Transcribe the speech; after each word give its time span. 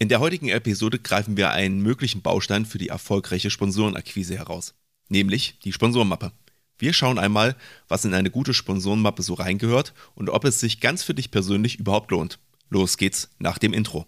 In 0.00 0.08
der 0.08 0.20
heutigen 0.20 0.48
Episode 0.48 1.00
greifen 1.00 1.36
wir 1.36 1.50
einen 1.50 1.82
möglichen 1.82 2.22
Baustein 2.22 2.64
für 2.66 2.78
die 2.78 2.86
erfolgreiche 2.86 3.50
Sponsorenakquise 3.50 4.38
heraus, 4.38 4.74
nämlich 5.08 5.58
die 5.64 5.72
Sponsorenmappe. 5.72 6.30
Wir 6.78 6.92
schauen 6.92 7.18
einmal, 7.18 7.56
was 7.88 8.04
in 8.04 8.14
eine 8.14 8.30
gute 8.30 8.54
Sponsorenmappe 8.54 9.24
so 9.24 9.34
reingehört 9.34 9.94
und 10.14 10.30
ob 10.30 10.44
es 10.44 10.60
sich 10.60 10.78
ganz 10.78 11.02
für 11.02 11.14
dich 11.14 11.32
persönlich 11.32 11.80
überhaupt 11.80 12.12
lohnt. 12.12 12.38
Los 12.70 12.96
geht's 12.96 13.30
nach 13.40 13.58
dem 13.58 13.72
Intro. 13.72 14.06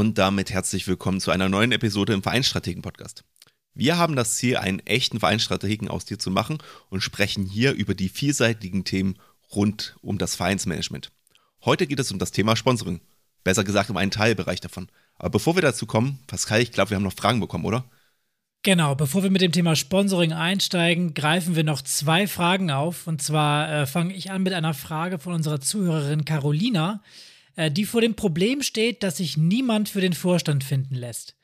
Und 0.00 0.16
damit 0.16 0.50
herzlich 0.50 0.88
willkommen 0.88 1.20
zu 1.20 1.30
einer 1.30 1.50
neuen 1.50 1.72
Episode 1.72 2.14
im 2.14 2.22
Vereinsstrategen 2.22 2.80
Podcast. 2.80 3.22
Wir 3.74 3.98
haben 3.98 4.16
das 4.16 4.36
Ziel, 4.36 4.56
einen 4.56 4.80
echten 4.86 5.20
Vereinsstrategen 5.20 5.88
aus 5.88 6.06
dir 6.06 6.18
zu 6.18 6.30
machen 6.30 6.56
und 6.88 7.02
sprechen 7.02 7.44
hier 7.44 7.74
über 7.74 7.92
die 7.92 8.08
vielseitigen 8.08 8.84
Themen 8.84 9.18
rund 9.54 9.96
um 10.00 10.16
das 10.16 10.36
Vereinsmanagement. 10.36 11.12
Heute 11.66 11.86
geht 11.86 12.00
es 12.00 12.10
um 12.10 12.18
das 12.18 12.30
Thema 12.30 12.56
Sponsoring. 12.56 13.02
Besser 13.44 13.62
gesagt 13.62 13.90
um 13.90 13.98
einen 13.98 14.10
Teilbereich 14.10 14.62
davon. 14.62 14.88
Aber 15.18 15.28
bevor 15.28 15.54
wir 15.54 15.60
dazu 15.60 15.84
kommen, 15.84 16.18
Pascal, 16.26 16.62
ich 16.62 16.72
glaube, 16.72 16.88
wir 16.88 16.96
haben 16.96 17.04
noch 17.04 17.12
Fragen 17.12 17.40
bekommen, 17.40 17.66
oder? 17.66 17.84
Genau, 18.62 18.94
bevor 18.94 19.22
wir 19.22 19.30
mit 19.30 19.42
dem 19.42 19.52
Thema 19.52 19.76
Sponsoring 19.76 20.32
einsteigen, 20.32 21.12
greifen 21.12 21.56
wir 21.56 21.64
noch 21.64 21.82
zwei 21.82 22.26
Fragen 22.26 22.70
auf. 22.70 23.06
Und 23.06 23.20
zwar 23.20 23.70
äh, 23.70 23.86
fange 23.86 24.14
ich 24.14 24.30
an 24.30 24.44
mit 24.44 24.54
einer 24.54 24.72
Frage 24.72 25.18
von 25.18 25.34
unserer 25.34 25.60
Zuhörerin 25.60 26.24
Carolina. 26.24 27.02
Äh, 27.60 27.70
die 27.70 27.84
vor 27.84 28.00
dem 28.00 28.14
Problem 28.14 28.62
steht, 28.62 29.02
dass 29.02 29.18
sich 29.18 29.36
niemand 29.36 29.90
für 29.90 30.00
den 30.00 30.14
Vorstand 30.14 30.64
finden 30.64 30.94
lässt. 30.94 31.36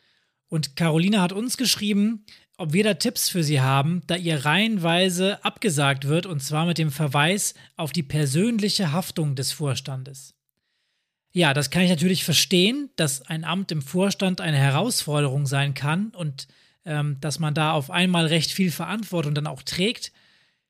Und 0.49 0.75
Carolina 0.75 1.21
hat 1.21 1.33
uns 1.33 1.59
geschrieben, 1.59 2.25
ob 2.57 2.73
wir 2.73 2.85
da 2.85 2.95
Tipps 2.95 3.29
für 3.29 3.45
sie 3.45 3.61
haben, 3.61 4.01
da 4.07 4.17
ihr 4.17 4.47
reihenweise 4.47 5.45
abgesagt 5.45 6.09
wird, 6.09 6.25
und 6.25 6.43
zwar 6.43 6.65
mit 6.65 6.79
dem 6.79 6.91
Verweis 6.91 7.53
auf 7.77 7.93
die 7.93 8.03
persönliche 8.03 8.93
Haftung 8.93 9.35
des 9.35 9.53
Vorstandes. 9.53 10.33
Ja, 11.33 11.53
das 11.53 11.69
kann 11.69 11.83
ich 11.83 11.91
natürlich 11.91 12.25
verstehen, 12.25 12.89
dass 12.97 13.21
ein 13.21 13.45
Amt 13.45 13.71
im 13.71 13.83
Vorstand 13.83 14.41
eine 14.41 14.57
Herausforderung 14.57 15.45
sein 15.45 15.75
kann 15.75 16.15
und 16.17 16.49
ähm, 16.87 17.19
dass 17.21 17.41
man 17.41 17.53
da 17.53 17.73
auf 17.73 17.91
einmal 17.91 18.25
recht 18.25 18.53
viel 18.53 18.71
Verantwortung 18.71 19.35
dann 19.35 19.47
auch 19.47 19.63
trägt. 19.63 20.13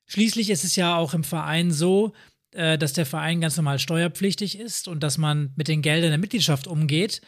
Schließlich 0.06 0.50
ist 0.50 0.64
es 0.64 0.74
ja 0.74 0.96
auch 0.96 1.14
im 1.14 1.22
Verein 1.22 1.70
so, 1.70 2.14
äh, 2.56 2.78
dass 2.78 2.94
der 2.94 3.06
Verein 3.06 3.40
ganz 3.40 3.56
normal 3.56 3.78
steuerpflichtig 3.78 4.58
ist 4.58 4.88
und 4.88 5.02
dass 5.02 5.18
man 5.18 5.52
mit 5.56 5.68
den 5.68 5.82
Geldern 5.82 6.10
der 6.10 6.18
Mitgliedschaft 6.18 6.66
umgeht. 6.66 7.20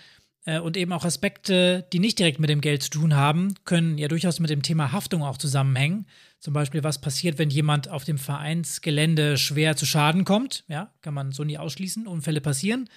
Äh, 0.44 0.60
und 0.60 0.76
eben 0.76 0.92
auch 0.92 1.04
Aspekte, 1.04 1.86
die 1.92 1.98
nicht 1.98 2.18
direkt 2.18 2.40
mit 2.40 2.48
dem 2.48 2.62
Geld 2.62 2.82
zu 2.82 2.90
tun 2.90 3.14
haben, 3.14 3.54
können 3.64 3.98
ja 3.98 4.08
durchaus 4.08 4.40
mit 4.40 4.48
dem 4.48 4.62
Thema 4.62 4.92
Haftung 4.92 5.22
auch 5.22 5.36
zusammenhängen. 5.36 6.06
Zum 6.40 6.54
Beispiel, 6.54 6.82
was 6.82 7.00
passiert, 7.00 7.38
wenn 7.38 7.50
jemand 7.50 7.88
auf 7.88 8.04
dem 8.04 8.16
Vereinsgelände 8.16 9.36
schwer 9.36 9.76
zu 9.76 9.84
Schaden 9.84 10.24
kommt. 10.24 10.64
Ja, 10.68 10.92
kann 11.02 11.14
man 11.14 11.32
so 11.32 11.44
nie 11.44 11.58
ausschließen. 11.58 12.06
Unfälle 12.06 12.40
passieren. 12.40 12.88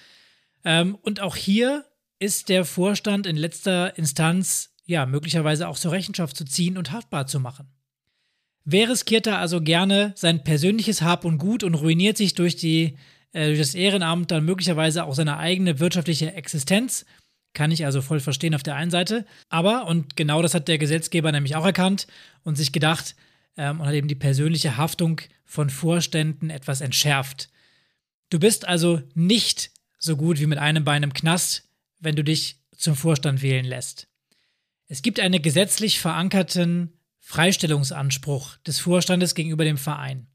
Ähm, 0.64 0.94
und 1.02 1.20
auch 1.20 1.36
hier 1.36 1.84
ist 2.18 2.48
der 2.48 2.64
Vorstand 2.64 3.26
in 3.26 3.36
letzter 3.36 3.98
Instanz 3.98 4.74
ja 4.86 5.04
möglicherweise 5.06 5.68
auch 5.68 5.78
zur 5.78 5.92
Rechenschaft 5.92 6.36
zu 6.36 6.44
ziehen 6.44 6.78
und 6.78 6.92
haftbar 6.92 7.26
zu 7.26 7.40
machen. 7.40 7.68
Wer 8.64 8.88
riskiert 8.88 9.26
da 9.26 9.38
also 9.38 9.60
gerne 9.60 10.12
sein 10.16 10.44
persönliches 10.44 11.02
Hab 11.02 11.24
und 11.24 11.38
Gut 11.38 11.64
und 11.64 11.74
ruiniert 11.74 12.16
sich 12.16 12.34
durch, 12.34 12.56
die, 12.56 12.96
äh, 13.32 13.46
durch 13.46 13.58
das 13.58 13.74
Ehrenamt 13.74 14.30
dann 14.30 14.44
möglicherweise 14.44 15.04
auch 15.04 15.14
seine 15.14 15.38
eigene 15.38 15.80
wirtschaftliche 15.80 16.32
Existenz? 16.34 17.04
Kann 17.54 17.70
ich 17.70 17.84
also 17.84 18.00
voll 18.00 18.20
verstehen 18.20 18.54
auf 18.54 18.62
der 18.62 18.76
einen 18.76 18.90
Seite. 18.90 19.26
Aber, 19.48 19.86
und 19.86 20.16
genau 20.16 20.40
das 20.42 20.54
hat 20.54 20.68
der 20.68 20.78
Gesetzgeber 20.78 21.32
nämlich 21.32 21.56
auch 21.56 21.66
erkannt 21.66 22.06
und 22.44 22.56
sich 22.56 22.72
gedacht 22.72 23.14
ähm, 23.56 23.80
und 23.80 23.86
hat 23.86 23.94
eben 23.94 24.08
die 24.08 24.14
persönliche 24.14 24.76
Haftung 24.76 25.20
von 25.44 25.68
Vorständen 25.68 26.48
etwas 26.48 26.80
entschärft. 26.80 27.50
Du 28.30 28.38
bist 28.38 28.66
also 28.66 29.02
nicht 29.14 29.70
so 29.98 30.16
gut 30.16 30.40
wie 30.40 30.46
mit 30.46 30.58
einem 30.58 30.84
Bein 30.84 31.02
im 31.02 31.12
Knast, 31.12 31.68
wenn 32.00 32.16
du 32.16 32.24
dich 32.24 32.56
zum 32.76 32.96
Vorstand 32.96 33.42
wählen 33.42 33.64
lässt. 33.64 34.08
Es 34.88 35.02
gibt 35.02 35.20
einen 35.20 35.42
gesetzlich 35.42 36.00
verankerten 36.00 36.92
Freistellungsanspruch 37.24 38.56
des 38.58 38.80
Vorstandes 38.80 39.34
gegenüber 39.34 39.64
dem 39.64 39.78
Verein. 39.78 40.26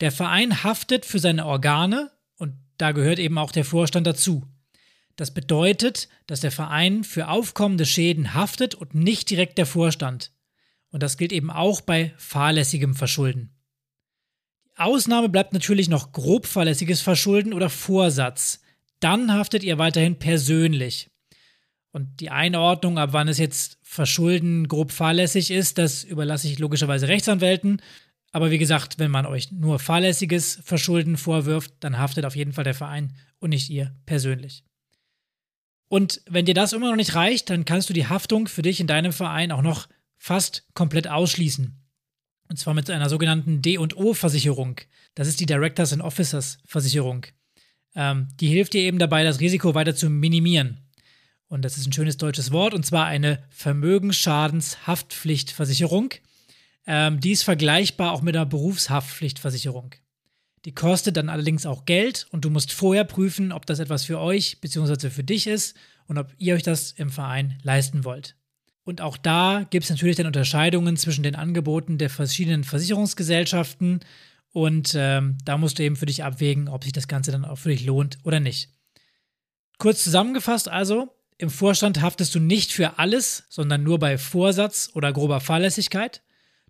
Der 0.00 0.10
Verein 0.10 0.64
haftet 0.64 1.04
für 1.04 1.18
seine 1.18 1.46
Organe 1.46 2.10
und 2.36 2.54
da 2.78 2.92
gehört 2.92 3.18
eben 3.18 3.38
auch 3.38 3.52
der 3.52 3.64
Vorstand 3.64 4.06
dazu. 4.06 4.48
Das 5.16 5.32
bedeutet, 5.32 6.08
dass 6.26 6.40
der 6.40 6.50
Verein 6.50 7.04
für 7.04 7.28
aufkommende 7.28 7.86
Schäden 7.86 8.34
haftet 8.34 8.74
und 8.74 8.94
nicht 8.94 9.30
direkt 9.30 9.58
der 9.58 9.66
Vorstand. 9.66 10.32
Und 10.90 11.02
das 11.02 11.18
gilt 11.18 11.32
eben 11.32 11.50
auch 11.50 11.82
bei 11.82 12.14
fahrlässigem 12.16 12.94
Verschulden. 12.94 13.54
Die 14.64 14.80
Ausnahme 14.80 15.28
bleibt 15.28 15.52
natürlich 15.52 15.88
noch 15.88 16.10
grob 16.10 16.46
fahrlässiges 16.46 17.00
Verschulden 17.00 17.52
oder 17.52 17.70
Vorsatz. 17.70 18.60
Dann 18.98 19.32
haftet 19.32 19.62
ihr 19.62 19.78
weiterhin 19.78 20.18
persönlich. 20.18 21.10
Und 21.92 22.18
die 22.18 22.30
Einordnung, 22.30 22.98
ab 22.98 23.12
wann 23.12 23.28
es 23.28 23.38
jetzt 23.38 23.78
Verschulden 23.94 24.66
grob 24.66 24.90
fahrlässig 24.90 25.52
ist, 25.52 25.78
das 25.78 26.02
überlasse 26.02 26.48
ich 26.48 26.58
logischerweise 26.58 27.06
Rechtsanwälten. 27.06 27.80
Aber 28.32 28.50
wie 28.50 28.58
gesagt, 28.58 28.98
wenn 28.98 29.12
man 29.12 29.24
euch 29.24 29.52
nur 29.52 29.78
fahrlässiges 29.78 30.58
Verschulden 30.64 31.16
vorwirft, 31.16 31.74
dann 31.78 31.96
haftet 31.96 32.24
auf 32.24 32.34
jeden 32.34 32.52
Fall 32.52 32.64
der 32.64 32.74
Verein 32.74 33.12
und 33.38 33.50
nicht 33.50 33.70
ihr 33.70 33.94
persönlich. 34.04 34.64
Und 35.86 36.22
wenn 36.28 36.44
dir 36.44 36.54
das 36.54 36.72
immer 36.72 36.90
noch 36.90 36.96
nicht 36.96 37.14
reicht, 37.14 37.50
dann 37.50 37.64
kannst 37.64 37.88
du 37.88 37.92
die 37.92 38.08
Haftung 38.08 38.48
für 38.48 38.62
dich 38.62 38.80
in 38.80 38.88
deinem 38.88 39.12
Verein 39.12 39.52
auch 39.52 39.62
noch 39.62 39.88
fast 40.16 40.66
komplett 40.74 41.06
ausschließen. 41.06 41.80
Und 42.48 42.58
zwar 42.58 42.74
mit 42.74 42.90
einer 42.90 43.08
sogenannten 43.08 43.62
D&O-Versicherung. 43.62 44.80
Das 45.14 45.28
ist 45.28 45.38
die 45.38 45.46
Directors 45.46 45.92
and 45.92 46.02
Officers 46.02 46.58
Versicherung. 46.64 47.26
Ähm, 47.94 48.26
die 48.40 48.48
hilft 48.48 48.72
dir 48.72 48.80
eben 48.80 48.98
dabei, 48.98 49.22
das 49.22 49.38
Risiko 49.38 49.76
weiter 49.76 49.94
zu 49.94 50.10
minimieren 50.10 50.83
und 51.48 51.64
das 51.64 51.76
ist 51.76 51.86
ein 51.86 51.92
schönes 51.92 52.16
deutsches 52.16 52.52
Wort, 52.52 52.74
und 52.74 52.84
zwar 52.84 53.06
eine 53.06 53.42
Vermögensschadenshaftpflichtversicherung. 53.50 56.10
Ähm, 56.86 57.20
die 57.20 57.32
ist 57.32 57.44
vergleichbar 57.44 58.12
auch 58.12 58.22
mit 58.22 58.36
einer 58.36 58.46
Berufshaftpflichtversicherung. 58.46 59.94
Die 60.64 60.72
kostet 60.72 61.16
dann 61.16 61.28
allerdings 61.28 61.66
auch 61.66 61.84
Geld 61.84 62.26
und 62.30 62.44
du 62.44 62.50
musst 62.50 62.72
vorher 62.72 63.04
prüfen, 63.04 63.52
ob 63.52 63.66
das 63.66 63.78
etwas 63.78 64.04
für 64.04 64.18
euch 64.18 64.60
bzw. 64.60 65.10
für 65.10 65.24
dich 65.24 65.46
ist 65.46 65.76
und 66.06 66.18
ob 66.18 66.32
ihr 66.38 66.54
euch 66.54 66.62
das 66.62 66.92
im 66.92 67.10
Verein 67.10 67.58
leisten 67.62 68.04
wollt. 68.04 68.36
Und 68.84 69.00
auch 69.00 69.16
da 69.16 69.66
gibt 69.68 69.84
es 69.84 69.90
natürlich 69.90 70.16
dann 70.16 70.26
Unterscheidungen 70.26 70.96
zwischen 70.96 71.22
den 71.22 71.36
Angeboten 71.36 71.98
der 71.98 72.10
verschiedenen 72.10 72.64
Versicherungsgesellschaften 72.64 74.00
und 74.52 74.94
ähm, 74.96 75.36
da 75.44 75.58
musst 75.58 75.78
du 75.78 75.82
eben 75.82 75.96
für 75.96 76.06
dich 76.06 76.22
abwägen, 76.22 76.68
ob 76.68 76.84
sich 76.84 76.92
das 76.92 77.08
Ganze 77.08 77.32
dann 77.32 77.44
auch 77.44 77.56
für 77.56 77.70
dich 77.70 77.84
lohnt 77.84 78.18
oder 78.22 78.40
nicht. 78.40 78.70
Kurz 79.78 80.04
zusammengefasst 80.04 80.68
also, 80.68 81.12
im 81.38 81.50
Vorstand 81.50 82.00
haftest 82.00 82.34
du 82.34 82.40
nicht 82.40 82.72
für 82.72 82.98
alles, 82.98 83.44
sondern 83.48 83.82
nur 83.82 83.98
bei 83.98 84.18
Vorsatz 84.18 84.90
oder 84.94 85.12
grober 85.12 85.40
Fahrlässigkeit. 85.40 86.22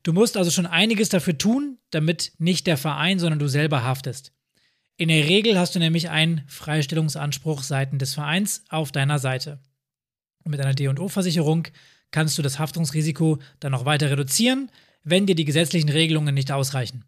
Du 0.02 0.12
musst 0.12 0.36
also 0.36 0.50
schon 0.50 0.66
einiges 0.66 1.08
dafür 1.08 1.36
tun, 1.36 1.78
damit 1.90 2.32
nicht 2.38 2.66
der 2.66 2.76
Verein, 2.76 3.18
sondern 3.18 3.38
du 3.38 3.48
selber 3.48 3.82
haftest. 3.84 4.32
In 4.96 5.08
der 5.08 5.24
Regel 5.24 5.58
hast 5.58 5.74
du 5.74 5.78
nämlich 5.78 6.08
einen 6.08 6.44
Freistellungsanspruch 6.46 7.62
seitens 7.62 7.98
des 7.98 8.14
Vereins 8.14 8.64
auf 8.68 8.92
deiner 8.92 9.18
Seite. 9.18 9.58
Und 10.44 10.52
mit 10.52 10.60
einer 10.60 10.74
D&O-Versicherung 10.74 11.68
kannst 12.10 12.38
du 12.38 12.42
das 12.42 12.58
Haftungsrisiko 12.58 13.40
dann 13.60 13.72
noch 13.72 13.86
weiter 13.86 14.10
reduzieren, 14.10 14.70
wenn 15.02 15.26
dir 15.26 15.34
die 15.34 15.44
gesetzlichen 15.44 15.88
Regelungen 15.88 16.34
nicht 16.34 16.52
ausreichen. 16.52 17.04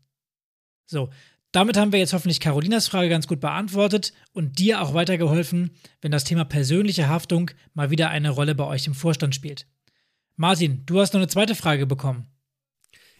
So, 0.86 1.10
damit 1.56 1.78
haben 1.78 1.90
wir 1.90 1.98
jetzt 1.98 2.12
hoffentlich 2.12 2.38
Carolinas 2.38 2.86
Frage 2.86 3.08
ganz 3.08 3.26
gut 3.26 3.40
beantwortet 3.40 4.12
und 4.34 4.58
dir 4.58 4.82
auch 4.82 4.92
weitergeholfen, 4.92 5.70
wenn 6.02 6.12
das 6.12 6.24
Thema 6.24 6.44
persönliche 6.44 7.08
Haftung 7.08 7.50
mal 7.72 7.88
wieder 7.90 8.10
eine 8.10 8.28
Rolle 8.28 8.54
bei 8.54 8.64
euch 8.64 8.86
im 8.86 8.94
Vorstand 8.94 9.34
spielt. 9.34 9.66
Martin, 10.36 10.82
du 10.84 11.00
hast 11.00 11.14
noch 11.14 11.20
eine 11.20 11.28
zweite 11.28 11.54
Frage 11.54 11.86
bekommen. 11.86 12.26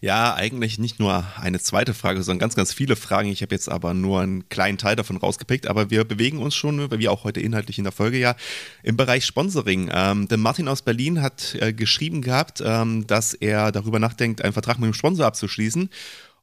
Ja, 0.03 0.35
eigentlich 0.35 0.79
nicht 0.79 1.01
nur 1.01 1.25
eine 1.41 1.59
zweite 1.59 1.95
Frage, 1.95 2.23
sondern 2.23 2.41
ganz, 2.41 2.55
ganz 2.55 2.75
viele 2.75 2.97
Fragen. 2.97 3.31
Ich 3.31 3.41
habe 3.41 3.55
jetzt 3.55 3.71
aber 3.71 3.95
nur 3.95 4.21
einen 4.21 4.47
kleinen 4.51 4.77
Teil 4.77 4.95
davon 4.95 5.17
rausgepickt, 5.17 5.67
aber 5.67 5.89
wir 5.89 6.05
bewegen 6.05 6.39
uns 6.39 6.55
schon, 6.55 6.91
wie 6.99 7.09
auch 7.09 7.25
heute 7.25 7.41
inhaltlich 7.41 7.79
in 7.79 7.85
der 7.85 7.93
Folge 7.95 8.19
ja, 8.19 8.37
im 8.83 8.99
Bereich 8.99 9.25
Sponsoring. 9.25 9.91
Ähm, 9.91 10.29
denn 10.29 10.41
Martin 10.41 10.69
aus 10.69 10.83
Berlin 10.83 11.23
hat 11.23 11.57
äh, 11.59 11.73
geschrieben 11.73 12.21
gehabt, 12.21 12.63
ähm, 12.63 13.07
dass 13.07 13.33
er 13.33 13.73
darüber 13.73 13.99
nachdenkt, 13.99 14.43
einen 14.43 14.53
Vertrag 14.53 14.79
mit 14.79 14.89
dem 14.89 14.95
Sponsor 14.95 15.25
abzuschließen. 15.25 15.89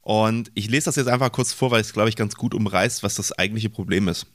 Und 0.04 0.52
ich 0.54 0.70
lese 0.70 0.86
das 0.86 0.98
jetzt 0.98 1.08
einfach 1.08 1.32
kurz 1.32 1.54
vor, 1.54 1.72
weil 1.72 1.82
es, 1.82 1.94
glaube 1.94 2.10
ich, 2.10 2.18
ganz 2.18 2.36
gut 2.36 2.54
umreißt, 2.54 3.04
was 3.04 3.16
das 3.16 3.32
eigentliche 3.32 3.70
Problem 3.70 4.10
ist. 4.10 4.28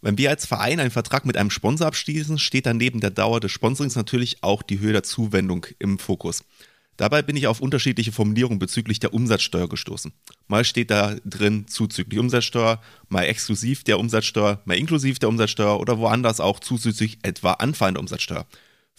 Wenn 0.00 0.16
wir 0.16 0.30
als 0.30 0.46
Verein 0.46 0.80
einen 0.80 0.90
Vertrag 0.90 1.26
mit 1.26 1.36
einem 1.36 1.50
Sponsor 1.50 1.86
abschließen, 1.86 2.38
steht 2.38 2.66
dann 2.66 2.78
neben 2.78 3.00
der 3.00 3.10
Dauer 3.10 3.40
des 3.40 3.52
Sponsorings 3.52 3.94
natürlich 3.94 4.42
auch 4.42 4.62
die 4.62 4.78
Höhe 4.78 4.92
der 4.92 5.02
Zuwendung 5.02 5.66
im 5.78 5.98
Fokus. 5.98 6.44
Dabei 6.96 7.20
bin 7.22 7.36
ich 7.36 7.46
auf 7.46 7.60
unterschiedliche 7.60 8.10
Formulierungen 8.10 8.58
bezüglich 8.58 9.00
der 9.00 9.12
Umsatzsteuer 9.12 9.68
gestoßen. 9.68 10.12
Mal 10.46 10.64
steht 10.64 10.90
da 10.90 11.16
drin 11.24 11.68
zuzüglich 11.68 12.18
Umsatzsteuer, 12.18 12.80
mal 13.08 13.24
exklusiv 13.24 13.84
der 13.84 14.00
Umsatzsteuer, 14.00 14.62
mal 14.64 14.78
inklusiv 14.78 15.18
der 15.18 15.28
Umsatzsteuer 15.28 15.78
oder 15.78 15.98
woanders 15.98 16.40
auch 16.40 16.58
zuzüglich 16.58 17.18
etwa 17.22 17.52
anfallende 17.52 18.00
Umsatzsteuer. 18.00 18.46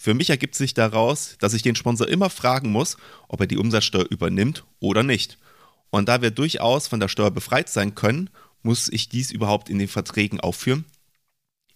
Für 0.02 0.14
mich 0.14 0.30
ergibt 0.30 0.54
sich 0.54 0.72
daraus, 0.72 1.36
dass 1.40 1.52
ich 1.52 1.60
den 1.60 1.74
Sponsor 1.74 2.08
immer 2.08 2.30
fragen 2.30 2.72
muss, 2.72 2.96
ob 3.28 3.40
er 3.40 3.46
die 3.46 3.58
Umsatzsteuer 3.58 4.06
übernimmt 4.08 4.64
oder 4.78 5.02
nicht. 5.02 5.36
Und 5.90 6.08
da 6.08 6.22
wir 6.22 6.30
durchaus 6.30 6.88
von 6.88 7.00
der 7.00 7.08
Steuer 7.08 7.30
befreit 7.30 7.68
sein 7.68 7.94
können, 7.94 8.30
muss 8.62 8.88
ich 8.88 9.10
dies 9.10 9.30
überhaupt 9.30 9.68
in 9.68 9.78
den 9.78 9.88
Verträgen 9.88 10.40
aufführen? 10.40 10.86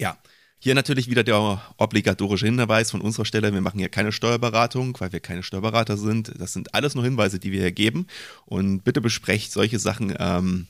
Ja, 0.00 0.16
hier 0.58 0.74
natürlich 0.74 1.10
wieder 1.10 1.22
der 1.22 1.60
obligatorische 1.76 2.46
Hinweis 2.46 2.90
von 2.90 3.02
unserer 3.02 3.26
Stelle. 3.26 3.52
Wir 3.52 3.60
machen 3.60 3.78
hier 3.78 3.90
keine 3.90 4.10
Steuerberatung, 4.10 4.98
weil 5.00 5.12
wir 5.12 5.20
keine 5.20 5.42
Steuerberater 5.42 5.98
sind. 5.98 6.32
Das 6.38 6.54
sind 6.54 6.72
alles 6.72 6.94
nur 6.94 7.04
Hinweise, 7.04 7.38
die 7.38 7.52
wir 7.52 7.60
hier 7.60 7.72
geben. 7.72 8.06
Und 8.46 8.84
bitte 8.84 9.02
besprecht 9.02 9.52
solche 9.52 9.78
Sachen 9.78 10.14
ähm, 10.18 10.66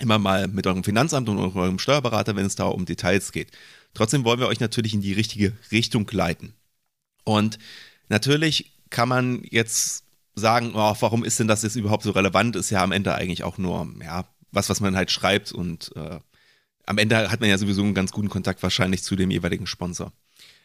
immer 0.00 0.18
mal 0.18 0.48
mit 0.48 0.66
eurem 0.66 0.82
Finanzamt 0.82 1.28
und 1.28 1.38
eurem 1.38 1.78
Steuerberater, 1.78 2.34
wenn 2.34 2.46
es 2.46 2.56
da 2.56 2.64
um 2.64 2.86
Details 2.86 3.30
geht. 3.30 3.52
Trotzdem 3.94 4.24
wollen 4.24 4.40
wir 4.40 4.48
euch 4.48 4.58
natürlich 4.58 4.94
in 4.94 5.00
die 5.00 5.12
richtige 5.12 5.52
Richtung 5.70 6.08
leiten. 6.10 6.54
Und 7.28 7.58
natürlich 8.08 8.72
kann 8.88 9.10
man 9.10 9.42
jetzt 9.50 10.04
sagen, 10.34 10.72
oh, 10.74 10.96
warum 11.00 11.24
ist 11.24 11.38
denn 11.38 11.46
das 11.46 11.62
jetzt 11.62 11.76
überhaupt 11.76 12.02
so 12.02 12.12
relevant? 12.12 12.56
Ist 12.56 12.70
ja 12.70 12.82
am 12.82 12.90
Ende 12.90 13.14
eigentlich 13.14 13.44
auch 13.44 13.58
nur, 13.58 13.86
ja, 14.02 14.24
was, 14.50 14.70
was 14.70 14.80
man 14.80 14.96
halt 14.96 15.10
schreibt 15.10 15.52
und 15.52 15.94
äh, 15.94 16.20
am 16.86 16.96
Ende 16.96 17.30
hat 17.30 17.40
man 17.40 17.50
ja 17.50 17.58
sowieso 17.58 17.82
einen 17.82 17.92
ganz 17.92 18.12
guten 18.12 18.30
Kontakt 18.30 18.62
wahrscheinlich 18.62 19.02
zu 19.02 19.14
dem 19.14 19.30
jeweiligen 19.30 19.66
Sponsor. 19.66 20.10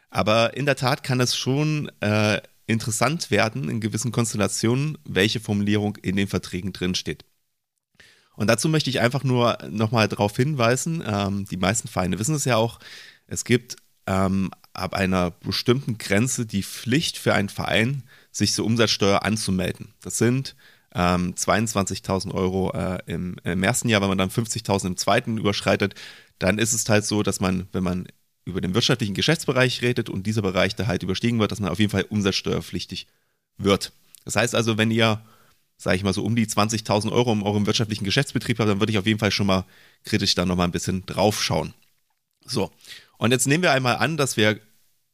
Aber 0.09 0.55
in 0.55 0.65
der 0.65 0.77
Tat 0.77 1.03
kann 1.03 1.19
es 1.19 1.35
schon 1.35 1.91
äh, 1.99 2.39
interessant 2.65 3.29
werden 3.29 3.67
in 3.67 3.81
gewissen 3.81 4.13
Konstellationen, 4.13 4.97
welche 5.03 5.41
Formulierung 5.41 5.97
in 5.97 6.15
den 6.15 6.29
Verträgen 6.29 6.71
drinsteht. 6.71 7.25
Und 8.37 8.47
dazu 8.47 8.69
möchte 8.69 8.89
ich 8.89 9.01
einfach 9.01 9.25
nur 9.25 9.57
nochmal 9.69 10.07
darauf 10.07 10.33
hinweisen, 10.37 11.03
ähm, 11.05 11.43
die 11.43 11.57
meisten 11.57 11.89
Vereine 11.89 12.19
wissen 12.19 12.35
es 12.35 12.45
ja 12.45 12.55
auch, 12.55 12.79
es 13.27 13.43
gibt 13.43 13.75
ähm, 14.07 14.49
ab 14.73 14.93
einer 14.93 15.31
bestimmten 15.31 15.97
Grenze 15.97 16.45
die 16.45 16.63
Pflicht 16.63 17.17
für 17.17 17.33
einen 17.33 17.49
Verein, 17.49 18.03
sich 18.31 18.53
zur 18.53 18.65
Umsatzsteuer 18.65 19.23
anzumelden. 19.23 19.89
Das 20.01 20.17
sind 20.17 20.55
ähm, 20.95 21.33
22.000 21.35 22.33
Euro 22.33 22.71
äh, 22.73 22.99
im, 23.05 23.35
im, 23.43 23.63
ersten 23.63 23.89
Jahr, 23.89 24.01
wenn 24.01 24.09
man 24.09 24.17
dann 24.17 24.29
50.000 24.29 24.87
im 24.87 24.97
zweiten 24.97 25.37
überschreitet, 25.37 25.95
dann 26.39 26.57
ist 26.57 26.73
es 26.73 26.87
halt 26.89 27.05
so, 27.05 27.23
dass 27.23 27.39
man, 27.39 27.67
wenn 27.71 27.83
man 27.83 28.07
über 28.45 28.61
den 28.61 28.73
wirtschaftlichen 28.73 29.13
Geschäftsbereich 29.13 29.81
redet 29.81 30.09
und 30.09 30.27
dieser 30.27 30.41
Bereich 30.41 30.75
da 30.75 30.87
halt 30.87 31.03
überstiegen 31.03 31.39
wird, 31.39 31.51
dass 31.51 31.59
man 31.59 31.71
auf 31.71 31.79
jeden 31.79 31.91
Fall 31.91 32.05
umsatzsteuerpflichtig 32.09 33.07
wird. 33.57 33.93
Das 34.25 34.35
heißt 34.35 34.55
also, 34.55 34.77
wenn 34.77 34.91
ihr, 34.91 35.21
sage 35.77 35.97
ich 35.97 36.03
mal 36.03 36.13
so, 36.13 36.23
um 36.23 36.35
die 36.35 36.45
20.000 36.45 37.11
Euro 37.11 37.31
in 37.33 37.41
eurem 37.41 37.65
wirtschaftlichen 37.65 38.03
Geschäftsbetrieb 38.03 38.59
habt, 38.59 38.69
dann 38.69 38.79
würde 38.79 38.91
ich 38.91 38.97
auf 38.97 39.05
jeden 39.05 39.19
Fall 39.19 39.31
schon 39.31 39.47
mal 39.47 39.65
kritisch 40.03 40.35
da 40.35 40.45
nochmal 40.45 40.67
ein 40.67 40.71
bisschen 40.71 41.05
drauf 41.05 41.41
schauen. 41.41 41.73
So, 42.45 42.71
und 43.23 43.31
jetzt 43.31 43.47
nehmen 43.47 43.63
wir 43.63 43.71
einmal 43.71 43.95
an, 43.95 44.17
dass 44.17 44.35
wir 44.35 44.59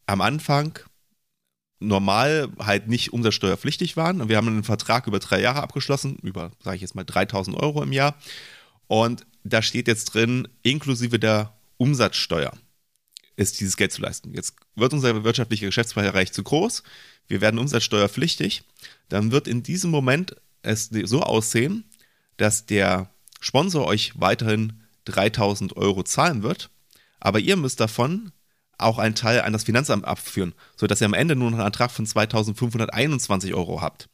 am 0.07 0.21
Anfang 0.21 0.79
normal 1.77 2.49
halt 2.57 2.87
nicht 2.87 3.13
umsatzsteuerpflichtig 3.13 3.97
waren. 3.97 4.27
Wir 4.27 4.37
haben 4.37 4.47
einen 4.47 4.63
Vertrag 4.63 5.05
über 5.05 5.19
drei 5.19 5.39
Jahre 5.39 5.61
abgeschlossen, 5.61 6.17
über, 6.23 6.49
sage 6.63 6.77
ich 6.77 6.81
jetzt 6.81 6.95
mal, 6.95 7.03
3000 7.03 7.55
Euro 7.55 7.83
im 7.83 7.91
Jahr. 7.91 8.15
Und 8.87 9.27
da 9.43 9.61
steht 9.61 9.87
jetzt 9.87 10.05
drin, 10.05 10.47
inklusive 10.63 11.19
der 11.19 11.53
Umsatzsteuer 11.77 12.53
ist 13.35 13.59
dieses 13.59 13.77
Geld 13.77 13.91
zu 13.91 14.01
leisten. 14.01 14.33
Jetzt 14.33 14.55
wird 14.73 14.91
unser 14.91 15.23
wirtschaftlicher 15.23 15.67
Geschäftsbereich 15.67 16.31
zu 16.31 16.41
groß, 16.41 16.81
wir 17.27 17.41
werden 17.41 17.59
umsatzsteuerpflichtig, 17.59 18.63
dann 19.09 19.31
wird 19.31 19.47
in 19.47 19.61
diesem 19.61 19.91
Moment 19.91 20.35
es 20.63 20.89
so 21.03 21.21
aussehen, 21.21 21.83
dass 22.37 22.65
der 22.65 23.11
Sponsor 23.39 23.85
euch 23.85 24.19
weiterhin 24.19 24.81
3000 25.05 25.77
Euro 25.77 26.01
zahlen 26.01 26.41
wird 26.41 26.71
aber 27.19 27.39
ihr 27.39 27.55
müsst 27.55 27.79
davon 27.79 28.31
auch 28.77 28.97
einen 28.97 29.15
Teil 29.15 29.41
an 29.41 29.53
das 29.53 29.63
Finanzamt 29.63 30.05
abführen, 30.05 30.53
sodass 30.77 31.01
ihr 31.01 31.05
am 31.05 31.13
Ende 31.13 31.35
nur 31.35 31.51
noch 31.51 31.57
einen 31.57 31.67
Ertrag 31.67 31.91
von 31.91 32.05
2521 32.05 33.53
Euro 33.53 33.81
habt. 33.81 34.09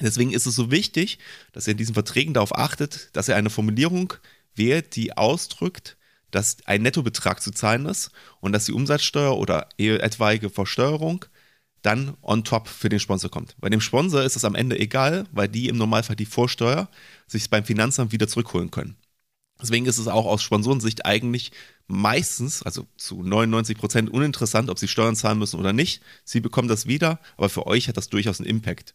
Deswegen 0.00 0.32
ist 0.32 0.46
es 0.46 0.54
so 0.54 0.70
wichtig, 0.70 1.18
dass 1.52 1.66
ihr 1.66 1.72
in 1.72 1.76
diesen 1.76 1.94
Verträgen 1.94 2.32
darauf 2.32 2.56
achtet, 2.56 3.14
dass 3.14 3.28
ihr 3.28 3.36
eine 3.36 3.50
Formulierung 3.50 4.14
wählt, 4.54 4.96
die 4.96 5.16
ausdrückt, 5.16 5.96
dass 6.30 6.58
ein 6.66 6.82
Nettobetrag 6.82 7.42
zu 7.42 7.50
zahlen 7.50 7.86
ist 7.86 8.10
und 8.40 8.52
dass 8.52 8.64
die 8.64 8.72
Umsatzsteuer 8.72 9.36
oder 9.36 9.68
etwaige 9.76 10.48
Versteuerung 10.48 11.24
dann 11.82 12.16
on 12.22 12.44
top 12.44 12.68
für 12.68 12.88
den 12.88 13.00
Sponsor 13.00 13.30
kommt. 13.30 13.56
Bei 13.58 13.68
dem 13.68 13.80
Sponsor 13.80 14.22
ist 14.22 14.36
es 14.36 14.44
am 14.44 14.54
Ende 14.54 14.78
egal, 14.78 15.26
weil 15.32 15.48
die 15.48 15.68
im 15.68 15.76
Normalfall 15.76 16.16
die 16.16 16.26
Vorsteuer 16.26 16.88
sich 17.26 17.48
beim 17.50 17.64
Finanzamt 17.64 18.12
wieder 18.12 18.28
zurückholen 18.28 18.70
können. 18.70 18.96
Deswegen 19.60 19.86
ist 19.86 19.98
es 19.98 20.08
auch 20.08 20.26
aus 20.26 20.42
Sponsorensicht 20.42 21.04
eigentlich 21.04 21.52
meistens, 21.90 22.62
also 22.62 22.86
zu 22.96 23.22
99 23.22 23.76
Prozent 23.76 24.10
uninteressant, 24.10 24.70
ob 24.70 24.78
sie 24.78 24.88
Steuern 24.88 25.16
zahlen 25.16 25.38
müssen 25.38 25.58
oder 25.58 25.72
nicht. 25.72 26.02
Sie 26.24 26.40
bekommen 26.40 26.68
das 26.68 26.86
wieder, 26.86 27.18
aber 27.36 27.48
für 27.48 27.66
euch 27.66 27.88
hat 27.88 27.96
das 27.96 28.08
durchaus 28.08 28.40
einen 28.40 28.48
Impact. 28.48 28.94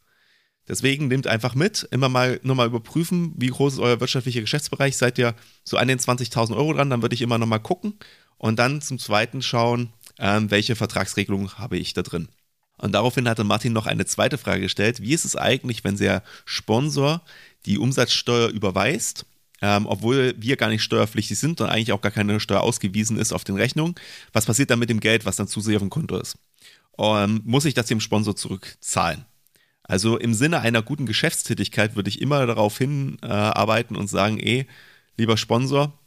Deswegen 0.68 1.08
nehmt 1.08 1.28
einfach 1.28 1.54
mit, 1.54 1.88
immer 1.92 2.10
mal 2.10 2.40
nochmal 2.42 2.68
überprüfen, 2.68 3.34
wie 3.38 3.48
groß 3.48 3.74
ist 3.74 3.80
euer 3.80 4.00
wirtschaftlicher 4.00 4.42
Geschäftsbereich. 4.42 4.98
Seid 4.98 5.20
ihr 5.20 5.36
so 5.64 5.78
an 5.78 5.88
den 5.88 6.00
20.000 6.00 6.56
Euro 6.56 6.74
dran, 6.74 6.90
dann 6.90 7.02
würde 7.04 7.14
ich 7.14 7.22
immer 7.22 7.38
nochmal 7.38 7.60
gucken 7.60 7.94
und 8.38 8.58
dann 8.58 8.82
zum 8.82 8.98
zweiten 8.98 9.42
schauen, 9.42 9.94
ähm, 10.18 10.50
welche 10.50 10.76
Vertragsregelung 10.76 11.54
habe 11.54 11.78
ich 11.78 11.94
da 11.94 12.02
drin. 12.02 12.30
Und 12.78 12.94
daraufhin 12.94 13.30
hatte 13.30 13.44
Martin 13.44 13.74
noch 13.74 13.86
eine 13.86 14.06
zweite 14.06 14.38
Frage 14.38 14.62
gestellt. 14.62 15.02
Wie 15.02 15.14
ist 15.14 15.26
es 15.26 15.36
eigentlich, 15.36 15.84
wenn 15.84 15.98
der 15.98 16.24
Sponsor 16.46 17.22
die 17.66 17.78
Umsatzsteuer 17.78 18.50
überweist 18.50 19.26
ähm, 19.66 19.88
obwohl 19.88 20.36
wir 20.38 20.58
gar 20.58 20.70
nicht 20.70 20.84
steuerpflichtig 20.84 21.40
sind 21.40 21.60
und 21.60 21.68
eigentlich 21.68 21.92
auch 21.92 22.02
gar 22.02 22.12
keine 22.12 22.40
Steuer 22.40 22.62
ausgewiesen 22.62 23.18
ist 23.18 23.34
auf 23.34 23.44
den 23.44 23.56
Rechnungen. 23.56 23.96
Was 24.32 24.46
passiert 24.46 24.70
dann 24.70 24.78
mit 24.78 24.92
dem 24.92 25.00
Geld, 25.00 25.26
was 25.26 25.38
dann 25.38 25.48
zusätzlich 25.48 25.78
auf 25.78 25.82
dem 25.82 25.90
Konto 25.90 26.20
ist? 26.20 26.38
Ähm, 27.00 27.42
muss 27.46 27.66
ich 27.66 27.74
das 27.74 27.88
dem 27.88 28.00
Sponsor 28.00 28.36
zurückzahlen? 28.36 29.26
Also 29.82 30.18
im 30.18 30.36
Sinne 30.36 30.60
einer 30.62 30.84
guten 30.84 31.08
Geschäftstätigkeit 31.08 31.96
würde 31.96 32.10
ich 32.10 32.22
immer 32.22 32.46
darauf 32.46 32.78
hinarbeiten 32.78 33.96
äh, 33.96 34.00
und 34.00 34.08
sagen, 34.08 34.38
eh, 34.38 34.68
lieber 35.18 35.36
Sponsor, 35.36 35.98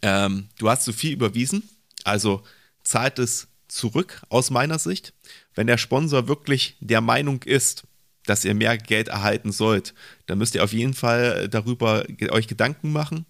ähm, 0.00 0.48
du 0.58 0.70
hast 0.70 0.84
zu 0.84 0.94
viel 0.94 1.12
überwiesen, 1.12 1.68
also 2.04 2.42
zahlt 2.82 3.18
es 3.18 3.48
zurück 3.68 4.22
aus 4.30 4.50
meiner 4.50 4.78
Sicht. 4.78 5.12
Wenn 5.54 5.66
der 5.66 5.76
Sponsor 5.76 6.28
wirklich 6.28 6.76
der 6.80 7.02
Meinung 7.02 7.42
ist, 7.42 7.84
dass 8.30 8.44
ihr 8.44 8.54
mehr 8.54 8.78
Geld 8.78 9.08
erhalten 9.08 9.50
sollt, 9.52 9.92
dann 10.26 10.38
müsst 10.38 10.54
ihr 10.54 10.62
auf 10.62 10.72
jeden 10.72 10.94
Fall 10.94 11.48
darüber 11.48 12.04
euch 12.30 12.46
Gedanken 12.46 12.92
machen, 12.92 13.26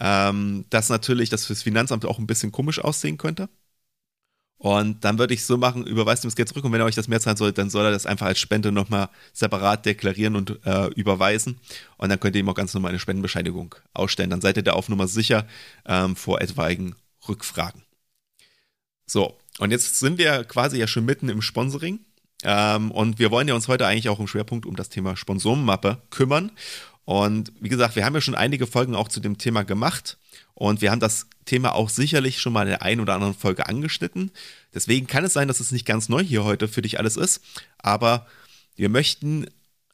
ähm, 0.00 0.64
dass 0.70 0.88
natürlich 0.88 1.28
das 1.28 1.46
fürs 1.46 1.62
Finanzamt 1.62 2.04
auch 2.04 2.18
ein 2.18 2.26
bisschen 2.26 2.52
komisch 2.52 2.78
aussehen 2.78 3.18
könnte. 3.18 3.48
Und 4.56 5.04
dann 5.04 5.18
würde 5.18 5.34
ich 5.34 5.44
so 5.44 5.58
machen, 5.58 5.84
überweist 5.86 6.24
ihm 6.24 6.28
das 6.28 6.36
Geld 6.36 6.48
zurück 6.48 6.64
und 6.64 6.72
wenn 6.72 6.80
er 6.80 6.86
euch 6.86 6.94
das 6.94 7.08
mehr 7.08 7.20
zahlen 7.20 7.36
soll, 7.36 7.52
dann 7.52 7.68
soll 7.68 7.84
er 7.84 7.90
das 7.90 8.06
einfach 8.06 8.26
als 8.26 8.38
Spende 8.38 8.70
nochmal 8.70 9.10
separat 9.32 9.84
deklarieren 9.84 10.36
und 10.36 10.64
äh, 10.64 10.86
überweisen. 10.94 11.58
Und 11.96 12.08
dann 12.08 12.20
könnt 12.20 12.36
ihr 12.36 12.40
ihm 12.40 12.48
auch 12.48 12.54
ganz 12.54 12.72
normal 12.72 12.90
eine 12.90 13.00
Spendenbescheinigung 13.00 13.74
ausstellen. 13.92 14.30
Dann 14.30 14.40
seid 14.40 14.56
ihr 14.56 14.62
da 14.62 14.72
auf 14.72 14.88
Nummer 14.88 15.08
sicher 15.08 15.46
ähm, 15.84 16.14
vor 16.16 16.40
etwaigen 16.40 16.94
Rückfragen. 17.28 17.82
So, 19.06 19.36
und 19.58 19.72
jetzt 19.72 19.98
sind 19.98 20.16
wir 20.18 20.44
quasi 20.44 20.78
ja 20.78 20.86
schon 20.86 21.04
mitten 21.04 21.28
im 21.28 21.42
Sponsoring. 21.42 22.00
Ähm, 22.44 22.90
und 22.90 23.18
wir 23.18 23.30
wollen 23.30 23.48
ja 23.48 23.54
uns 23.54 23.68
heute 23.68 23.86
eigentlich 23.86 24.08
auch 24.08 24.20
im 24.20 24.26
Schwerpunkt 24.26 24.66
um 24.66 24.76
das 24.76 24.90
Thema 24.90 25.16
Sponsorenmappe 25.16 25.98
kümmern. 26.10 26.52
Und 27.04 27.52
wie 27.60 27.68
gesagt, 27.68 27.96
wir 27.96 28.04
haben 28.04 28.14
ja 28.14 28.20
schon 28.20 28.34
einige 28.34 28.66
Folgen 28.66 28.94
auch 28.94 29.08
zu 29.08 29.20
dem 29.20 29.38
Thema 29.38 29.64
gemacht. 29.64 30.18
Und 30.54 30.80
wir 30.80 30.90
haben 30.90 31.00
das 31.00 31.26
Thema 31.44 31.74
auch 31.74 31.88
sicherlich 31.88 32.40
schon 32.40 32.52
mal 32.52 32.62
in 32.62 32.68
der 32.68 32.82
einen 32.82 33.00
oder 33.00 33.14
anderen 33.14 33.34
Folge 33.34 33.66
angeschnitten. 33.66 34.30
Deswegen 34.72 35.06
kann 35.06 35.24
es 35.24 35.32
sein, 35.32 35.48
dass 35.48 35.60
es 35.60 35.72
nicht 35.72 35.84
ganz 35.84 36.08
neu 36.08 36.22
hier 36.22 36.44
heute 36.44 36.68
für 36.68 36.82
dich 36.82 36.98
alles 36.98 37.16
ist. 37.16 37.42
Aber 37.78 38.26
wir 38.76 38.88
möchten 38.88 39.46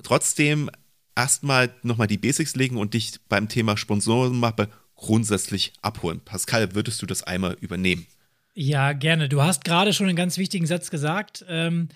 trotzdem 0.02 0.71
erstmal 1.16 1.75
nochmal 1.83 2.07
die 2.07 2.19
Basics 2.19 2.54
legen 2.57 2.76
und 2.76 2.95
dich 2.95 3.14
beim 3.28 3.49
Thema 3.49 3.76
Sponsorenmappe 3.76 4.69
grundsätzlich 4.95 5.73
abholen. 5.83 6.21
Pascal, 6.25 6.75
würdest 6.75 7.00
du 7.02 7.07
das 7.07 7.23
einmal 7.23 7.57
übernehmen? 7.61 8.07
Ja, 8.54 8.92
gerne. 8.92 9.28
Du 9.28 9.42
hast 9.42 9.64
gerade 9.64 9.92
schon 9.92 10.07
einen 10.07 10.16
ganz 10.16 10.37
wichtigen 10.37 10.66
Satz 10.66 10.90
gesagt. 10.90 11.45
Ähm, 11.49 11.88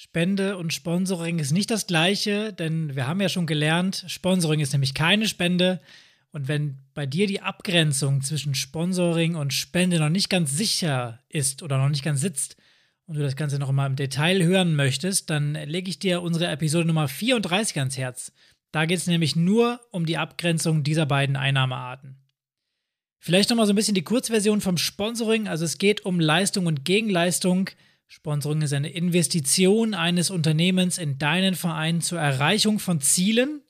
Spende 0.00 0.56
und 0.56 0.72
Sponsoring 0.72 1.40
ist 1.40 1.50
nicht 1.50 1.72
das 1.72 1.88
gleiche, 1.88 2.52
denn 2.52 2.94
wir 2.94 3.08
haben 3.08 3.20
ja 3.20 3.28
schon 3.28 3.48
gelernt, 3.48 4.04
Sponsoring 4.06 4.60
ist 4.60 4.72
nämlich 4.72 4.94
keine 4.94 5.26
Spende. 5.26 5.80
Und 6.30 6.46
wenn 6.46 6.78
bei 6.94 7.04
dir 7.04 7.26
die 7.26 7.40
Abgrenzung 7.40 8.22
zwischen 8.22 8.54
Sponsoring 8.54 9.34
und 9.34 9.52
Spende 9.52 9.98
noch 9.98 10.08
nicht 10.08 10.30
ganz 10.30 10.56
sicher 10.56 11.18
ist 11.28 11.64
oder 11.64 11.78
noch 11.78 11.88
nicht 11.88 12.04
ganz 12.04 12.20
sitzt 12.20 12.56
und 13.06 13.16
du 13.16 13.22
das 13.22 13.34
Ganze 13.34 13.58
noch 13.58 13.72
mal 13.72 13.86
im 13.86 13.96
Detail 13.96 14.40
hören 14.44 14.76
möchtest, 14.76 15.30
dann 15.30 15.54
lege 15.54 15.90
ich 15.90 15.98
dir 15.98 16.22
unsere 16.22 16.46
Episode 16.46 16.86
Nummer 16.86 17.08
34 17.08 17.80
ans 17.80 17.98
Herz. 17.98 18.32
Da 18.70 18.86
geht 18.86 18.98
es 18.98 19.08
nämlich 19.08 19.34
nur 19.34 19.80
um 19.90 20.06
die 20.06 20.16
Abgrenzung 20.16 20.84
dieser 20.84 21.06
beiden 21.06 21.34
Einnahmearten. 21.34 22.22
Vielleicht 23.18 23.50
noch 23.50 23.56
mal 23.56 23.66
so 23.66 23.72
ein 23.72 23.76
bisschen 23.76 23.96
die 23.96 24.04
Kurzversion 24.04 24.60
vom 24.60 24.78
Sponsoring. 24.78 25.48
Also 25.48 25.64
es 25.64 25.78
geht 25.78 26.04
um 26.04 26.20
Leistung 26.20 26.66
und 26.66 26.84
Gegenleistung 26.84 27.70
Sponsoring 28.08 28.62
ist 28.62 28.72
eine 28.72 28.90
Investition 28.90 29.92
eines 29.92 30.30
Unternehmens 30.30 30.96
in 30.96 31.18
deinen 31.18 31.54
Verein 31.54 32.00
zur 32.00 32.18
Erreichung 32.18 32.78
von 32.78 33.02
Zielen 33.02 33.62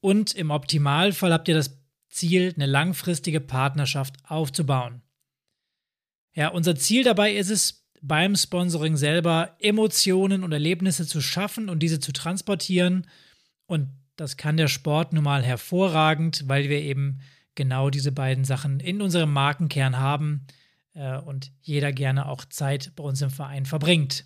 und 0.00 0.34
im 0.34 0.50
Optimalfall 0.50 1.32
habt 1.32 1.46
ihr 1.46 1.54
das 1.54 1.78
Ziel, 2.08 2.52
eine 2.56 2.66
langfristige 2.66 3.40
Partnerschaft 3.40 4.16
aufzubauen. 4.24 5.02
Ja, 6.34 6.48
unser 6.48 6.74
Ziel 6.74 7.04
dabei 7.04 7.32
ist 7.34 7.50
es, 7.50 7.86
beim 8.00 8.36
Sponsoring 8.36 8.96
selber 8.96 9.56
Emotionen 9.58 10.44
und 10.44 10.52
Erlebnisse 10.52 11.06
zu 11.06 11.20
schaffen 11.20 11.68
und 11.68 11.80
diese 11.80 11.98
zu 11.98 12.12
transportieren. 12.12 13.08
Und 13.66 13.88
das 14.16 14.36
kann 14.36 14.56
der 14.56 14.68
Sport 14.68 15.12
nun 15.12 15.24
mal 15.24 15.42
hervorragend, 15.42 16.44
weil 16.46 16.68
wir 16.68 16.80
eben 16.80 17.20
genau 17.56 17.90
diese 17.90 18.12
beiden 18.12 18.44
Sachen 18.44 18.78
in 18.78 19.02
unserem 19.02 19.32
Markenkern 19.32 19.98
haben 19.98 20.46
äh, 20.94 21.18
und 21.18 21.52
jeder 21.60 21.92
gerne 21.92 22.26
auch 22.26 22.44
Zeit 22.44 22.92
bei 22.96 23.04
uns 23.04 23.22
im 23.22 23.30
Verein 23.30 23.66
verbringt. 23.66 24.24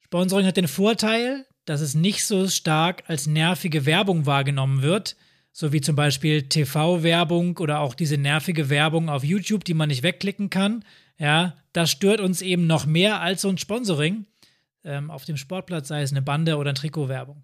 Sponsoring 0.00 0.46
hat 0.46 0.56
den 0.56 0.68
Vorteil, 0.68 1.46
dass 1.64 1.80
es 1.80 1.94
nicht 1.94 2.24
so 2.24 2.48
stark 2.48 3.04
als 3.08 3.26
nervige 3.26 3.84
Werbung 3.84 4.24
wahrgenommen 4.24 4.82
wird, 4.82 5.16
so 5.52 5.72
wie 5.72 5.80
zum 5.80 5.96
Beispiel 5.96 6.48
TV-Werbung 6.48 7.58
oder 7.58 7.80
auch 7.80 7.94
diese 7.94 8.16
nervige 8.16 8.70
Werbung 8.70 9.08
auf 9.08 9.24
YouTube, 9.24 9.64
die 9.64 9.74
man 9.74 9.88
nicht 9.88 10.02
wegklicken 10.02 10.50
kann. 10.50 10.84
Ja, 11.18 11.56
das 11.72 11.90
stört 11.90 12.20
uns 12.20 12.42
eben 12.42 12.66
noch 12.66 12.86
mehr 12.86 13.20
als 13.20 13.42
so 13.42 13.48
ein 13.48 13.58
Sponsoring 13.58 14.26
ähm, 14.84 15.10
auf 15.10 15.24
dem 15.24 15.36
Sportplatz, 15.36 15.88
sei 15.88 16.02
es 16.02 16.12
eine 16.12 16.22
Bande 16.22 16.56
oder 16.56 16.70
eine 16.70 16.78
Trikotwerbung. 16.78 17.42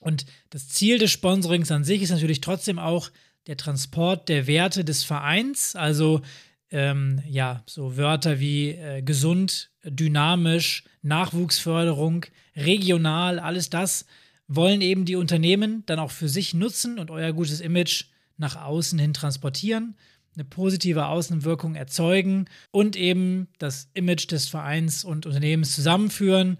Und 0.00 0.24
das 0.48 0.68
Ziel 0.68 0.98
des 0.98 1.10
Sponsorings 1.10 1.70
an 1.70 1.84
sich 1.84 2.02
ist 2.02 2.10
natürlich 2.10 2.40
trotzdem 2.40 2.78
auch 2.78 3.10
der 3.46 3.56
Transport 3.56 4.28
der 4.28 4.46
Werte 4.46 4.84
des 4.84 5.04
Vereins, 5.04 5.76
also 5.76 6.22
ähm, 6.70 7.20
ja, 7.26 7.62
so 7.66 7.96
Wörter 7.96 8.40
wie 8.40 8.70
äh, 8.70 9.02
gesund, 9.02 9.70
dynamisch, 9.84 10.84
Nachwuchsförderung, 11.02 12.26
regional, 12.56 13.38
alles 13.38 13.70
das 13.70 14.06
wollen 14.46 14.80
eben 14.80 15.04
die 15.04 15.16
Unternehmen 15.16 15.84
dann 15.86 15.98
auch 15.98 16.10
für 16.10 16.28
sich 16.28 16.54
nutzen 16.54 16.98
und 16.98 17.10
euer 17.10 17.32
gutes 17.32 17.60
Image 17.60 18.06
nach 18.36 18.56
außen 18.56 18.98
hin 18.98 19.14
transportieren, 19.14 19.96
eine 20.34 20.44
positive 20.44 21.06
Außenwirkung 21.06 21.74
erzeugen 21.74 22.46
und 22.70 22.96
eben 22.96 23.48
das 23.58 23.88
Image 23.94 24.30
des 24.30 24.48
Vereins 24.48 25.04
und 25.04 25.26
Unternehmens 25.26 25.74
zusammenführen, 25.74 26.58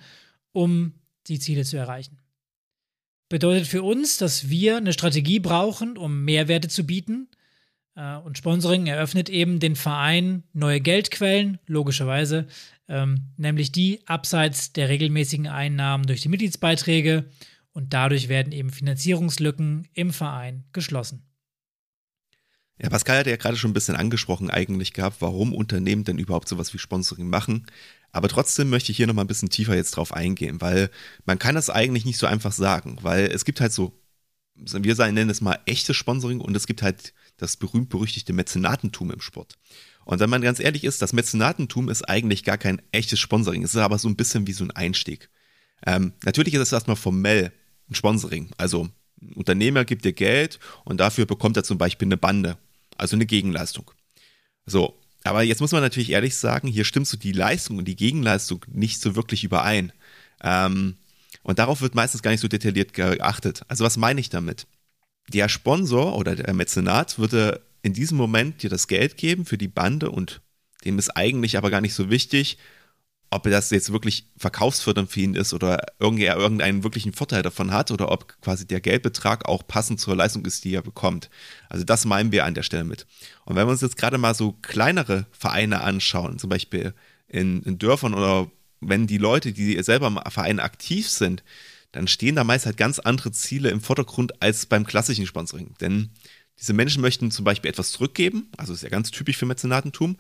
um 0.52 0.94
die 1.26 1.38
Ziele 1.38 1.64
zu 1.64 1.76
erreichen. 1.76 2.18
Bedeutet 3.28 3.66
für 3.66 3.82
uns, 3.82 4.16
dass 4.18 4.50
wir 4.50 4.76
eine 4.76 4.92
Strategie 4.92 5.40
brauchen, 5.40 5.96
um 5.96 6.24
Mehrwerte 6.24 6.68
zu 6.68 6.84
bieten– 6.84 7.28
und 8.24 8.38
Sponsoring 8.38 8.86
eröffnet 8.86 9.28
eben 9.28 9.60
den 9.60 9.76
Verein 9.76 10.44
neue 10.52 10.80
Geldquellen, 10.80 11.58
logischerweise, 11.66 12.46
ähm, 12.88 13.26
nämlich 13.36 13.72
die 13.72 14.00
abseits 14.06 14.72
der 14.72 14.88
regelmäßigen 14.88 15.46
Einnahmen 15.46 16.06
durch 16.06 16.22
die 16.22 16.28
Mitgliedsbeiträge 16.28 17.26
und 17.72 17.92
dadurch 17.92 18.28
werden 18.28 18.52
eben 18.52 18.70
Finanzierungslücken 18.70 19.88
im 19.94 20.12
Verein 20.12 20.64
geschlossen. 20.72 21.26
Ja, 22.82 22.88
Pascal 22.88 23.18
hat 23.18 23.26
ja 23.26 23.36
gerade 23.36 23.58
schon 23.58 23.72
ein 23.72 23.74
bisschen 23.74 23.96
angesprochen 23.96 24.48
eigentlich 24.48 24.94
gehabt, 24.94 25.16
warum 25.20 25.54
Unternehmen 25.54 26.04
denn 26.04 26.18
überhaupt 26.18 26.48
sowas 26.48 26.72
wie 26.72 26.78
Sponsoring 26.78 27.28
machen. 27.28 27.66
Aber 28.10 28.28
trotzdem 28.28 28.70
möchte 28.70 28.90
ich 28.90 28.96
hier 28.96 29.06
nochmal 29.06 29.26
ein 29.26 29.28
bisschen 29.28 29.50
tiefer 29.50 29.74
jetzt 29.74 29.92
drauf 29.92 30.14
eingehen, 30.14 30.62
weil 30.62 30.90
man 31.26 31.38
kann 31.38 31.54
das 31.54 31.68
eigentlich 31.68 32.06
nicht 32.06 32.16
so 32.16 32.26
einfach 32.26 32.52
sagen, 32.52 32.96
weil 33.02 33.26
es 33.26 33.44
gibt 33.44 33.60
halt 33.60 33.72
so, 33.72 33.92
wir 34.54 34.94
nennen 35.12 35.28
es 35.28 35.42
mal 35.42 35.58
echtes 35.66 35.96
Sponsoring 35.96 36.40
und 36.40 36.56
es 36.56 36.66
gibt 36.66 36.82
halt 36.82 37.12
das 37.40 37.56
berühmt-berüchtigte 37.56 38.32
Mäzenatentum 38.32 39.10
im 39.10 39.20
Sport. 39.20 39.58
Und 40.04 40.20
wenn 40.20 40.30
man 40.30 40.42
ganz 40.42 40.60
ehrlich 40.60 40.84
ist, 40.84 41.02
das 41.02 41.12
Mäzenatentum 41.12 41.88
ist 41.88 42.08
eigentlich 42.08 42.44
gar 42.44 42.58
kein 42.58 42.82
echtes 42.92 43.20
Sponsoring. 43.20 43.62
Es 43.62 43.74
ist 43.74 43.80
aber 43.80 43.98
so 43.98 44.08
ein 44.08 44.16
bisschen 44.16 44.46
wie 44.46 44.52
so 44.52 44.64
ein 44.64 44.70
Einstieg. 44.70 45.30
Ähm, 45.86 46.12
natürlich 46.24 46.54
ist 46.54 46.60
es 46.60 46.72
erstmal 46.72 46.96
formell 46.96 47.52
ein 47.88 47.94
Sponsoring. 47.94 48.50
Also 48.56 48.88
ein 49.20 49.32
Unternehmer 49.34 49.84
gibt 49.84 50.04
dir 50.04 50.12
Geld 50.12 50.58
und 50.84 50.98
dafür 50.98 51.26
bekommt 51.26 51.56
er 51.56 51.64
zum 51.64 51.78
Beispiel 51.78 52.06
eine 52.06 52.16
Bande, 52.16 52.58
also 52.96 53.16
eine 53.16 53.26
Gegenleistung. 53.26 53.90
So, 54.66 54.98
aber 55.24 55.42
jetzt 55.42 55.60
muss 55.60 55.72
man 55.72 55.82
natürlich 55.82 56.10
ehrlich 56.10 56.36
sagen, 56.36 56.68
hier 56.68 56.84
stimmt 56.84 57.06
so 57.06 57.16
die 57.16 57.32
Leistung 57.32 57.78
und 57.78 57.86
die 57.86 57.96
Gegenleistung 57.96 58.64
nicht 58.68 59.00
so 59.00 59.16
wirklich 59.16 59.44
überein. 59.44 59.92
Ähm, 60.42 60.96
und 61.42 61.58
darauf 61.58 61.80
wird 61.80 61.94
meistens 61.94 62.22
gar 62.22 62.30
nicht 62.30 62.40
so 62.40 62.48
detailliert 62.48 62.94
geachtet. 62.94 63.62
Also 63.68 63.84
was 63.84 63.96
meine 63.96 64.20
ich 64.20 64.30
damit? 64.30 64.66
Der 65.30 65.48
Sponsor 65.48 66.16
oder 66.16 66.36
der 66.36 66.52
Mäzenat 66.54 67.18
würde 67.18 67.62
in 67.82 67.92
diesem 67.92 68.18
Moment 68.18 68.62
dir 68.62 68.70
das 68.70 68.88
Geld 68.88 69.16
geben 69.16 69.44
für 69.44 69.58
die 69.58 69.68
Bande 69.68 70.10
und 70.10 70.40
dem 70.84 70.98
ist 70.98 71.10
eigentlich 71.10 71.56
aber 71.56 71.70
gar 71.70 71.80
nicht 71.80 71.94
so 71.94 72.10
wichtig, 72.10 72.58
ob 73.30 73.44
das 73.44 73.70
jetzt 73.70 73.92
wirklich 73.92 74.26
verkaufsfördernd 74.36 75.10
für 75.10 75.20
ihn 75.20 75.34
ist 75.34 75.54
oder 75.54 75.76
er 75.76 76.36
irgendeinen 76.36 76.82
wirklichen 76.82 77.12
Vorteil 77.12 77.42
davon 77.42 77.70
hat 77.70 77.92
oder 77.92 78.10
ob 78.10 78.40
quasi 78.40 78.66
der 78.66 78.80
Geldbetrag 78.80 79.48
auch 79.48 79.66
passend 79.66 80.00
zur 80.00 80.16
Leistung 80.16 80.44
ist, 80.44 80.64
die 80.64 80.74
er 80.74 80.82
bekommt. 80.82 81.30
Also 81.68 81.84
das 81.84 82.04
meinen 82.04 82.32
wir 82.32 82.44
an 82.44 82.54
der 82.54 82.64
Stelle 82.64 82.82
mit. 82.82 83.06
Und 83.44 83.54
wenn 83.54 83.68
wir 83.68 83.70
uns 83.70 83.82
jetzt 83.82 83.96
gerade 83.96 84.18
mal 84.18 84.34
so 84.34 84.52
kleinere 84.62 85.26
Vereine 85.30 85.82
anschauen, 85.82 86.40
zum 86.40 86.50
Beispiel 86.50 86.92
in, 87.28 87.62
in 87.62 87.78
Dörfern 87.78 88.14
oder 88.14 88.50
wenn 88.80 89.06
die 89.06 89.18
Leute, 89.18 89.52
die 89.52 89.80
selber 89.82 90.08
im 90.08 90.18
Verein 90.30 90.58
aktiv 90.58 91.08
sind, 91.08 91.44
dann 91.92 92.08
stehen 92.08 92.36
da 92.36 92.44
meist 92.44 92.66
halt 92.66 92.76
ganz 92.76 92.98
andere 92.98 93.32
Ziele 93.32 93.70
im 93.70 93.80
Vordergrund 93.80 94.42
als 94.42 94.66
beim 94.66 94.86
klassischen 94.86 95.26
Sponsoring. 95.26 95.74
Denn 95.80 96.10
diese 96.58 96.72
Menschen 96.72 97.00
möchten 97.00 97.30
zum 97.30 97.44
Beispiel 97.44 97.70
etwas 97.70 97.90
zurückgeben, 97.90 98.50
also 98.56 98.72
ist 98.72 98.82
ja 98.82 98.88
ganz 98.90 99.10
typisch 99.10 99.36
für 99.36 99.46
Mäzenatentum, 99.46 100.16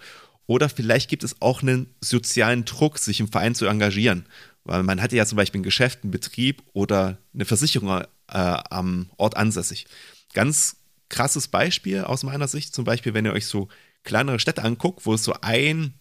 oder 0.46 0.68
vielleicht 0.68 1.08
gibt 1.08 1.22
es 1.22 1.40
auch 1.40 1.62
einen 1.62 1.94
sozialen 2.00 2.64
Druck, 2.64 2.98
sich 2.98 3.20
im 3.20 3.28
Verein 3.28 3.54
zu 3.54 3.66
engagieren. 3.66 4.26
Weil 4.64 4.82
man 4.82 5.00
hatte 5.00 5.16
ja 5.16 5.24
zum 5.24 5.36
Beispiel 5.36 5.60
ein 5.60 5.64
Geschäft, 5.64 6.00
einen 6.02 6.10
Betrieb 6.10 6.62
oder 6.72 7.18
eine 7.32 7.44
Versicherung 7.44 7.88
äh, 7.90 8.04
am 8.28 9.10
Ort 9.16 9.36
ansässig. 9.36 9.86
Ganz 10.32 10.76
krasses 11.08 11.48
Beispiel 11.48 12.02
aus 12.02 12.24
meiner 12.24 12.48
Sicht, 12.48 12.74
zum 12.74 12.84
Beispiel, 12.84 13.14
wenn 13.14 13.26
ihr 13.26 13.32
euch 13.32 13.46
so 13.46 13.68
kleinere 14.02 14.40
Städte 14.40 14.64
anguckt, 14.64 15.06
wo 15.06 15.14
es 15.14 15.22
so 15.22 15.34
ein, 15.40 15.94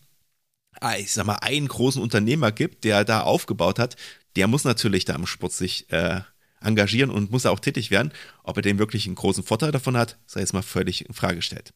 ah, 0.81 0.95
ich 0.95 1.11
sag 1.11 1.25
mal, 1.25 1.35
einen 1.35 1.67
großen 1.67 2.01
Unternehmer 2.01 2.51
gibt, 2.51 2.85
der 2.85 3.03
da 3.05 3.21
aufgebaut 3.21 3.77
hat, 3.77 3.97
der 4.35 4.47
muss 4.47 4.63
natürlich 4.63 5.05
da 5.05 5.15
im 5.15 5.25
Sport 5.25 5.53
sich 5.53 5.91
äh, 5.91 6.21
engagieren 6.61 7.09
und 7.09 7.31
muss 7.31 7.45
auch 7.45 7.59
tätig 7.59 7.91
werden. 7.91 8.11
Ob 8.43 8.57
er 8.57 8.61
den 8.61 8.79
wirklich 8.79 9.05
einen 9.05 9.15
großen 9.15 9.43
Vorteil 9.43 9.71
davon 9.71 9.97
hat, 9.97 10.17
sei 10.25 10.41
jetzt 10.41 10.53
mal 10.53 10.61
völlig 10.61 11.05
in 11.05 11.13
Frage 11.13 11.37
gestellt. 11.37 11.73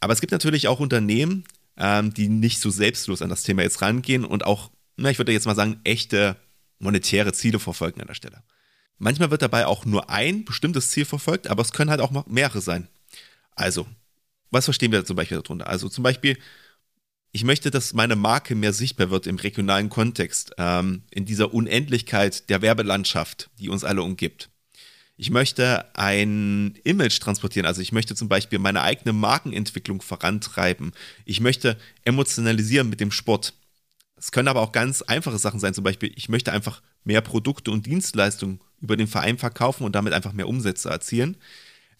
Aber 0.00 0.12
es 0.12 0.20
gibt 0.20 0.32
natürlich 0.32 0.68
auch 0.68 0.80
Unternehmen, 0.80 1.44
ähm, 1.76 2.14
die 2.14 2.28
nicht 2.28 2.60
so 2.60 2.70
selbstlos 2.70 3.22
an 3.22 3.30
das 3.30 3.42
Thema 3.42 3.62
jetzt 3.62 3.82
rangehen 3.82 4.24
und 4.24 4.44
auch, 4.44 4.70
na, 4.96 5.10
ich 5.10 5.18
würde 5.18 5.32
jetzt 5.32 5.46
mal 5.46 5.54
sagen, 5.54 5.80
echte 5.84 6.36
monetäre 6.78 7.32
Ziele 7.32 7.58
verfolgen 7.58 8.00
an 8.00 8.06
der 8.06 8.14
Stelle. 8.14 8.42
Manchmal 8.98 9.30
wird 9.30 9.42
dabei 9.42 9.66
auch 9.66 9.84
nur 9.84 10.10
ein 10.10 10.44
bestimmtes 10.44 10.90
Ziel 10.90 11.04
verfolgt, 11.04 11.48
aber 11.48 11.62
es 11.62 11.72
können 11.72 11.90
halt 11.90 12.00
auch 12.00 12.26
mehrere 12.26 12.60
sein. 12.60 12.88
Also, 13.54 13.86
was 14.50 14.64
verstehen 14.64 14.92
wir 14.92 15.04
zum 15.04 15.16
Beispiel 15.16 15.40
darunter? 15.40 15.68
Also 15.68 15.88
zum 15.88 16.04
Beispiel, 16.04 16.38
ich 17.32 17.44
möchte, 17.44 17.70
dass 17.70 17.92
meine 17.92 18.16
Marke 18.16 18.54
mehr 18.54 18.72
sichtbar 18.72 19.10
wird 19.10 19.26
im 19.26 19.36
regionalen 19.36 19.88
Kontext, 19.88 20.52
ähm, 20.58 21.02
in 21.10 21.26
dieser 21.26 21.54
Unendlichkeit 21.54 22.50
der 22.50 22.62
Werbelandschaft, 22.62 23.50
die 23.58 23.68
uns 23.68 23.84
alle 23.84 24.02
umgibt. 24.02 24.50
Ich 25.16 25.30
möchte 25.30 25.94
ein 25.96 26.78
Image 26.82 27.20
transportieren, 27.20 27.66
also 27.66 27.82
ich 27.82 27.92
möchte 27.92 28.14
zum 28.14 28.28
Beispiel 28.28 28.58
meine 28.58 28.80
eigene 28.80 29.12
Markenentwicklung 29.12 30.00
vorantreiben. 30.00 30.92
Ich 31.24 31.40
möchte 31.40 31.76
emotionalisieren 32.04 32.88
mit 32.88 33.00
dem 33.00 33.12
Sport. 33.12 33.54
Es 34.16 34.32
können 34.32 34.48
aber 34.48 34.62
auch 34.62 34.72
ganz 34.72 35.02
einfache 35.02 35.38
Sachen 35.38 35.60
sein, 35.60 35.74
zum 35.74 35.84
Beispiel, 35.84 36.12
ich 36.16 36.28
möchte 36.28 36.52
einfach 36.52 36.82
mehr 37.04 37.20
Produkte 37.20 37.70
und 37.70 37.86
Dienstleistungen 37.86 38.60
über 38.80 38.96
den 38.96 39.06
Verein 39.06 39.38
verkaufen 39.38 39.84
und 39.84 39.94
damit 39.94 40.14
einfach 40.14 40.32
mehr 40.32 40.48
Umsätze 40.48 40.88
erzielen. 40.88 41.36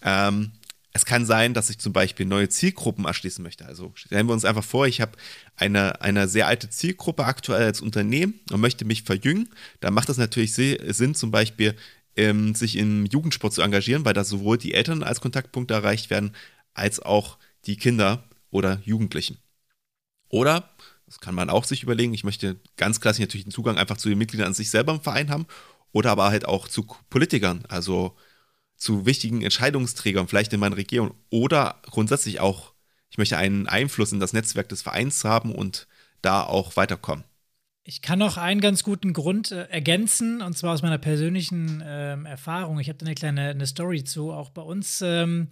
Ähm, 0.02 0.52
es 0.92 1.04
kann 1.04 1.25
sein, 1.25 1.54
dass 1.54 1.70
ich 1.70 1.78
zum 1.78 1.92
Beispiel 1.92 2.26
neue 2.26 2.49
Zielgruppen 2.49 3.04
erschließen 3.04 3.42
möchte. 3.42 3.64
Also 3.64 3.92
stellen 3.94 4.26
wir 4.26 4.32
uns 4.32 4.44
einfach 4.44 4.64
vor, 4.64 4.87
ich 4.87 5.00
habe 5.00 5.12
eine, 5.56 6.00
eine 6.00 6.26
sehr 6.26 6.49
alte 6.49 6.68
Zielgruppe 6.68 7.25
aktuell 7.25 7.64
als 7.64 7.80
Unternehmen 7.80 8.40
und 8.50 8.61
möchte 8.61 8.85
mich 8.85 9.04
verjüngen. 9.04 9.49
Da 9.78 9.90
macht 9.90 10.09
es 10.09 10.16
natürlich 10.16 10.52
Sinn, 10.54 11.14
zum 11.14 11.30
Beispiel 11.30 11.76
ähm, 12.16 12.54
sich 12.54 12.76
im 12.76 13.06
Jugendsport 13.06 13.52
zu 13.52 13.62
engagieren, 13.62 14.04
weil 14.04 14.14
da 14.14 14.25
sowohl 14.25 14.59
die 14.59 14.75
Eltern 14.75 15.04
als 15.04 15.20
Kontaktpunkte 15.20 15.75
erreicht 15.75 16.11
werden, 16.11 16.35
als 16.75 17.00
auch 17.00 17.38
die 17.66 17.76
Kinder 17.76 18.25
oder 18.50 18.80
Jugendlichen. 18.85 19.38
Oder, 20.28 20.70
das 21.06 21.20
kann 21.20 21.35
man 21.35 21.50
auch 21.50 21.64
sich 21.64 21.82
überlegen, 21.85 22.14
ich 22.14 22.25
möchte 22.25 22.56
ganz 22.76 23.00
klassisch 23.00 23.20
natürlich 23.20 23.47
einen 23.47 23.52
Zugang 23.52 23.78
einfach 23.78 23.97
zu 23.97 24.09
den 24.09 24.18
Mitgliedern 24.18 24.49
an 24.49 24.54
sich 24.54 24.70
selber 24.70 24.92
im 24.92 25.00
Verein 25.00 25.30
haben 25.30 25.47
oder 25.92 26.11
aber 26.11 26.30
halt 26.30 26.47
auch 26.47 26.68
zu 26.68 26.87
Politikern, 27.11 27.64
also 27.68 28.16
zu 28.80 29.04
wichtigen 29.04 29.42
Entscheidungsträgern, 29.42 30.26
vielleicht 30.26 30.52
in 30.52 30.60
meiner 30.60 30.78
Region 30.78 31.12
oder 31.28 31.80
grundsätzlich 31.82 32.40
auch, 32.40 32.72
ich 33.10 33.18
möchte 33.18 33.37
einen 33.37 33.68
Einfluss 33.68 34.10
in 34.10 34.20
das 34.20 34.32
Netzwerk 34.32 34.70
des 34.70 34.80
Vereins 34.82 35.22
haben 35.22 35.54
und 35.54 35.87
da 36.22 36.42
auch 36.42 36.76
weiterkommen. 36.76 37.25
Ich 37.84 38.02
kann 38.02 38.18
noch 38.18 38.37
einen 38.37 38.60
ganz 38.60 38.82
guten 38.82 39.12
Grund 39.12 39.52
äh, 39.52 39.64
ergänzen, 39.64 40.42
und 40.42 40.56
zwar 40.56 40.72
aus 40.72 40.82
meiner 40.82 40.99
persönlichen 40.99 41.82
ähm, 41.84 42.25
Erfahrung. 42.25 42.78
Ich 42.78 42.88
habe 42.88 42.99
da 42.99 43.06
eine 43.06 43.14
kleine 43.14 43.50
eine 43.50 43.66
Story 43.66 44.04
zu. 44.04 44.32
Auch 44.32 44.50
bei 44.50 44.62
uns 44.62 45.02
ähm, 45.02 45.49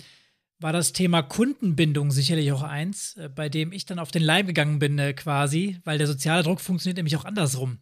war 0.58 0.72
das 0.72 0.92
Thema 0.92 1.22
Kundenbindung 1.22 2.10
sicherlich 2.10 2.52
auch 2.52 2.62
eins, 2.62 3.16
äh, 3.16 3.28
bei 3.28 3.48
dem 3.48 3.72
ich 3.72 3.86
dann 3.86 3.98
auf 3.98 4.10
den 4.10 4.22
Leim 4.22 4.46
gegangen 4.46 4.78
bin 4.78 4.98
äh, 4.98 5.12
quasi, 5.12 5.78
weil 5.84 5.98
der 5.98 6.06
soziale 6.06 6.42
Druck 6.42 6.60
funktioniert 6.60 6.96
nämlich 6.96 7.16
auch 7.16 7.24
andersrum. 7.24 7.78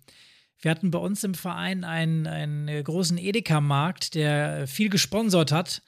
Wir 0.58 0.70
hatten 0.70 0.90
bei 0.90 0.98
uns 0.98 1.22
im 1.24 1.34
Verein 1.34 1.84
einen, 1.84 2.26
einen 2.26 2.68
äh, 2.68 2.82
großen 2.82 3.18
Edeka-Markt, 3.18 4.14
der 4.14 4.66
viel 4.66 4.88
gesponsert 4.88 5.52
hat 5.52 5.82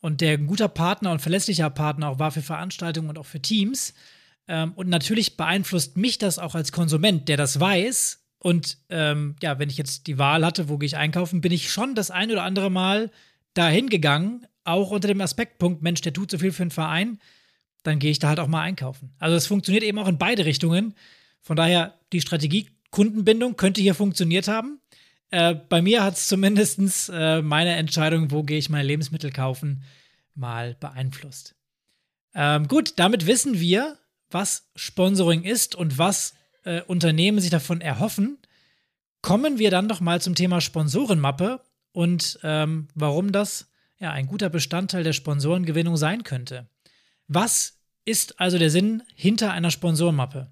und 0.00 0.20
der 0.20 0.32
ein 0.32 0.46
guter 0.46 0.68
Partner 0.68 1.12
und 1.12 1.20
verlässlicher 1.20 1.70
Partner 1.70 2.08
auch 2.08 2.18
war 2.18 2.32
für 2.32 2.42
Veranstaltungen 2.42 3.08
und 3.08 3.18
auch 3.18 3.26
für 3.26 3.40
Teams. 3.40 3.94
Ähm, 4.48 4.72
und 4.74 4.88
natürlich 4.88 5.36
beeinflusst 5.36 5.96
mich 5.96 6.18
das 6.18 6.38
auch 6.38 6.54
als 6.54 6.72
Konsument, 6.72 7.28
der 7.28 7.36
das 7.36 7.60
weiß. 7.60 8.20
Und 8.38 8.78
ähm, 8.88 9.36
ja, 9.42 9.58
wenn 9.58 9.70
ich 9.70 9.76
jetzt 9.76 10.06
die 10.06 10.18
Wahl 10.18 10.44
hatte, 10.44 10.68
wo 10.68 10.78
gehe 10.78 10.86
ich 10.86 10.96
einkaufen, 10.96 11.40
bin 11.40 11.52
ich 11.52 11.70
schon 11.70 11.94
das 11.94 12.10
ein 12.10 12.30
oder 12.30 12.42
andere 12.42 12.70
Mal 12.70 13.10
dahin 13.54 13.88
gegangen, 13.88 14.46
auch 14.64 14.90
unter 14.90 15.08
dem 15.08 15.20
Aspektpunkt, 15.20 15.82
Mensch, 15.82 16.00
der 16.00 16.12
tut 16.12 16.30
so 16.30 16.38
viel 16.38 16.52
für 16.52 16.62
einen 16.62 16.70
Verein, 16.70 17.20
dann 17.82 17.98
gehe 17.98 18.10
ich 18.10 18.18
da 18.18 18.28
halt 18.28 18.40
auch 18.40 18.46
mal 18.46 18.62
einkaufen. 18.62 19.12
Also 19.18 19.36
es 19.36 19.46
funktioniert 19.46 19.84
eben 19.84 19.98
auch 19.98 20.08
in 20.08 20.18
beide 20.18 20.44
Richtungen. 20.44 20.94
Von 21.40 21.56
daher, 21.56 21.98
die 22.12 22.20
Strategie 22.20 22.68
Kundenbindung 22.90 23.56
könnte 23.56 23.80
hier 23.80 23.94
funktioniert 23.94 24.48
haben. 24.48 24.80
Äh, 25.30 25.54
bei 25.54 25.80
mir 25.80 26.02
hat 26.02 26.14
es 26.14 26.26
zumindest 26.26 27.10
äh, 27.12 27.42
meine 27.42 27.76
Entscheidung, 27.76 28.30
wo 28.30 28.42
gehe 28.42 28.58
ich 28.58 28.68
meine 28.68 28.86
Lebensmittel 28.86 29.30
kaufen, 29.30 29.84
mal 30.34 30.74
beeinflusst. 30.80 31.54
Ähm, 32.34 32.68
gut, 32.68 32.94
damit 32.96 33.26
wissen 33.26 33.60
wir, 33.60 33.98
was 34.30 34.70
Sponsoring 34.76 35.42
ist 35.42 35.74
und 35.74 35.98
was 35.98 36.34
äh, 36.64 36.82
Unternehmen 36.82 37.40
sich 37.40 37.50
davon 37.50 37.80
erhoffen. 37.80 38.38
Kommen 39.22 39.58
wir 39.58 39.70
dann 39.70 39.88
doch 39.88 40.00
mal 40.00 40.20
zum 40.20 40.34
Thema 40.34 40.60
Sponsorenmappe 40.60 41.60
und 41.92 42.38
ähm, 42.42 42.88
warum 42.94 43.32
das 43.32 43.70
ja 43.98 44.12
ein 44.12 44.26
guter 44.26 44.48
Bestandteil 44.48 45.04
der 45.04 45.12
Sponsorengewinnung 45.12 45.96
sein 45.96 46.24
könnte. 46.24 46.68
Was 47.28 47.78
ist 48.04 48.40
also 48.40 48.58
der 48.58 48.70
Sinn 48.70 49.02
hinter 49.14 49.52
einer 49.52 49.70
Sponsorenmappe? 49.70 50.50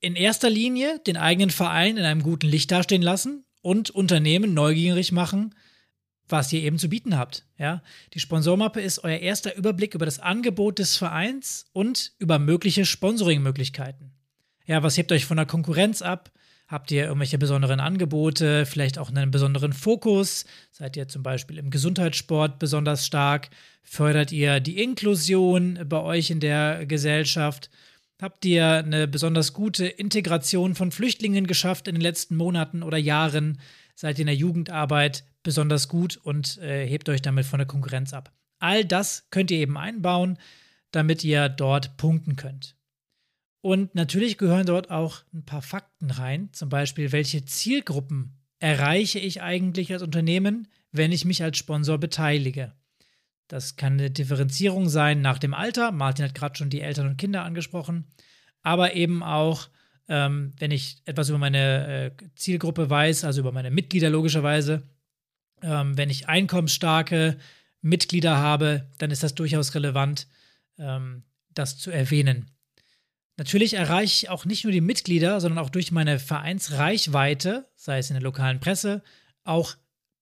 In 0.00 0.14
erster 0.14 0.48
Linie 0.48 1.00
den 1.00 1.16
eigenen 1.16 1.50
Verein 1.50 1.96
in 1.96 2.04
einem 2.04 2.22
guten 2.22 2.46
Licht 2.46 2.70
dastehen 2.70 3.02
lassen 3.02 3.44
und 3.62 3.90
Unternehmen 3.90 4.54
neugierig 4.54 5.10
machen, 5.10 5.54
was 6.28 6.52
ihr 6.52 6.62
eben 6.62 6.78
zu 6.78 6.88
bieten 6.88 7.18
habt. 7.18 7.46
Ja? 7.58 7.82
Die 8.14 8.20
Sponsormappe 8.20 8.80
ist 8.80 9.02
euer 9.02 9.18
erster 9.18 9.56
Überblick 9.56 9.94
über 9.94 10.04
das 10.04 10.20
Angebot 10.20 10.78
des 10.78 10.96
Vereins 10.96 11.66
und 11.72 12.12
über 12.18 12.38
mögliche 12.38 12.84
Sponsoringmöglichkeiten. 12.84 14.12
Ja, 14.66 14.82
was 14.82 14.96
hebt 14.98 15.10
euch 15.10 15.24
von 15.24 15.38
der 15.38 15.46
Konkurrenz 15.46 16.02
ab? 16.02 16.30
Habt 16.68 16.90
ihr 16.90 17.04
irgendwelche 17.04 17.38
besonderen 17.38 17.80
Angebote, 17.80 18.66
vielleicht 18.66 18.98
auch 18.98 19.08
einen 19.08 19.30
besonderen 19.30 19.72
Fokus? 19.72 20.44
Seid 20.70 20.98
ihr 20.98 21.08
zum 21.08 21.22
Beispiel 21.22 21.56
im 21.56 21.70
Gesundheitssport 21.70 22.58
besonders 22.58 23.06
stark? 23.06 23.48
Fördert 23.82 24.30
ihr 24.32 24.60
die 24.60 24.80
Inklusion 24.82 25.78
bei 25.88 25.98
euch 25.98 26.30
in 26.30 26.40
der 26.40 26.84
Gesellschaft? 26.84 27.70
Habt 28.20 28.44
ihr 28.44 28.66
eine 28.66 29.06
besonders 29.06 29.52
gute 29.52 29.86
Integration 29.86 30.74
von 30.74 30.90
Flüchtlingen 30.90 31.46
geschafft 31.46 31.86
in 31.86 31.94
den 31.94 32.02
letzten 32.02 32.36
Monaten 32.36 32.82
oder 32.82 32.98
Jahren? 32.98 33.60
Seid 33.94 34.18
ihr 34.18 34.22
in 34.22 34.26
der 34.26 34.34
Jugendarbeit 34.34 35.24
besonders 35.44 35.88
gut 35.88 36.16
und 36.16 36.58
äh, 36.58 36.84
hebt 36.84 37.08
euch 37.08 37.22
damit 37.22 37.46
von 37.46 37.58
der 37.58 37.66
Konkurrenz 37.66 38.12
ab? 38.12 38.32
All 38.58 38.84
das 38.84 39.28
könnt 39.30 39.52
ihr 39.52 39.58
eben 39.58 39.78
einbauen, 39.78 40.36
damit 40.90 41.22
ihr 41.22 41.48
dort 41.48 41.96
punkten 41.96 42.34
könnt. 42.34 42.76
Und 43.60 43.94
natürlich 43.94 44.36
gehören 44.36 44.66
dort 44.66 44.90
auch 44.90 45.22
ein 45.32 45.44
paar 45.44 45.62
Fakten 45.62 46.10
rein, 46.10 46.48
zum 46.52 46.68
Beispiel, 46.68 47.12
welche 47.12 47.44
Zielgruppen 47.44 48.36
erreiche 48.58 49.20
ich 49.20 49.42
eigentlich 49.42 49.92
als 49.92 50.02
Unternehmen, 50.02 50.66
wenn 50.90 51.12
ich 51.12 51.24
mich 51.24 51.42
als 51.42 51.58
Sponsor 51.58 51.98
beteilige. 51.98 52.72
Das 53.48 53.76
kann 53.76 53.94
eine 53.94 54.10
Differenzierung 54.10 54.88
sein 54.88 55.22
nach 55.22 55.38
dem 55.38 55.54
Alter. 55.54 55.90
Martin 55.90 56.26
hat 56.26 56.34
gerade 56.34 56.56
schon 56.56 56.70
die 56.70 56.82
Eltern 56.82 57.08
und 57.08 57.16
Kinder 57.16 57.44
angesprochen. 57.44 58.04
Aber 58.62 58.94
eben 58.94 59.22
auch, 59.22 59.68
ähm, 60.08 60.52
wenn 60.58 60.70
ich 60.70 61.02
etwas 61.06 61.30
über 61.30 61.38
meine 61.38 62.12
äh, 62.18 62.30
Zielgruppe 62.36 62.90
weiß, 62.90 63.24
also 63.24 63.40
über 63.40 63.52
meine 63.52 63.70
Mitglieder 63.70 64.10
logischerweise. 64.10 64.82
Ähm, 65.62 65.96
wenn 65.96 66.10
ich 66.10 66.28
einkommensstarke 66.28 67.38
Mitglieder 67.80 68.36
habe, 68.36 68.90
dann 68.98 69.10
ist 69.10 69.22
das 69.22 69.34
durchaus 69.34 69.74
relevant, 69.74 70.28
ähm, 70.78 71.24
das 71.54 71.78
zu 71.78 71.90
erwähnen. 71.90 72.50
Natürlich 73.38 73.74
erreiche 73.74 74.26
ich 74.26 74.30
auch 74.30 74.44
nicht 74.44 74.64
nur 74.64 74.72
die 74.72 74.80
Mitglieder, 74.80 75.40
sondern 75.40 75.64
auch 75.64 75.70
durch 75.70 75.92
meine 75.92 76.18
Vereinsreichweite, 76.18 77.68
sei 77.76 77.98
es 77.98 78.10
in 78.10 78.14
der 78.14 78.22
lokalen 78.22 78.58
Presse, 78.58 79.02
auch 79.44 79.76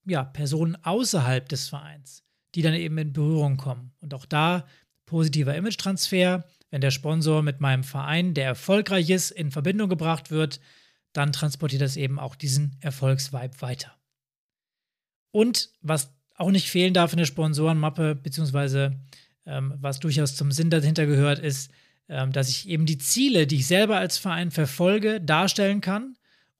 ja, 0.04 0.22
Personen 0.22 0.76
außerhalb 0.84 1.48
des 1.48 1.68
Vereins, 1.68 2.25
die 2.56 2.62
dann 2.62 2.74
eben 2.74 2.96
in 2.98 3.12
Berührung 3.12 3.58
kommen. 3.58 3.92
Und 4.00 4.14
auch 4.14 4.24
da 4.24 4.66
positiver 5.04 5.54
Image-Transfer. 5.54 6.44
Wenn 6.70 6.80
der 6.80 6.90
Sponsor 6.90 7.42
mit 7.42 7.60
meinem 7.60 7.84
Verein, 7.84 8.34
der 8.34 8.46
erfolgreich 8.46 9.10
ist, 9.10 9.30
in 9.30 9.50
Verbindung 9.50 9.88
gebracht 9.88 10.30
wird, 10.30 10.60
dann 11.12 11.32
transportiert 11.32 11.82
das 11.82 11.96
eben 11.96 12.18
auch 12.18 12.34
diesen 12.34 12.76
Erfolgsvibe 12.80 13.60
weiter. 13.60 13.94
Und 15.30 15.70
was 15.82 16.10
auch 16.34 16.50
nicht 16.50 16.70
fehlen 16.70 16.94
darf 16.94 17.12
in 17.12 17.18
der 17.18 17.26
Sponsorenmappe, 17.26 18.14
beziehungsweise 18.14 18.98
ähm, 19.44 19.74
was 19.76 20.00
durchaus 20.00 20.34
zum 20.34 20.50
Sinn 20.50 20.70
dahinter 20.70 21.06
gehört, 21.06 21.38
ist, 21.38 21.70
ähm, 22.08 22.32
dass 22.32 22.48
ich 22.48 22.68
eben 22.68 22.86
die 22.86 22.98
Ziele, 22.98 23.46
die 23.46 23.56
ich 23.56 23.66
selber 23.66 23.98
als 23.98 24.18
Verein 24.18 24.50
verfolge, 24.50 25.20
darstellen 25.20 25.80
kann 25.80 26.16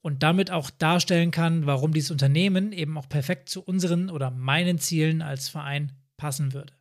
und 0.07 0.23
damit 0.23 0.53
auch 0.53 0.71
darstellen 0.71 1.33
kann, 1.33 1.66
warum 1.66 1.92
dieses 1.92 2.12
Unternehmen 2.12 2.71
eben 2.71 2.97
auch 2.97 3.09
perfekt 3.09 3.49
zu 3.49 3.61
unseren 3.61 4.09
oder 4.09 4.31
meinen 4.31 4.79
Zielen 4.79 5.21
als 5.21 5.49
Verein 5.49 5.90
passen 6.16 6.53
würde. 6.53 6.75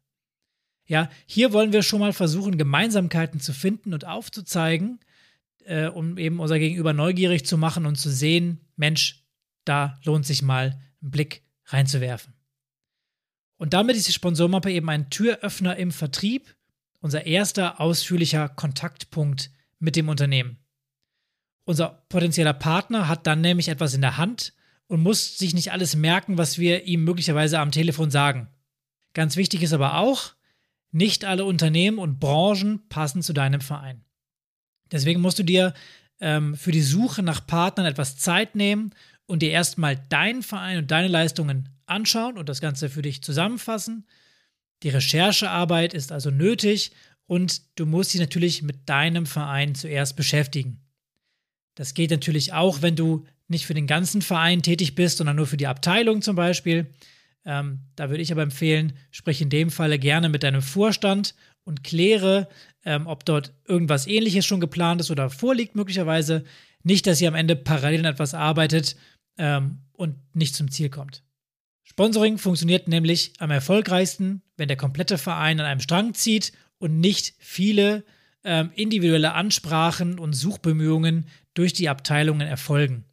Ja, 0.86 1.10
hier 1.26 1.52
wollen 1.52 1.74
wir 1.74 1.82
schon 1.82 2.02
mal 2.02 2.14
versuchen, 2.14 2.60
Gemeinsamkeiten 2.60 3.40
zu 3.40 3.52
finden 3.52 3.96
und 3.96 4.06
aufzuzeigen, 4.06 5.00
äh, 5.64 5.88
um 5.88 6.20
eben 6.20 6.40
unser 6.40 6.60
Gegenüber 6.60 6.94
neugierig 6.94 7.48
zu 7.48 7.58
machen 7.58 7.88
und 7.88 7.96
zu 7.96 8.12
sehen, 8.12 8.60
Mensch, 8.76 9.26
da 9.64 10.00
lohnt 10.04 10.28
sich 10.28 10.44
mal 10.44 10.80
einen 11.02 11.10
Blick 11.10 11.42
reinzuwerfen. 11.66 12.36
Und 13.58 13.74
damit 13.74 13.96
ist 13.96 14.08
die 14.08 14.14
Sponsormappe 14.14 14.72
eben 14.72 14.92
ein 14.92 15.10
Türöffner 15.10 15.78
im 15.78 15.90
Vertrieb 15.90 16.56
unser 17.00 17.26
erster 17.26 17.82
ausführlicher 17.82 18.50
Kontaktpunkt 18.50 19.50
mit 19.80 19.96
dem 19.96 20.10
Unternehmen. 20.10 20.60
Unser 21.66 22.06
potenzieller 22.10 22.54
Partner 22.54 23.08
hat 23.08 23.28
dann 23.28 23.42
nämlich 23.42 23.70
etwas 23.70 23.94
in 23.94 24.02
der 24.02 24.18
Hand 24.18 24.54
und 24.88 25.02
muss 25.02 25.38
sich 25.38 25.54
nicht 25.54 25.72
alles 25.72 25.96
merken, 25.96 26.38
was 26.38 26.60
wir 26.60 26.86
ihm 26.86 27.04
möglicherweise 27.04 27.60
am 27.60 27.72
Telefon 27.72 28.12
sagen. 28.12 28.48
Ganz 29.14 29.36
wichtig 29.36 29.64
ist 29.64 29.74
aber 29.74 29.98
auch, 29.98 30.34
nicht 30.92 31.26
alle 31.26 31.44
Unternehmen 31.44 31.98
und 31.98 32.20
Branchen 32.20 32.88
passen 32.88 33.22
zu 33.22 33.34
deinem 33.34 33.62
Verein. 33.62 34.04
Deswegen 34.92 35.22
musst 35.22 35.40
du 35.40 35.44
dir 35.44 35.74
ähm, 36.22 36.56
für 36.56 36.72
die 36.72 36.82
Suche 36.82 37.24
nach 37.24 37.46
Partnern 37.46 37.88
etwas 37.88 38.18
Zeit 38.18 38.56
nehmen 38.56 38.94
und 39.26 39.42
dir 39.42 39.50
erstmal 39.50 39.98
deinen 39.98 40.44
Verein 40.44 40.78
und 40.78 40.92
deine 40.92 41.08
Leistungen 41.08 41.70
anschauen 41.88 42.38
und 42.38 42.48
das 42.48 42.62
Ganze 42.62 42.90
für 42.90 43.02
dich 43.02 43.24
zusammenfassen 43.24 44.06
die 44.84 44.90
Recherchearbeit 44.90 45.94
ist 45.94 46.12
also 46.12 46.30
nötig 46.32 46.92
und 47.28 47.80
du 47.80 47.86
musst 47.86 48.14
dich 48.14 48.22
natürlich 48.22 48.62
mit 48.62 48.88
deinem 48.88 49.26
Verein 49.26 49.76
zuerst 49.76 50.16
beschäftigen. 50.16 50.85
Das 51.76 51.94
geht 51.94 52.12
natürlich 52.12 52.54
auch, 52.54 52.82
wenn 52.82 52.96
du 52.96 53.26
nicht 53.48 53.66
für 53.66 53.74
den 53.74 53.88
ganzen 53.88 54.22
Verein 54.22 54.64
tätig 54.64 54.96
bist, 54.96 55.18
sondern 55.18 55.36
nur 55.36 55.48
für 55.48 55.58
die 55.58 55.68
Abteilung 55.68 56.22
zum 56.22 56.36
Beispiel. 56.36 56.88
Ähm, 57.46 57.82
da 57.96 58.10
würde 58.10 58.24
ich 58.24 58.32
aber 58.32 58.42
empfehlen, 58.42 58.94
sprich 59.12 59.42
in 59.42 59.50
dem 59.50 59.70
Falle 59.70 60.00
gerne 60.00 60.30
mit 60.30 60.44
deinem 60.44 60.64
Vorstand 60.64 61.36
und 61.64 61.84
kläre, 61.84 62.48
ähm, 62.86 63.06
ob 63.08 63.26
dort 63.26 63.54
irgendwas 63.68 64.08
ähnliches 64.08 64.46
schon 64.46 64.60
geplant 64.60 65.02
ist 65.02 65.12
oder 65.12 65.30
vorliegt 65.30 65.76
möglicherweise. 65.76 66.44
Nicht, 66.84 67.06
dass 67.08 67.22
ihr 67.22 67.28
am 67.28 67.36
Ende 67.36 67.56
parallel 67.56 68.00
an 68.02 68.14
etwas 68.14 68.34
arbeitet 68.34 68.96
ähm, 69.38 69.80
und 69.94 70.16
nicht 70.34 70.56
zum 70.56 70.72
Ziel 70.72 70.90
kommt. 70.90 71.24
Sponsoring 71.84 72.38
funktioniert 72.38 72.88
nämlich 72.88 73.34
am 73.40 73.52
erfolgreichsten, 73.52 74.42
wenn 74.58 74.68
der 74.68 74.78
komplette 74.78 75.18
Verein 75.18 75.60
an 75.60 75.66
einem 75.66 75.80
Strang 75.80 76.14
zieht 76.14 76.52
und 76.80 77.00
nicht 77.00 77.36
viele 77.38 78.04
ähm, 78.46 78.72
individuelle 78.76 79.34
Ansprachen 79.34 80.20
und 80.20 80.34
Suchbemühungen 80.34 81.28
durch 81.54 81.74
die 81.74 81.90
Abteilungen 81.90 82.48
erfolgen. 82.48 83.06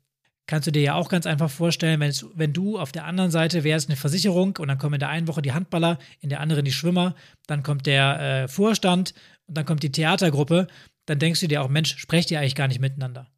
Kannst 0.47 0.67
du 0.67 0.73
dir 0.73 0.83
ja 0.83 0.95
auch 0.95 1.09
ganz 1.09 1.25
einfach 1.27 1.51
vorstellen, 1.51 2.01
wenn, 2.01 2.13
wenn 2.35 2.53
du 2.53 2.79
auf 2.79 2.93
der 2.93 3.07
anderen 3.07 3.31
Seite 3.31 3.65
wärst 3.65 3.89
eine 3.89 3.97
Versicherung 3.97 4.57
und 4.59 4.69
dann 4.69 4.79
kommen 4.79 4.95
in 4.95 5.01
der 5.01 5.09
einen 5.09 5.29
Woche 5.29 5.41
die 5.41 5.53
Handballer, 5.53 5.99
in 6.21 6.29
der 6.29 6.41
anderen 6.41 6.65
die 6.65 6.73
Schwimmer, 6.73 7.15
dann 7.47 7.63
kommt 7.63 7.87
der 7.87 8.21
äh, 8.21 8.49
Vorstand 8.49 9.15
und 9.47 9.57
dann 9.57 9.65
kommt 9.65 9.83
die 9.83 9.93
Theatergruppe, 9.93 10.67
dann 11.07 11.19
denkst 11.19 11.41
du 11.41 11.49
dir 11.49 11.63
auch, 11.63 11.69
Mensch, 11.69 11.97
sprecht 11.97 12.31
ihr 12.31 12.39
eigentlich 12.39 12.55
gar 12.55 12.69
nicht 12.69 12.81
miteinander. 12.81 13.31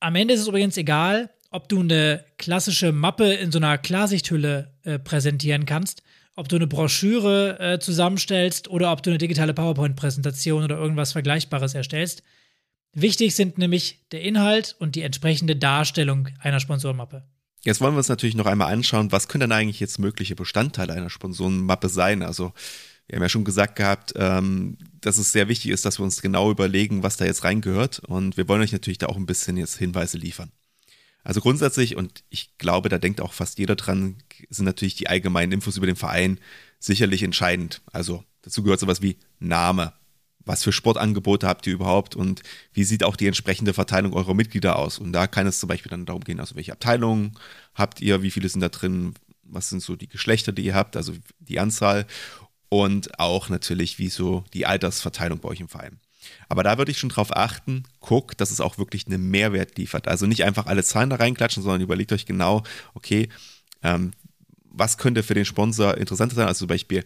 Am 0.00 0.14
Ende 0.14 0.34
ist 0.34 0.40
es 0.40 0.48
übrigens 0.48 0.76
egal, 0.76 1.30
ob 1.50 1.68
du 1.68 1.80
eine 1.80 2.24
klassische 2.36 2.92
Mappe 2.92 3.32
in 3.32 3.50
so 3.50 3.58
einer 3.58 3.76
Klarsichthülle 3.78 4.74
äh, 4.84 4.98
präsentieren 4.98 5.66
kannst, 5.66 6.02
ob 6.38 6.48
du 6.48 6.54
eine 6.54 6.68
Broschüre 6.68 7.58
äh, 7.58 7.78
zusammenstellst 7.80 8.68
oder 8.68 8.92
ob 8.92 9.02
du 9.02 9.10
eine 9.10 9.18
digitale 9.18 9.54
PowerPoint-Präsentation 9.54 10.62
oder 10.62 10.78
irgendwas 10.78 11.10
Vergleichbares 11.10 11.74
erstellst. 11.74 12.22
Wichtig 12.92 13.34
sind 13.34 13.58
nämlich 13.58 14.06
der 14.12 14.22
Inhalt 14.22 14.76
und 14.78 14.94
die 14.94 15.02
entsprechende 15.02 15.56
Darstellung 15.56 16.28
einer 16.40 16.60
Sponsorenmappe. 16.60 17.24
Jetzt 17.64 17.80
wollen 17.80 17.94
wir 17.94 17.98
uns 17.98 18.08
natürlich 18.08 18.36
noch 18.36 18.46
einmal 18.46 18.72
anschauen, 18.72 19.10
was 19.10 19.26
können 19.26 19.40
denn 19.40 19.52
eigentlich 19.52 19.80
jetzt 19.80 19.98
mögliche 19.98 20.36
Bestandteile 20.36 20.92
einer 20.92 21.10
Sponsorenmappe 21.10 21.88
sein? 21.88 22.22
Also 22.22 22.52
Wir 23.08 23.16
haben 23.16 23.22
ja 23.22 23.28
schon 23.30 23.44
gesagt 23.44 23.74
gehabt, 23.76 24.12
ähm, 24.16 24.76
dass 25.00 25.18
es 25.18 25.32
sehr 25.32 25.48
wichtig 25.48 25.70
ist, 25.70 25.86
dass 25.86 25.98
wir 25.98 26.04
uns 26.04 26.20
genau 26.20 26.50
überlegen, 26.50 27.02
was 27.02 27.16
da 27.16 27.24
jetzt 27.24 27.42
reingehört. 27.42 28.00
Und 28.00 28.36
wir 28.36 28.46
wollen 28.48 28.60
euch 28.62 28.72
natürlich 28.72 28.98
da 28.98 29.06
auch 29.06 29.16
ein 29.16 29.26
bisschen 29.26 29.56
jetzt 29.56 29.78
Hinweise 29.78 30.18
liefern. 30.18 30.52
Also 31.28 31.42
grundsätzlich, 31.42 31.94
und 31.94 32.24
ich 32.30 32.56
glaube, 32.56 32.88
da 32.88 32.96
denkt 32.96 33.20
auch 33.20 33.34
fast 33.34 33.58
jeder 33.58 33.76
dran, 33.76 34.16
sind 34.48 34.64
natürlich 34.64 34.94
die 34.94 35.08
allgemeinen 35.10 35.52
Infos 35.52 35.76
über 35.76 35.84
den 35.84 35.94
Verein 35.94 36.40
sicherlich 36.78 37.22
entscheidend. 37.22 37.82
Also 37.92 38.24
dazu 38.40 38.62
gehört 38.62 38.80
sowas 38.80 39.02
wie 39.02 39.18
Name. 39.38 39.92
Was 40.46 40.64
für 40.64 40.72
Sportangebote 40.72 41.46
habt 41.46 41.66
ihr 41.66 41.74
überhaupt 41.74 42.16
und 42.16 42.42
wie 42.72 42.84
sieht 42.84 43.04
auch 43.04 43.14
die 43.14 43.26
entsprechende 43.26 43.74
Verteilung 43.74 44.14
eurer 44.14 44.32
Mitglieder 44.32 44.78
aus? 44.78 44.98
Und 44.98 45.12
da 45.12 45.26
kann 45.26 45.46
es 45.46 45.60
zum 45.60 45.68
Beispiel 45.68 45.90
dann 45.90 46.06
darum 46.06 46.24
gehen, 46.24 46.40
also 46.40 46.56
welche 46.56 46.72
Abteilungen 46.72 47.38
habt 47.74 48.00
ihr, 48.00 48.22
wie 48.22 48.30
viele 48.30 48.48
sind 48.48 48.62
da 48.62 48.70
drin, 48.70 49.12
was 49.42 49.68
sind 49.68 49.82
so 49.82 49.96
die 49.96 50.08
Geschlechter, 50.08 50.52
die 50.52 50.64
ihr 50.64 50.74
habt, 50.74 50.96
also 50.96 51.12
die 51.40 51.60
Anzahl 51.60 52.06
und 52.70 53.20
auch 53.20 53.50
natürlich, 53.50 53.98
wie 53.98 54.08
so 54.08 54.46
die 54.54 54.64
Altersverteilung 54.64 55.40
bei 55.40 55.50
euch 55.50 55.60
im 55.60 55.68
Verein. 55.68 56.00
Aber 56.48 56.62
da 56.62 56.78
würde 56.78 56.90
ich 56.90 56.98
schon 56.98 57.10
drauf 57.10 57.36
achten, 57.36 57.84
guckt, 58.00 58.40
dass 58.40 58.50
es 58.50 58.60
auch 58.60 58.78
wirklich 58.78 59.06
einen 59.06 59.30
Mehrwert 59.30 59.76
liefert. 59.76 60.08
Also 60.08 60.26
nicht 60.26 60.44
einfach 60.44 60.66
alle 60.66 60.84
Zahlen 60.84 61.10
da 61.10 61.16
reinklatschen, 61.16 61.62
sondern 61.62 61.80
überlegt 61.80 62.12
euch 62.12 62.26
genau, 62.26 62.62
okay, 62.94 63.28
ähm, 63.82 64.12
was 64.70 64.98
könnte 64.98 65.22
für 65.22 65.34
den 65.34 65.44
Sponsor 65.44 65.96
interessanter 65.96 66.36
sein? 66.36 66.46
Also 66.46 66.60
zum 66.60 66.68
Beispiel, 66.68 67.04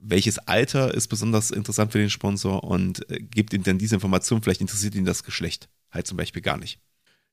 welches 0.00 0.38
Alter 0.38 0.94
ist 0.94 1.08
besonders 1.08 1.50
interessant 1.50 1.92
für 1.92 1.98
den 1.98 2.10
Sponsor 2.10 2.62
und 2.64 3.08
äh, 3.10 3.20
gibt 3.20 3.52
ihm 3.52 3.62
dann 3.62 3.78
diese 3.78 3.96
Information, 3.96 4.42
vielleicht 4.42 4.60
interessiert 4.60 4.94
ihn 4.94 5.04
das 5.04 5.24
Geschlecht 5.24 5.68
halt 5.90 6.06
zum 6.06 6.16
Beispiel 6.16 6.42
gar 6.42 6.58
nicht. 6.58 6.80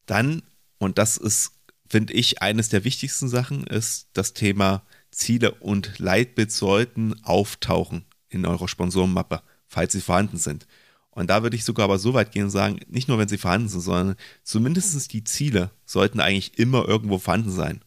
Dann, 0.05 0.43
und 0.77 0.97
das 0.97 1.17
ist, 1.17 1.51
finde 1.87 2.13
ich, 2.13 2.41
eines 2.41 2.69
der 2.69 2.83
wichtigsten 2.83 3.27
Sachen, 3.27 3.65
ist 3.65 4.09
das 4.13 4.33
Thema 4.33 4.83
Ziele 5.11 5.51
und 5.51 5.99
Leitbild 5.99 6.51
sollten 6.51 7.23
auftauchen 7.23 8.05
in 8.29 8.45
eurer 8.45 8.67
Sponsorenmappe, 8.67 9.41
falls 9.67 9.93
sie 9.93 10.01
vorhanden 10.01 10.37
sind. 10.37 10.67
Und 11.15 11.29
da 11.29 11.41
würde 11.41 11.55
ich 11.55 11.63
sogar 11.63 11.85
aber 11.85 11.97
so 11.97 12.13
weit 12.13 12.31
gehen 12.31 12.43
und 12.43 12.49
sagen, 12.51 12.79
nicht 12.87 13.07
nur 13.07 13.17
wenn 13.17 13.29
sie 13.29 13.37
vorhanden 13.37 13.69
sind, 13.69 13.81
sondern 13.81 14.15
zumindest 14.43 15.11
die 15.13 15.23
Ziele 15.23 15.71
sollten 15.85 16.19
eigentlich 16.19 16.59
immer 16.59 16.87
irgendwo 16.87 17.17
vorhanden 17.17 17.51
sein. 17.51 17.81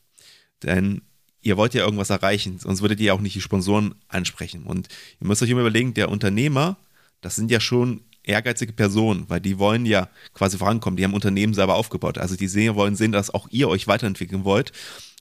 Denn 0.63 1.03
ihr 1.43 1.57
wollt 1.59 1.75
ja 1.75 1.85
irgendwas 1.85 2.11
erreichen, 2.11 2.59
sonst 2.59 2.81
würdet 2.81 3.01
ihr 3.01 3.15
auch 3.15 3.21
nicht 3.21 3.37
die 3.37 3.43
Sponsoren 3.43 3.95
ansprechen. 4.09 4.65
Und 4.65 4.89
ihr 5.21 5.27
müsst 5.27 5.43
euch 5.43 5.51
immer 5.51 5.61
überlegen, 5.61 5.95
der 5.95 6.09
Unternehmer, 6.09 6.79
das 7.21 7.37
sind 7.37 7.51
ja 7.51 7.61
schon 7.61 8.01
ehrgeizige 8.25 8.73
Personen, 8.73 9.25
weil 9.29 9.41
die 9.41 9.59
wollen 9.59 9.85
ja 9.85 10.09
quasi 10.33 10.57
vorankommen, 10.57 10.97
die 10.97 11.05
haben 11.05 11.15
Unternehmen 11.15 11.55
selber 11.55 11.75
aufgebaut. 11.75 12.17
Also 12.17 12.35
die 12.35 12.49
sehen, 12.49 12.75
wollen 12.77 12.97
sehen, 12.97 13.13
dass 13.13 13.33
auch 13.33 13.49
ihr 13.51 13.69
euch 13.69 13.87
weiterentwickeln 13.87 14.45
wollt. 14.45 14.73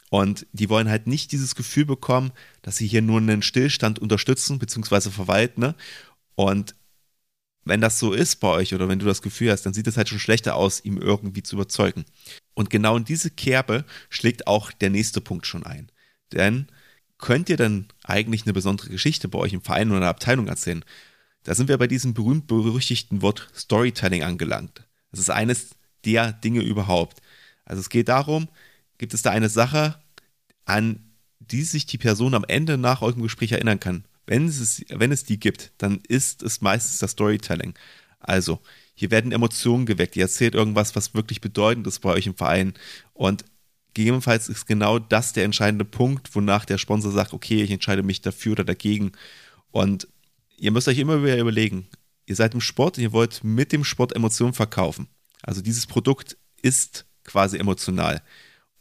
Und 0.10 0.48
die 0.54 0.70
wollen 0.70 0.90
halt 0.90 1.08
nicht 1.08 1.34
dieses 1.34 1.56
Gefühl 1.56 1.86
bekommen, 1.86 2.32
dass 2.62 2.78
sie 2.78 2.88
hier 2.88 3.02
nur 3.02 3.20
einen 3.20 3.42
Stillstand 3.42 4.00
unterstützen 4.00 4.60
bzw. 4.60 5.10
verwalten. 5.10 5.60
Ne? 5.60 5.76
Und 6.36 6.76
wenn 7.68 7.82
das 7.82 8.00
so 8.00 8.14
ist 8.14 8.38
bei 8.38 8.50
euch 8.50 8.74
oder 8.74 8.88
wenn 8.88 9.00
du 9.00 9.06
das 9.06 9.22
Gefühl 9.22 9.52
hast, 9.52 9.64
dann 9.64 9.74
sieht 9.74 9.88
es 9.88 9.98
halt 9.98 10.10
schon 10.10 10.20
schlechter 10.20 10.56
aus, 10.56 10.84
ihm 10.84 10.98
irgendwie 10.98 11.44
zu 11.44 11.56
überzeugen. 11.56 12.06
Und 12.54 12.70
genau 12.70 12.98
in 12.98 13.06
diese 13.06 13.30
Kerbe 13.30 13.86
schlägt 14.10 14.48
auch 14.48 14.72
der 14.72 14.90
nächste 14.90 15.22
Punkt 15.22 15.46
schon 15.46 15.66
ein. 15.66 15.92
Denn 16.32 16.68
könnt 17.18 17.50
ihr 17.50 17.58
dann 17.58 17.88
eigentlich 18.04 18.44
eine 18.44 18.54
besondere 18.54 18.90
Geschichte 18.90 19.28
bei 19.28 19.40
euch 19.40 19.54
im 19.54 19.62
Verein 19.62 19.90
oder 19.90 19.98
in 19.98 20.02
der 20.02 20.10
Abteilung 20.10 20.48
erzählen? 20.48 20.84
Da 21.44 21.56
sind 21.56 21.70
wir 21.70 21.78
bei 21.78 21.88
diesem 21.88 22.14
berühmt-berüchtigten 22.14 23.22
Wort 23.22 23.50
Storytelling 23.56 24.24
angelangt. 24.24 24.84
Das 25.12 25.20
ist 25.20 25.30
eines 25.30 25.70
der 26.06 26.34
Dinge 26.34 26.62
überhaupt. 26.62 27.22
Also 27.66 27.80
es 27.80 27.90
geht 27.90 28.10
darum, 28.10 28.50
gibt 28.98 29.14
es 29.14 29.22
da 29.22 29.32
eine 29.32 29.50
Sache, 29.50 30.00
an 30.66 31.00
die 31.40 31.64
sich 31.64 31.86
die 31.86 31.98
Person 31.98 32.34
am 32.34 32.44
Ende 32.48 32.78
nach 32.78 33.02
eurem 33.02 33.22
Gespräch 33.22 33.54
erinnern 33.54 33.80
kann 33.80 34.04
wenn 34.28 34.46
es, 34.46 34.86
wenn 34.90 35.12
es 35.12 35.24
die 35.24 35.40
gibt, 35.40 35.72
dann 35.78 36.02
ist 36.08 36.44
es 36.44 36.62
meistens 36.62 37.00
das 37.00 37.12
Storytelling. 37.12 37.74
Also, 38.20 38.60
hier 38.94 39.10
werden 39.10 39.32
Emotionen 39.32 39.86
geweckt. 39.86 40.16
Ihr 40.16 40.24
erzählt 40.24 40.54
irgendwas, 40.54 40.96
was 40.96 41.14
wirklich 41.14 41.42
bedeutend 41.42 41.88
ist 41.88 42.00
bei 42.00 42.12
euch 42.12 42.28
im 42.28 42.36
Verein. 42.36 42.74
Und 43.14 43.46
gegebenenfalls 43.94 44.50
ist 44.50 44.68
genau 44.68 45.00
das 45.00 45.34
der 45.34 45.46
entscheidende 45.46 45.86
Punkt, 45.86 46.36
wonach 46.36 46.66
der 46.66 46.78
Sponsor 46.78 47.12
sagt, 47.12 47.34
okay, 47.34 47.64
ich 47.64 47.72
entscheide 47.72 48.04
mich 48.04 48.22
dafür 48.22 48.54
oder 48.54 48.64
dagegen. 48.64 49.14
Und 49.72 50.08
ihr 50.58 50.72
müsst 50.72 50.88
euch 50.88 50.98
immer 50.98 51.24
wieder 51.24 51.38
überlegen, 51.38 51.88
ihr 52.26 52.36
seid 52.36 52.54
im 52.54 52.62
Sport 52.62 52.98
und 52.98 53.04
ihr 53.04 53.14
wollt 53.14 53.44
mit 53.44 53.72
dem 53.72 53.84
Sport 53.84 54.16
Emotionen 54.16 54.54
verkaufen. 54.54 55.08
Also 55.42 55.62
dieses 55.62 55.86
Produkt 55.86 56.36
ist 56.62 57.06
quasi 57.24 57.58
emotional. 57.58 58.22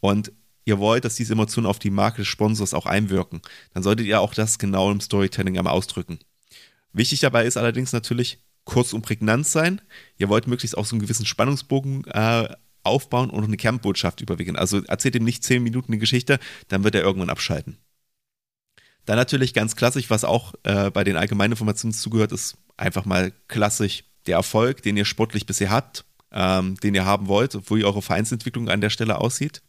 Und 0.00 0.32
ihr 0.66 0.78
wollt, 0.78 1.06
dass 1.06 1.14
diese 1.14 1.32
Emotionen 1.32 1.66
auf 1.66 1.78
die 1.78 1.90
Marke 1.90 2.18
des 2.18 2.28
Sponsors 2.28 2.74
auch 2.74 2.84
einwirken, 2.84 3.40
dann 3.72 3.82
solltet 3.82 4.06
ihr 4.06 4.20
auch 4.20 4.34
das 4.34 4.58
genau 4.58 4.90
im 4.90 5.00
Storytelling 5.00 5.56
einmal 5.56 5.72
ausdrücken. 5.72 6.18
Wichtig 6.92 7.20
dabei 7.20 7.46
ist 7.46 7.56
allerdings 7.56 7.92
natürlich 7.92 8.40
kurz 8.64 8.92
und 8.92 9.02
prägnant 9.02 9.46
sein. 9.46 9.80
Ihr 10.18 10.28
wollt 10.28 10.46
möglichst 10.46 10.76
auch 10.76 10.84
so 10.84 10.94
einen 10.94 11.02
gewissen 11.02 11.24
Spannungsbogen 11.24 12.04
äh, 12.06 12.48
aufbauen 12.82 13.30
und 13.30 13.44
eine 13.44 13.56
Kernbotschaft 13.56 14.20
überwickeln. 14.20 14.56
Also 14.56 14.82
erzählt 14.84 15.14
ihm 15.14 15.24
nicht 15.24 15.44
zehn 15.44 15.62
Minuten 15.62 15.92
eine 15.92 15.98
Geschichte, 15.98 16.38
dann 16.68 16.84
wird 16.84 16.94
er 16.94 17.02
irgendwann 17.02 17.30
abschalten. 17.30 17.78
Dann 19.04 19.16
natürlich 19.16 19.54
ganz 19.54 19.76
klassisch, 19.76 20.10
was 20.10 20.24
auch 20.24 20.54
äh, 20.64 20.90
bei 20.90 21.04
den 21.04 21.16
allgemeinen 21.16 21.52
Informationen 21.52 21.94
zugehört, 21.94 22.32
ist 22.32 22.56
einfach 22.76 23.04
mal 23.04 23.32
klassisch 23.46 24.04
der 24.26 24.36
Erfolg, 24.36 24.82
den 24.82 24.96
ihr 24.96 25.04
sportlich 25.04 25.46
bisher 25.46 25.70
habt, 25.70 26.04
ähm, 26.32 26.74
den 26.80 26.94
ihr 26.94 27.04
haben 27.04 27.28
wollt, 27.28 27.56
wo 27.70 27.76
ihr 27.76 27.86
eure 27.86 28.02
Vereinsentwicklung 28.02 28.68
an 28.68 28.80
der 28.80 28.90
Stelle 28.90 29.20
aussieht. 29.20 29.62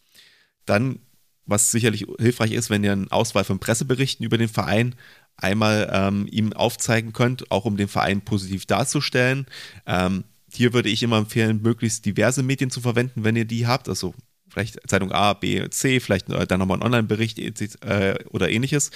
Dann, 0.67 0.99
was 1.47 1.71
sicherlich 1.71 2.05
hilfreich 2.19 2.51
ist, 2.51 2.69
wenn 2.69 2.83
ihr 2.83 2.91
eine 2.91 3.11
Auswahl 3.11 3.43
von 3.43 3.57
Presseberichten 3.57 4.23
über 4.23 4.37
den 4.37 4.49
Verein 4.49 4.93
einmal 5.37 5.89
ähm, 5.91 6.27
ihm 6.29 6.53
aufzeigen 6.53 7.13
könnt, 7.13 7.49
auch 7.51 7.65
um 7.65 7.77
den 7.77 7.87
Verein 7.87 8.21
positiv 8.21 8.65
darzustellen. 8.65 9.47
Ähm, 9.85 10.23
hier 10.51 10.73
würde 10.73 10.89
ich 10.89 11.03
immer 11.03 11.17
empfehlen, 11.17 11.61
möglichst 11.61 12.05
diverse 12.05 12.43
Medien 12.43 12.69
zu 12.69 12.81
verwenden, 12.81 13.23
wenn 13.23 13.35
ihr 13.35 13.45
die 13.45 13.67
habt. 13.67 13.89
Also 13.89 14.13
vielleicht 14.49 14.79
Zeitung 14.89 15.11
A, 15.11 15.33
B, 15.33 15.69
C, 15.69 15.99
vielleicht 15.99 16.29
äh, 16.29 16.47
dann 16.47 16.59
nochmal 16.59 16.79
ein 16.79 16.83
Online-Bericht 16.83 17.39
äh, 17.39 18.15
oder 18.29 18.49
ähnliches. 18.49 18.91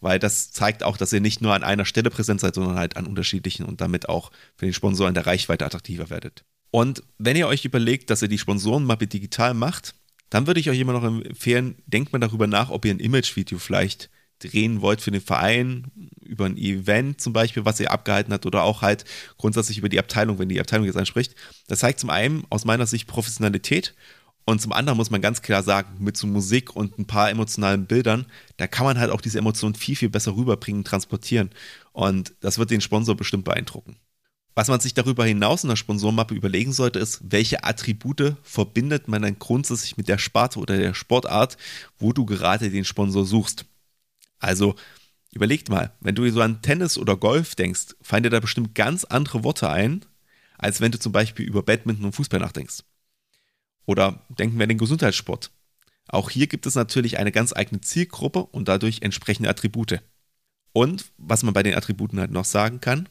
Weil 0.00 0.18
das 0.18 0.52
zeigt 0.52 0.84
auch, 0.84 0.96
dass 0.96 1.12
ihr 1.12 1.20
nicht 1.20 1.40
nur 1.40 1.54
an 1.54 1.64
einer 1.64 1.84
Stelle 1.84 2.10
präsent 2.10 2.40
seid, 2.40 2.54
sondern 2.54 2.76
halt 2.76 2.96
an 2.96 3.06
unterschiedlichen 3.06 3.64
und 3.64 3.80
damit 3.80 4.08
auch 4.08 4.30
für 4.56 4.66
den 4.66 4.74
Sponsor 4.74 5.08
in 5.08 5.14
der 5.14 5.26
Reichweite 5.26 5.66
attraktiver 5.66 6.08
werdet. 6.08 6.44
Und 6.70 7.02
wenn 7.18 7.36
ihr 7.36 7.48
euch 7.48 7.64
überlegt, 7.64 8.10
dass 8.10 8.22
ihr 8.22 8.28
die 8.28 8.38
Sponsorenmappe 8.38 9.06
digital 9.06 9.54
macht, 9.54 9.94
dann 10.30 10.46
würde 10.46 10.60
ich 10.60 10.70
euch 10.70 10.78
immer 10.78 10.92
noch 10.92 11.04
empfehlen, 11.04 11.76
denkt 11.86 12.12
mal 12.12 12.18
darüber 12.18 12.46
nach, 12.46 12.70
ob 12.70 12.84
ihr 12.84 12.92
ein 12.92 13.00
Image-Video 13.00 13.58
vielleicht 13.58 14.10
drehen 14.40 14.80
wollt 14.82 15.00
für 15.00 15.10
den 15.10 15.20
Verein, 15.20 15.90
über 16.20 16.46
ein 16.46 16.56
Event 16.56 17.20
zum 17.20 17.32
Beispiel, 17.32 17.64
was 17.64 17.80
ihr 17.80 17.90
abgehalten 17.90 18.32
habt 18.32 18.46
oder 18.46 18.62
auch 18.62 18.82
halt 18.82 19.04
grundsätzlich 19.36 19.78
über 19.78 19.88
die 19.88 19.98
Abteilung, 19.98 20.38
wenn 20.38 20.48
die 20.48 20.60
Abteilung 20.60 20.86
jetzt 20.86 20.96
anspricht. 20.96 21.34
Das 21.66 21.80
zeigt 21.80 22.00
zum 22.00 22.10
einen 22.10 22.44
aus 22.50 22.64
meiner 22.64 22.86
Sicht 22.86 23.08
Professionalität 23.08 23.94
und 24.44 24.62
zum 24.62 24.72
anderen 24.72 24.96
muss 24.96 25.10
man 25.10 25.20
ganz 25.20 25.42
klar 25.42 25.62
sagen, 25.62 25.96
mit 25.98 26.16
so 26.16 26.26
Musik 26.26 26.74
und 26.74 26.98
ein 26.98 27.06
paar 27.06 27.30
emotionalen 27.30 27.86
Bildern, 27.86 28.26
da 28.56 28.66
kann 28.66 28.86
man 28.86 28.98
halt 28.98 29.10
auch 29.10 29.20
diese 29.20 29.38
Emotionen 29.38 29.74
viel, 29.74 29.96
viel 29.96 30.08
besser 30.08 30.36
rüberbringen, 30.36 30.84
transportieren 30.84 31.50
und 31.92 32.32
das 32.40 32.58
wird 32.58 32.70
den 32.70 32.80
Sponsor 32.80 33.16
bestimmt 33.16 33.44
beeindrucken. 33.44 33.96
Was 34.58 34.66
man 34.66 34.80
sich 34.80 34.92
darüber 34.92 35.24
hinaus 35.24 35.62
in 35.62 35.68
der 35.68 35.76
Sponsorenmappe 35.76 36.34
überlegen 36.34 36.72
sollte, 36.72 36.98
ist, 36.98 37.20
welche 37.22 37.62
Attribute 37.62 38.34
verbindet 38.42 39.06
man 39.06 39.22
dann 39.22 39.38
grundsätzlich 39.38 39.96
mit 39.96 40.08
der 40.08 40.18
Sparte 40.18 40.58
oder 40.58 40.76
der 40.76 40.94
Sportart, 40.94 41.56
wo 41.96 42.12
du 42.12 42.26
gerade 42.26 42.68
den 42.68 42.84
Sponsor 42.84 43.24
suchst. 43.24 43.66
Also 44.40 44.74
überlegt 45.30 45.68
mal, 45.68 45.92
wenn 46.00 46.16
du 46.16 46.28
so 46.32 46.40
an 46.40 46.60
Tennis 46.60 46.98
oder 46.98 47.16
Golf 47.16 47.54
denkst, 47.54 47.94
fallen 48.02 48.24
dir 48.24 48.30
da 48.30 48.40
bestimmt 48.40 48.74
ganz 48.74 49.04
andere 49.04 49.44
Worte 49.44 49.70
ein, 49.70 50.04
als 50.56 50.80
wenn 50.80 50.90
du 50.90 50.98
zum 50.98 51.12
Beispiel 51.12 51.46
über 51.46 51.62
Badminton 51.62 52.06
und 52.06 52.16
Fußball 52.16 52.40
nachdenkst. 52.40 52.82
Oder 53.86 54.26
denken 54.28 54.58
wir 54.58 54.64
an 54.64 54.70
den 54.70 54.78
Gesundheitssport. 54.78 55.52
Auch 56.08 56.30
hier 56.30 56.48
gibt 56.48 56.66
es 56.66 56.74
natürlich 56.74 57.18
eine 57.18 57.30
ganz 57.30 57.52
eigene 57.52 57.80
Zielgruppe 57.80 58.40
und 58.40 58.66
dadurch 58.66 59.02
entsprechende 59.02 59.50
Attribute. 59.50 60.02
Und 60.72 61.12
was 61.16 61.44
man 61.44 61.54
bei 61.54 61.62
den 61.62 61.76
Attributen 61.76 62.18
halt 62.18 62.32
noch 62.32 62.44
sagen 62.44 62.80
kann, 62.80 63.08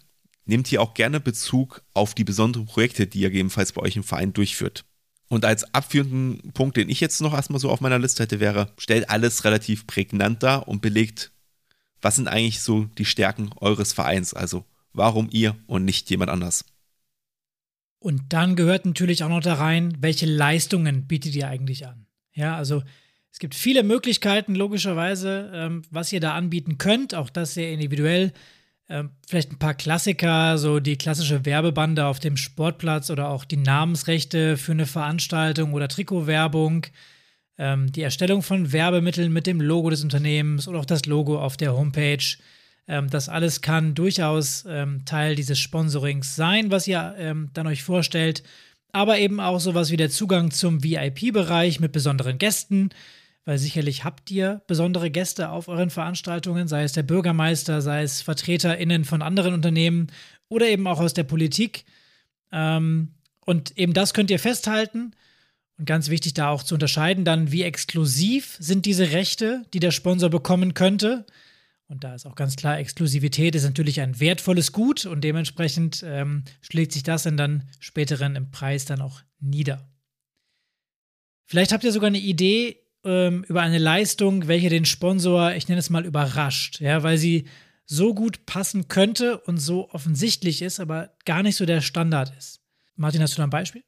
nehmt 0.47 0.67
hier 0.67 0.81
auch 0.81 0.93
gerne 0.93 1.19
Bezug 1.19 1.83
auf 1.93 2.13
die 2.13 2.23
besonderen 2.23 2.65
Projekte, 2.65 3.07
die 3.07 3.19
ihr 3.19 3.29
gegebenenfalls 3.29 3.71
bei 3.71 3.81
euch 3.81 3.95
im 3.95 4.03
Verein 4.03 4.33
durchführt. 4.33 4.85
Und 5.29 5.43
als 5.43 5.73
abführenden 5.73 6.53
Punkt, 6.53 6.77
den 6.77 6.89
ich 6.89 7.01
jetzt 7.01 7.21
noch 7.21 7.33
erstmal 7.33 7.59
so 7.59 7.69
auf 7.69 7.81
meiner 7.81 7.99
Liste 7.99 8.23
hätte, 8.23 8.39
wäre, 8.39 8.71
stellt 8.77 9.09
alles 9.09 9.43
relativ 9.43 9.85
prägnant 9.85 10.41
dar 10.41 10.67
und 10.67 10.81
belegt, 10.81 11.31
was 12.01 12.15
sind 12.15 12.27
eigentlich 12.27 12.61
so 12.61 12.85
die 12.97 13.05
Stärken 13.05 13.49
eures 13.57 13.93
Vereins, 13.93 14.33
also 14.33 14.63
warum 14.93 15.27
ihr 15.31 15.55
und 15.67 15.83
nicht 15.83 16.09
jemand 16.09 16.31
anders. 16.31 16.63
Und 17.99 18.21
dann 18.29 18.55
gehört 18.55 18.85
natürlich 18.85 19.23
auch 19.23 19.29
noch 19.29 19.41
da 19.41 19.55
rein, 19.55 19.97
welche 19.99 20.27
Leistungen 20.27 21.07
bietet 21.07 21.35
ihr 21.35 21.47
eigentlich 21.47 21.87
an? 21.87 22.05
Ja, 22.33 22.55
also 22.55 22.83
es 23.31 23.39
gibt 23.39 23.55
viele 23.55 23.83
Möglichkeiten, 23.83 24.55
logischerweise, 24.55 25.51
ähm, 25.53 25.81
was 25.89 26.13
ihr 26.13 26.19
da 26.19 26.35
anbieten 26.35 26.77
könnt, 26.77 27.15
auch 27.15 27.29
das 27.29 27.53
sehr 27.53 27.71
individuell. 27.71 28.31
Ähm, 28.89 29.11
vielleicht 29.27 29.51
ein 29.51 29.59
paar 29.59 29.73
Klassiker, 29.73 30.57
so 30.57 30.79
die 30.79 30.97
klassische 30.97 31.45
Werbebande 31.45 32.05
auf 32.05 32.19
dem 32.19 32.37
Sportplatz 32.37 33.09
oder 33.09 33.29
auch 33.29 33.43
die 33.43 33.57
Namensrechte 33.57 34.55
für 34.57 34.71
eine 34.71 34.85
Veranstaltung 34.85 35.73
oder 35.73 35.89
Trikotwerbung, 35.89 36.85
ähm, 37.57 37.91
die 37.91 38.03
Erstellung 38.03 38.43
von 38.43 38.71
Werbemitteln 38.71 39.33
mit 39.33 39.45
dem 39.45 39.59
Logo 39.59 39.89
des 39.89 40.03
Unternehmens 40.03 40.67
oder 40.67 40.79
auch 40.79 40.85
das 40.85 41.05
Logo 41.05 41.39
auf 41.41 41.57
der 41.57 41.73
Homepage, 41.73 42.37
Ähm, 42.87 43.09
das 43.09 43.29
alles 43.29 43.61
kann 43.61 43.95
durchaus 43.95 44.65
ähm, 44.67 45.03
Teil 45.05 45.35
dieses 45.35 45.59
Sponsorings 45.59 46.35
sein, 46.35 46.71
was 46.71 46.87
ihr 46.87 47.15
ähm, 47.17 47.49
dann 47.53 47.67
euch 47.67 47.83
vorstellt. 47.83 48.43
Aber 48.93 49.19
eben 49.19 49.39
auch 49.39 49.59
sowas 49.59 49.91
wie 49.91 49.97
der 49.97 50.09
Zugang 50.09 50.51
zum 50.51 50.83
VIP-Bereich 50.83 51.79
mit 51.79 51.91
besonderen 51.91 52.37
Gästen, 52.37 52.89
weil 53.47 53.57
sicherlich 53.57 54.03
habt 54.03 54.29
ihr 54.29 54.61
besondere 54.67 55.09
Gäste 55.09 55.51
auf 55.51 55.69
euren 55.69 55.89
Veranstaltungen, 55.89 56.67
sei 56.67 56.83
es 56.83 56.91
der 56.91 57.03
Bürgermeister, 57.03 57.81
sei 57.81 58.03
es 58.03 58.21
VertreterInnen 58.21 59.05
von 59.05 59.21
anderen 59.21 59.53
Unternehmen 59.53 60.07
oder 60.49 60.67
eben 60.67 60.85
auch 60.85 60.99
aus 60.99 61.13
der 61.13 61.23
Politik. 61.23 61.85
Ähm, 62.51 63.13
und 63.45 63.77
eben 63.77 63.93
das 63.93 64.13
könnt 64.13 64.31
ihr 64.31 64.39
festhalten. 64.39 65.13
Und 65.77 65.85
ganz 65.85 66.09
wichtig 66.09 66.33
da 66.33 66.49
auch 66.49 66.61
zu 66.61 66.73
unterscheiden, 66.73 67.23
dann 67.23 67.49
wie 67.49 67.63
exklusiv 67.63 68.57
sind 68.59 68.85
diese 68.85 69.11
Rechte, 69.11 69.63
die 69.73 69.79
der 69.79 69.91
Sponsor 69.91 70.29
bekommen 70.29 70.73
könnte. 70.73 71.25
Und 71.87 72.03
da 72.03 72.15
ist 72.15 72.25
auch 72.25 72.35
ganz 72.35 72.57
klar, 72.57 72.79
Exklusivität 72.79 73.55
ist 73.55 73.63
natürlich 73.63 74.01
ein 74.01 74.19
wertvolles 74.19 74.73
Gut 74.73 75.05
und 75.05 75.21
dementsprechend 75.23 76.03
ähm, 76.05 76.43
schlägt 76.59 76.91
sich 76.91 77.03
das 77.03 77.23
dann, 77.23 77.37
dann 77.37 77.63
späteren 77.79 78.35
im 78.35 78.51
Preis 78.51 78.83
dann 78.83 78.99
auch 78.99 79.21
nieder. 79.39 79.89
Vielleicht 81.45 81.71
habt 81.71 81.85
ihr 81.85 81.93
sogar 81.93 82.07
eine 82.07 82.17
Idee 82.17 82.83
ähm, 83.07 83.45
über 83.47 83.61
eine 83.61 83.77
Leistung, 83.77 84.47
welche 84.47 84.69
den 84.69 84.85
Sponsor, 84.85 85.53
ich 85.53 85.67
nenne 85.67 85.79
es 85.79 85.89
mal, 85.89 86.05
überrascht, 86.05 86.81
ja, 86.81 87.01
weil 87.03 87.17
sie 87.17 87.45
so 87.85 88.13
gut 88.13 88.45
passen 88.45 88.89
könnte 88.89 89.37
und 89.39 89.57
so 89.57 89.89
offensichtlich 89.91 90.61
ist, 90.61 90.79
aber 90.79 91.11
gar 91.25 91.41
nicht 91.41 91.55
so 91.55 91.65
der 91.65 91.81
Standard 91.81 92.33
ist. 92.37 92.59
Martin, 92.97 93.21
hast 93.21 93.33
du 93.33 93.37
da 93.37 93.43
ein 93.45 93.49
Beispiel? 93.49 93.83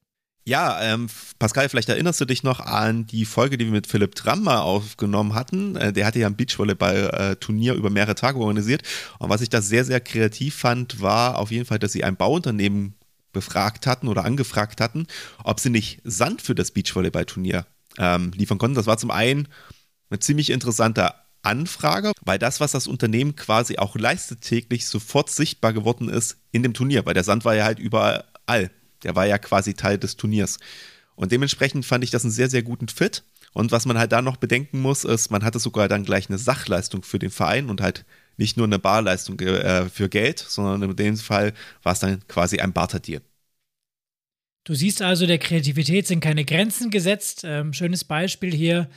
Ja, 0.45 0.82
ähm, 0.82 1.10
Pascal, 1.38 1.69
vielleicht 1.69 1.89
erinnerst 1.89 2.21
du 2.21 2.25
dich 2.25 2.41
noch 2.41 2.60
an 2.60 3.05
die 3.05 3.25
Folge, 3.25 3.58
die 3.58 3.65
wir 3.65 3.71
mit 3.71 3.88
Philipp 3.88 4.15
Trammer 4.15 4.63
aufgenommen 4.63 5.36
hatten. 5.36 5.75
Äh, 5.75 5.93
der 5.93 6.05
hatte 6.05 6.19
ja 6.19 6.27
ein 6.27 6.38
Beachvolleyball-Turnier 6.38 7.75
über 7.75 7.89
mehrere 7.89 8.15
Tage 8.15 8.39
organisiert. 8.39 8.82
Und 9.19 9.29
was 9.29 9.41
ich 9.41 9.49
da 9.49 9.62
sehr, 9.62 9.86
sehr 9.86 9.99
kreativ 9.99 10.55
fand, 10.55 11.01
war 11.01 11.38
auf 11.38 11.51
jeden 11.51 11.65
Fall, 11.65 11.77
dass 11.77 11.91
sie 11.91 12.03
ein 12.03 12.15
Bauunternehmen 12.15 12.95
befragt 13.32 13.86
hatten 13.86 14.08
oder 14.08 14.25
angefragt 14.25 14.82
hatten, 14.82 15.05
ob 15.43 15.60
sie 15.60 15.69
nicht 15.69 15.99
Sand 16.03 16.41
für 16.41 16.55
das 16.55 16.71
Beachvolleyball-Turnier 16.71 17.67
ähm, 17.97 18.32
liefern 18.36 18.58
konnten. 18.58 18.75
Das 18.75 18.88
war 18.88 18.97
zum 18.97 19.12
einen 19.12 19.47
eine 20.10 20.19
ziemlich 20.19 20.49
interessante 20.49 21.13
Anfrage, 21.41 22.12
weil 22.21 22.39
das, 22.39 22.60
was 22.60 22.73
das 22.73 22.88
Unternehmen 22.88 23.36
quasi 23.36 23.78
auch 23.78 23.95
leistet, 23.95 24.41
täglich 24.41 24.88
sofort 24.88 25.30
sichtbar 25.30 25.73
geworden 25.73 26.10
ist 26.10 26.38
in 26.52 26.63
dem 26.63 26.73
Turnier, 26.73 27.06
weil 27.06 27.13
der 27.13 27.23
Sand 27.23 27.45
war 27.45 27.56
ja 27.56 27.63
halt 27.63 27.80
überall. 27.80 28.71
Der 29.04 29.15
war 29.15 29.25
ja 29.25 29.38
quasi 29.38 29.73
Teil 29.73 29.97
des 29.97 30.17
Turniers. 30.17 30.60
Und 31.15 31.32
dementsprechend 31.32 31.86
fand 31.86 32.04
ich 32.04 32.12
das 32.12 32.23
einen 32.23 32.32
sehr, 32.32 32.49
sehr 32.49 32.63
guten 32.63 32.88
Fit. 32.88 33.23
Und 33.54 33.71
was 33.71 33.86
man 33.86 33.97
halt 33.97 34.12
da 34.12 34.21
noch 34.21 34.38
bedenken 34.38 34.80
muss, 34.80 35.04
ist, 35.04 35.32
man 35.32 35.43
hatte 35.43 35.60
sogar 35.60 35.88
dann 35.88 36.04
gleich 36.04 36.30
eine 36.30 36.38
Sachleistung 36.38 37.04
für 37.04 37.19
den 37.19 37.32
Verein 37.32 37.69
und 37.69 37.82
halt 37.82 38.06
nicht 38.38 38.58
nur 38.58 38.67
eine 38.67 38.80
Barleistung 38.80 39.39
äh, 39.39 39.89
für 39.89 40.08
Geld, 40.08 40.39
sondern 40.39 40.89
in 40.89 40.95
dem 40.95 41.17
Fall 41.17 41.54
war 41.84 41.93
es 41.93 41.99
dann 41.99 42.25
quasi 42.28 42.60
ein 42.60 42.73
Barterdeal. 42.73 43.21
Du 44.69 44.75
siehst 44.75 45.01
also, 45.01 45.25
der 45.25 45.39
Kreativität 45.39 46.05
sind 46.05 46.19
keine 46.19 46.45
Grenzen 46.45 46.91
gesetzt. 46.91 47.41
Ähm, 47.43 47.73
schönes 47.73 48.03
Beispiel 48.03 48.53
hier. 48.53 48.88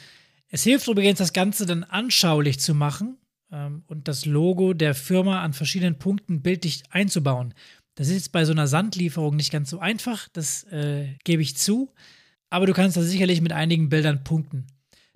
Es 0.49 0.65
hilft 0.65 0.87
übrigens, 0.87 1.17
das 1.19 1.33
Ganze 1.33 1.65
dann 1.65 1.83
anschaulich 1.83 2.61
zu 2.61 2.75
machen 2.75 3.17
ähm, 3.51 3.83
und 3.87 4.07
das 4.07 4.27
Logo 4.27 4.75
der 4.75 4.95
Firma 4.95 5.43
an 5.43 5.55
verschiedenen 5.55 5.99
Punkten 5.99 6.43
bildlich 6.43 6.83
einzubauen. 6.91 7.55
Das 7.95 8.09
ist 8.09 8.17
jetzt 8.17 8.33
bei 8.33 8.45
so 8.45 8.53
einer 8.53 8.67
Sandlieferung 8.67 9.35
nicht 9.35 9.51
ganz 9.51 9.71
so 9.71 9.79
einfach, 9.79 10.29
das 10.35 10.65
äh, 10.65 11.07
gebe 11.25 11.41
ich 11.41 11.57
zu. 11.57 11.91
Aber 12.51 12.67
du 12.67 12.75
kannst 12.75 12.99
da 12.99 13.03
sicherlich 13.03 13.41
mit 13.41 13.53
einigen 13.53 13.89
Bildern 13.89 14.25
punkten. 14.25 14.67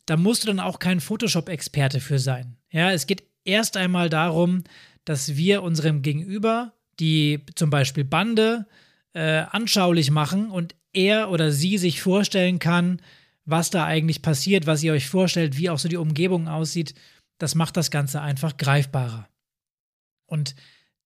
Da 0.06 0.16
musst 0.16 0.44
du 0.44 0.46
dann 0.46 0.60
auch 0.60 0.78
kein 0.78 1.00
Photoshop-Experte 1.00 2.00
für 2.00 2.18
sein. 2.18 2.56
Ja, 2.70 2.92
es 2.92 3.06
geht 3.06 3.24
erst 3.44 3.76
einmal 3.76 4.08
darum, 4.08 4.64
dass 5.04 5.36
wir 5.36 5.62
unserem 5.62 6.00
Gegenüber 6.00 6.72
die 6.98 7.40
zum 7.56 7.68
Beispiel 7.68 8.04
Bande 8.04 8.64
äh, 9.16 9.46
anschaulich 9.50 10.10
machen 10.10 10.50
und 10.50 10.74
er 10.92 11.30
oder 11.30 11.50
sie 11.50 11.78
sich 11.78 12.02
vorstellen 12.02 12.58
kann, 12.58 13.00
was 13.46 13.70
da 13.70 13.86
eigentlich 13.86 14.20
passiert, 14.20 14.66
was 14.66 14.82
ihr 14.82 14.92
euch 14.92 15.08
vorstellt, 15.08 15.56
wie 15.56 15.70
auch 15.70 15.78
so 15.78 15.88
die 15.88 15.96
Umgebung 15.96 16.48
aussieht. 16.48 16.94
Das 17.38 17.54
macht 17.54 17.78
das 17.78 17.90
Ganze 17.90 18.20
einfach 18.20 18.58
greifbarer. 18.58 19.26
Und 20.26 20.54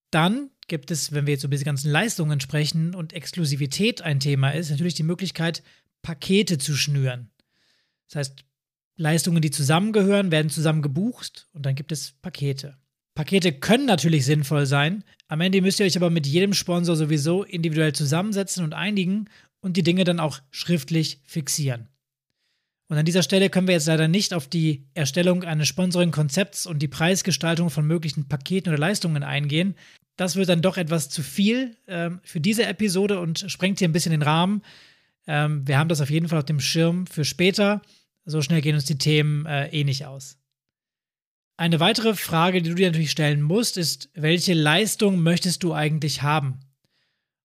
dann 0.09 0.49
gibt 0.67 0.91
es, 0.91 1.13
wenn 1.13 1.25
wir 1.25 1.33
jetzt 1.33 1.45
über 1.45 1.55
diese 1.55 1.63
ganzen 1.63 1.89
Leistungen 1.89 2.41
sprechen 2.41 2.95
und 2.95 3.13
Exklusivität 3.13 4.01
ein 4.01 4.19
Thema 4.19 4.49
ist, 4.49 4.71
natürlich 4.71 4.95
die 4.95 5.03
Möglichkeit, 5.03 5.63
Pakete 6.01 6.57
zu 6.57 6.75
schnüren. 6.75 7.29
Das 8.09 8.17
heißt, 8.17 8.43
Leistungen, 8.97 9.41
die 9.41 9.51
zusammengehören, 9.51 10.31
werden 10.31 10.49
zusammen 10.49 10.81
gebucht 10.81 11.47
und 11.53 11.65
dann 11.65 11.75
gibt 11.75 11.93
es 11.93 12.11
Pakete. 12.21 12.77
Pakete 13.21 13.51
können 13.51 13.85
natürlich 13.85 14.25
sinnvoll 14.25 14.65
sein. 14.65 15.03
Am 15.27 15.41
Ende 15.41 15.61
müsst 15.61 15.79
ihr 15.79 15.85
euch 15.85 15.95
aber 15.95 16.09
mit 16.09 16.25
jedem 16.25 16.55
Sponsor 16.55 16.95
sowieso 16.95 17.43
individuell 17.43 17.93
zusammensetzen 17.93 18.63
und 18.63 18.73
einigen 18.73 19.29
und 19.59 19.77
die 19.77 19.83
Dinge 19.83 20.05
dann 20.05 20.19
auch 20.19 20.39
schriftlich 20.49 21.21
fixieren. 21.23 21.87
Und 22.87 22.97
an 22.97 23.05
dieser 23.05 23.21
Stelle 23.21 23.51
können 23.51 23.67
wir 23.67 23.75
jetzt 23.75 23.85
leider 23.85 24.07
nicht 24.07 24.33
auf 24.33 24.47
die 24.47 24.87
Erstellung 24.95 25.43
eines 25.43 25.67
Sponsoring-Konzepts 25.67 26.65
und 26.65 26.79
die 26.79 26.87
Preisgestaltung 26.87 27.69
von 27.69 27.85
möglichen 27.85 28.27
Paketen 28.27 28.69
oder 28.69 28.79
Leistungen 28.79 29.21
eingehen, 29.21 29.75
das 30.15 30.35
wird 30.35 30.49
dann 30.49 30.63
doch 30.63 30.77
etwas 30.77 31.09
zu 31.09 31.21
viel 31.21 31.77
ähm, 31.87 32.21
für 32.23 32.41
diese 32.41 32.65
Episode 32.65 33.19
und 33.19 33.45
sprengt 33.51 33.77
hier 33.77 33.87
ein 33.87 33.93
bisschen 33.93 34.13
den 34.13 34.23
Rahmen. 34.23 34.63
Ähm, 35.27 35.67
wir 35.67 35.77
haben 35.77 35.89
das 35.89 36.01
auf 36.01 36.09
jeden 36.09 36.27
Fall 36.27 36.39
auf 36.39 36.45
dem 36.45 36.59
Schirm 36.59 37.05
für 37.05 37.23
später. 37.23 37.83
So 38.25 38.41
schnell 38.41 38.61
gehen 38.61 38.73
uns 38.73 38.85
die 38.85 38.97
Themen 38.97 39.45
äh, 39.45 39.67
eh 39.67 39.83
nicht 39.83 40.07
aus. 40.07 40.40
Eine 41.61 41.79
weitere 41.79 42.15
Frage, 42.15 42.63
die 42.63 42.69
du 42.69 42.75
dir 42.75 42.87
natürlich 42.87 43.11
stellen 43.11 43.43
musst, 43.43 43.77
ist, 43.77 44.09
welche 44.15 44.55
Leistung 44.55 45.21
möchtest 45.21 45.61
du 45.61 45.75
eigentlich 45.75 46.23
haben? 46.23 46.59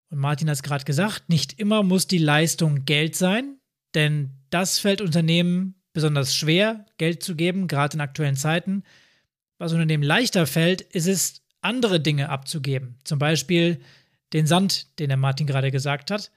Und 0.08 0.20
Martin 0.20 0.48
hat 0.48 0.56
es 0.56 0.62
gerade 0.62 0.86
gesagt, 0.86 1.28
nicht 1.28 1.60
immer 1.60 1.82
muss 1.82 2.06
die 2.06 2.16
Leistung 2.16 2.86
Geld 2.86 3.14
sein, 3.14 3.58
denn 3.94 4.30
das 4.48 4.78
fällt 4.78 5.02
Unternehmen 5.02 5.74
besonders 5.92 6.34
schwer, 6.34 6.86
Geld 6.96 7.22
zu 7.22 7.36
geben, 7.36 7.68
gerade 7.68 7.96
in 7.96 8.00
aktuellen 8.00 8.36
Zeiten. 8.36 8.84
Was 9.58 9.74
Unternehmen 9.74 10.02
leichter 10.02 10.46
fällt, 10.46 10.80
ist 10.80 11.08
es, 11.08 11.42
andere 11.60 12.00
Dinge 12.00 12.30
abzugeben. 12.30 12.96
Zum 13.04 13.18
Beispiel 13.18 13.82
den 14.32 14.46
Sand, 14.46 14.98
den 14.98 15.10
der 15.10 15.18
Martin 15.18 15.46
gerade 15.46 15.70
gesagt 15.70 16.10
hat. 16.10 16.30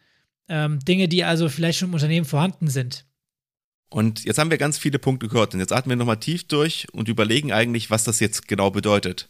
Ähm, 0.50 0.82
Dinge, 0.82 1.08
die 1.08 1.24
also 1.24 1.48
vielleicht 1.48 1.80
schon 1.80 1.88
im 1.88 1.94
Unternehmen 1.94 2.26
vorhanden 2.26 2.68
sind. 2.68 3.06
Und 3.90 4.24
jetzt 4.24 4.38
haben 4.38 4.52
wir 4.52 4.60
ganz 4.60 4.78
viele 4.78 5.00
Punkte 5.00 5.28
gehört 5.28 5.54
und 5.54 5.60
jetzt 5.60 5.74
atmen 5.74 5.92
wir 5.92 5.96
nochmal 5.98 6.20
tief 6.20 6.44
durch 6.44 6.88
und 6.92 7.10
überlegen 7.10 7.52
eigentlich, 7.52 7.90
was 7.90 8.04
das 8.04 8.20
jetzt 8.20 8.48
genau 8.48 8.70
bedeutet. 8.70 9.30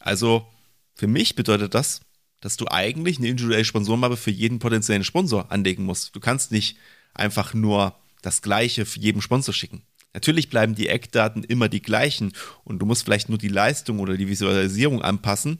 Also 0.00 0.46
für 0.94 1.06
mich 1.06 1.36
bedeutet 1.36 1.74
das, 1.74 2.00
dass 2.40 2.56
du 2.56 2.66
eigentlich 2.68 3.18
eine 3.18 3.28
individuelle 3.28 3.64
Sponsorenmappe 3.64 4.16
für 4.16 4.30
jeden 4.30 4.58
potenziellen 4.58 5.04
Sponsor 5.04 5.50
anlegen 5.50 5.84
musst. 5.84 6.14
Du 6.14 6.20
kannst 6.20 6.50
nicht 6.50 6.76
einfach 7.14 7.54
nur 7.54 7.94
das 8.22 8.42
Gleiche 8.42 8.84
für 8.84 8.98
jeden 8.98 9.22
Sponsor 9.22 9.54
schicken. 9.54 9.82
Natürlich 10.12 10.50
bleiben 10.50 10.74
die 10.74 10.88
Eckdaten 10.88 11.44
immer 11.44 11.68
die 11.68 11.82
gleichen 11.82 12.32
und 12.64 12.80
du 12.80 12.86
musst 12.86 13.04
vielleicht 13.04 13.28
nur 13.28 13.38
die 13.38 13.48
Leistung 13.48 14.00
oder 14.00 14.16
die 14.16 14.28
Visualisierung 14.28 15.02
anpassen. 15.02 15.58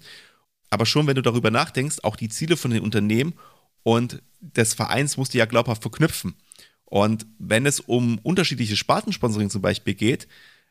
Aber 0.70 0.86
schon, 0.86 1.06
wenn 1.06 1.14
du 1.14 1.22
darüber 1.22 1.50
nachdenkst, 1.50 1.98
auch 2.02 2.16
die 2.16 2.28
Ziele 2.28 2.56
von 2.56 2.70
den 2.70 2.82
Unternehmen 2.82 3.34
und 3.82 4.22
des 4.40 4.74
Vereins 4.74 5.16
musst 5.16 5.34
du 5.34 5.38
ja 5.38 5.46
glaubhaft 5.46 5.82
verknüpfen. 5.82 6.34
Und 6.88 7.26
wenn 7.38 7.66
es 7.66 7.80
um 7.80 8.18
unterschiedliche 8.22 8.76
Spartensponsoring 8.76 9.50
zum 9.50 9.60
Beispiel 9.60 9.94
geht, 9.94 10.26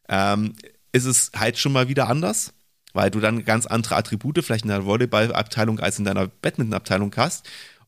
ähm, 0.10 0.53
ist 0.91 1.06
es 1.06 1.32
halt 1.36 1.60
schon 1.60 1.71
mal 1.71 1.89
wieder 1.89 2.08
anders, 2.08 2.53
weil 2.93 3.12
du 3.12 3.19
dann 3.19 3.45
ganz 3.45 3.67
andere 3.67 3.95
Attribute 3.95 4.43
vielleicht 4.43 4.65
in 4.65 4.69
der 4.69 4.86
Volleyballabteilung 4.86 5.80
als 5.80 5.99
in 5.99 6.06
deiner 6.06 6.27
Badmintonabteilung 6.27 7.13
hast. 7.15 7.47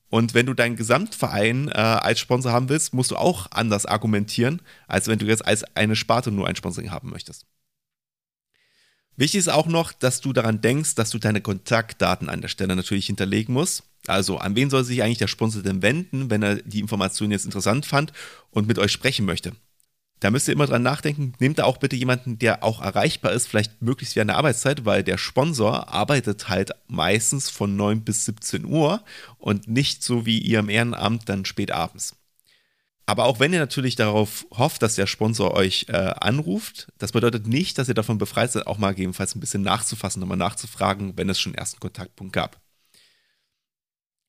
Und 0.09 0.33
wenn 0.33 0.45
du 0.45 0.53
deinen 0.53 0.75
Gesamtverein 0.75 1.69
äh, 1.69 1.71
als 1.71 2.19
Sponsor 2.19 2.51
haben 2.51 2.69
willst, 2.69 2.93
musst 2.93 3.11
du 3.11 3.15
auch 3.15 3.47
anders 3.51 3.85
argumentieren, 3.85 4.61
als 4.87 5.07
wenn 5.07 5.19
du 5.19 5.25
jetzt 5.25 5.45
als 5.45 5.63
eine 5.75 5.95
Sparte 5.95 6.31
nur 6.31 6.47
ein 6.47 6.55
Sponsoring 6.55 6.91
haben 6.91 7.09
möchtest. 7.09 7.45
Wichtig 9.15 9.39
ist 9.39 9.49
auch 9.49 9.67
noch, 9.67 9.91
dass 9.91 10.21
du 10.21 10.31
daran 10.33 10.61
denkst, 10.61 10.95
dass 10.95 11.09
du 11.09 11.19
deine 11.19 11.41
Kontaktdaten 11.41 12.29
an 12.29 12.41
der 12.41 12.47
Stelle 12.47 12.75
natürlich 12.75 13.07
hinterlegen 13.07 13.53
musst. 13.53 13.83
Also 14.07 14.37
an 14.37 14.55
wen 14.55 14.69
soll 14.69 14.83
sich 14.83 15.03
eigentlich 15.03 15.17
der 15.17 15.27
Sponsor 15.27 15.61
denn 15.61 15.81
wenden, 15.81 16.29
wenn 16.29 16.41
er 16.41 16.55
die 16.55 16.79
Information 16.79 17.31
jetzt 17.31 17.45
interessant 17.45 17.85
fand 17.85 18.13
und 18.51 18.67
mit 18.67 18.79
euch 18.79 18.91
sprechen 18.91 19.25
möchte? 19.25 19.53
da 20.19 20.31
müsst 20.31 20.47
ihr 20.47 20.53
immer 20.53 20.67
dran 20.67 20.83
nachdenken, 20.83 21.33
nehmt 21.39 21.59
da 21.59 21.63
auch 21.63 21.77
bitte 21.77 21.95
jemanden, 21.95 22.39
der 22.39 22.63
auch 22.63 22.81
erreichbar 22.81 23.31
ist, 23.31 23.47
vielleicht 23.47 23.81
möglichst 23.81 24.15
während 24.15 24.29
der 24.29 24.37
Arbeitszeit, 24.37 24.85
weil 24.85 25.03
der 25.03 25.17
Sponsor 25.17 25.89
arbeitet 25.89 26.49
halt 26.49 26.71
meistens 26.87 27.49
von 27.49 27.75
9 27.75 28.03
bis 28.03 28.25
17 28.25 28.65
Uhr 28.65 29.03
und 29.37 29.67
nicht 29.67 30.03
so 30.03 30.25
wie 30.25 30.39
ihr 30.39 30.59
im 30.59 30.69
Ehrenamt 30.69 31.29
dann 31.29 31.45
spät 31.45 31.71
abends. 31.71 32.15
Aber 33.09 33.25
auch 33.25 33.39
wenn 33.39 33.51
ihr 33.51 33.59
natürlich 33.59 33.95
darauf 33.95 34.45
hofft, 34.51 34.83
dass 34.83 34.93
der 34.93 35.07
Sponsor 35.07 35.55
euch 35.55 35.87
äh, 35.89 35.93
anruft, 35.93 36.89
das 36.99 37.11
bedeutet 37.11 37.47
nicht, 37.47 37.79
dass 37.79 37.87
ihr 37.87 37.95
davon 37.95 38.19
befreit 38.19 38.51
seid, 38.51 38.67
auch 38.67 38.77
mal 38.77 38.91
gegebenenfalls 38.91 39.33
ein 39.35 39.39
bisschen 39.39 39.63
nachzufassen, 39.63 40.19
nochmal 40.19 40.37
nachzufragen, 40.37 41.17
wenn 41.17 41.27
es 41.27 41.39
schon 41.39 41.53
einen 41.53 41.57
ersten 41.57 41.79
Kontaktpunkt 41.79 42.33
gab. 42.33 42.61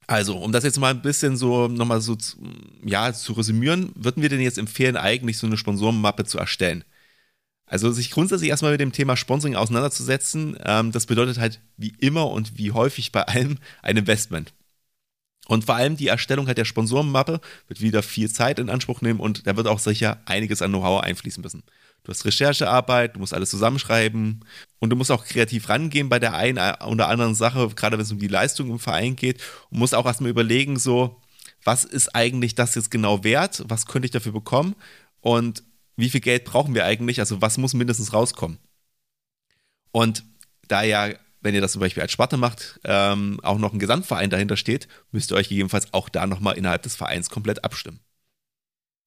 Also, 0.07 0.39
um 0.39 0.51
das 0.51 0.65
jetzt 0.65 0.79
mal 0.79 0.93
ein 0.93 1.03
bisschen 1.03 1.37
so 1.37 1.69
nochmal 1.69 2.01
so 2.01 2.17
ja, 2.83 3.13
zu 3.13 3.35
resümieren, 3.35 3.93
würden 3.97 4.23
wir 4.23 4.31
denn 4.31 4.41
jetzt 4.41 4.57
empfehlen, 4.57 4.97
eigentlich 4.97 5.37
so 5.37 5.47
eine 5.47 5.59
Sponsorenmappe 5.59 6.25
zu 6.25 6.39
erstellen? 6.39 6.83
Also 7.67 7.93
sich 7.93 8.11
grundsätzlich 8.11 8.49
erstmal 8.49 8.73
mit 8.73 8.81
dem 8.81 8.93
Thema 8.93 9.15
Sponsoring 9.15 9.57
auseinanderzusetzen, 9.57 10.57
ähm, 10.65 10.91
das 10.91 11.05
bedeutet 11.05 11.37
halt 11.37 11.61
wie 11.77 11.93
immer 11.99 12.31
und 12.31 12.57
wie 12.57 12.73
häufig 12.73 13.13
bei 13.13 13.25
allem 13.25 13.59
ein 13.83 13.99
Investment. 13.99 14.55
Und 15.51 15.65
vor 15.65 15.75
allem 15.75 15.97
die 15.97 16.07
Erstellung 16.07 16.47
halt 16.47 16.59
der 16.59 16.65
Sponsorenmappe 16.65 17.41
wird 17.67 17.81
wieder 17.81 18.05
viel 18.05 18.31
Zeit 18.31 18.61
in 18.61 18.71
Anspruch 18.71 19.01
nehmen 19.01 19.19
und 19.19 19.49
da 19.49 19.57
wird 19.57 19.67
auch 19.67 19.81
sicher 19.81 20.23
einiges 20.25 20.63
an 20.63 20.71
Know-how 20.71 21.03
einfließen 21.03 21.43
müssen. 21.43 21.65
Du 22.05 22.13
hast 22.13 22.25
Recherchearbeit, 22.25 23.17
du 23.17 23.19
musst 23.19 23.35
alles 23.35 23.51
zusammenschreiben 23.51 24.45
und 24.79 24.91
du 24.91 24.95
musst 24.95 25.11
auch 25.11 25.25
kreativ 25.25 25.69
rangehen 25.69 26.09
bei 26.09 26.21
der 26.21 26.35
einen 26.35 26.59
oder 26.87 27.09
anderen 27.09 27.35
Sache, 27.35 27.69
gerade 27.75 27.99
wenn 27.99 28.05
es 28.05 28.13
um 28.13 28.21
die 28.21 28.29
Leistung 28.29 28.71
im 28.71 28.79
Verein 28.79 29.17
geht 29.17 29.43
und 29.71 29.81
musst 29.81 29.93
auch 29.93 30.07
erstmal 30.07 30.31
überlegen, 30.31 30.79
so, 30.79 31.21
was 31.65 31.83
ist 31.83 32.15
eigentlich 32.15 32.55
das 32.55 32.77
jetzt 32.77 32.93
genau 32.93 33.25
wert? 33.25 33.65
Was 33.67 33.87
könnte 33.87 34.07
ich 34.07 34.13
dafür 34.13 34.31
bekommen? 34.31 34.77
Und 35.21 35.65
wie 35.97 36.11
viel 36.11 36.21
Geld 36.21 36.45
brauchen 36.45 36.77
wir 36.77 36.85
eigentlich? 36.85 37.19
Also, 37.19 37.43
was 37.43 37.59
muss 37.59 37.75
mindestens 37.75 38.13
rauskommen? 38.13 38.59
Und 39.91 40.23
da 40.69 40.85
ja, 40.85 41.09
wenn 41.41 41.55
ihr 41.55 41.61
das 41.61 41.73
zum 41.73 41.81
Beispiel 41.81 42.03
als 42.03 42.13
Sparte 42.13 42.37
macht, 42.37 42.81
ähm, 42.85 43.41
auch 43.43 43.59
noch 43.59 43.73
ein 43.73 43.79
Gesamtverein 43.79 44.31
dahinter 44.31 44.57
steht, 44.57 44.89
müsst 45.11 45.33
ihr 45.33 45.37
euch 45.37 45.49
gegebenenfalls 45.49 45.93
auch 45.93 46.09
da 46.09 46.27
nochmal 46.27 46.57
innerhalb 46.57 46.83
des 46.83 46.97
Vereins 46.97 47.31
komplett 47.31 47.65
abstimmen. 47.65 48.01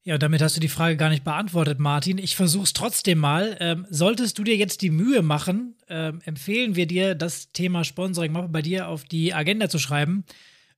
Ja, 0.05 0.17
damit 0.17 0.41
hast 0.41 0.57
du 0.57 0.59
die 0.59 0.67
Frage 0.67 0.97
gar 0.97 1.09
nicht 1.09 1.23
beantwortet, 1.23 1.79
Martin. 1.79 2.17
Ich 2.17 2.35
versuche 2.35 2.65
es 2.65 2.73
trotzdem 2.73 3.19
mal. 3.19 3.55
Ähm, 3.61 3.87
solltest 3.89 4.37
du 4.37 4.43
dir 4.43 4.57
jetzt 4.57 4.81
die 4.81 4.89
Mühe 4.89 5.21
machen, 5.21 5.77
ähm, 5.87 6.19
empfehlen 6.25 6.75
wir 6.75 6.87
dir, 6.87 7.15
das 7.15 7.53
Thema 7.53 7.85
Sponsoring 7.85 8.33
mal 8.33 8.49
bei 8.49 8.61
dir 8.61 8.89
auf 8.89 9.05
die 9.05 9.33
Agenda 9.33 9.69
zu 9.69 9.79
schreiben. 9.79 10.25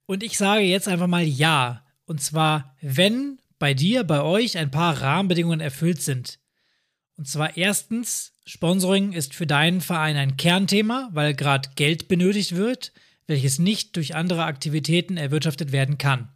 Und 0.05 0.21
ich 0.21 0.37
sage 0.37 0.61
jetzt 0.61 0.87
einfach 0.87 1.07
mal 1.07 1.23
ja. 1.23 1.83
Und 2.05 2.21
zwar, 2.21 2.75
wenn 2.81 3.39
bei 3.57 3.73
dir, 3.73 4.03
bei 4.03 4.21
euch 4.21 4.59
ein 4.59 4.69
paar 4.69 5.01
Rahmenbedingungen 5.01 5.59
erfüllt 5.59 6.03
sind. 6.03 6.37
Und 7.17 7.27
zwar 7.27 7.57
erstens, 7.57 8.34
Sponsoring 8.47 9.13
ist 9.13 9.33
für 9.33 9.47
deinen 9.47 9.81
Verein 9.81 10.15
ein 10.17 10.37
Kernthema, 10.37 11.09
weil 11.13 11.33
gerade 11.33 11.69
Geld 11.75 12.07
benötigt 12.07 12.55
wird, 12.55 12.93
welches 13.25 13.57
nicht 13.57 13.95
durch 13.95 14.15
andere 14.15 14.45
Aktivitäten 14.45 15.17
erwirtschaftet 15.17 15.71
werden 15.71 15.97
kann. 15.97 16.29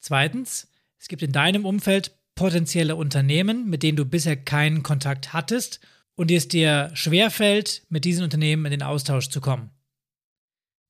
Zweitens, 0.00 0.68
es 0.98 1.06
gibt 1.06 1.22
in 1.22 1.30
deinem 1.30 1.64
Umfeld 1.64 2.16
potenzielle 2.34 2.96
Unternehmen, 2.96 3.70
mit 3.70 3.84
denen 3.84 3.96
du 3.96 4.04
bisher 4.04 4.36
keinen 4.36 4.82
Kontakt 4.82 5.32
hattest 5.32 5.80
und 6.16 6.30
es 6.30 6.48
dir 6.48 6.90
schwerfällt, 6.94 7.82
mit 7.88 8.04
diesen 8.04 8.24
Unternehmen 8.24 8.64
in 8.64 8.72
den 8.72 8.82
Austausch 8.82 9.28
zu 9.28 9.40
kommen. 9.40 9.70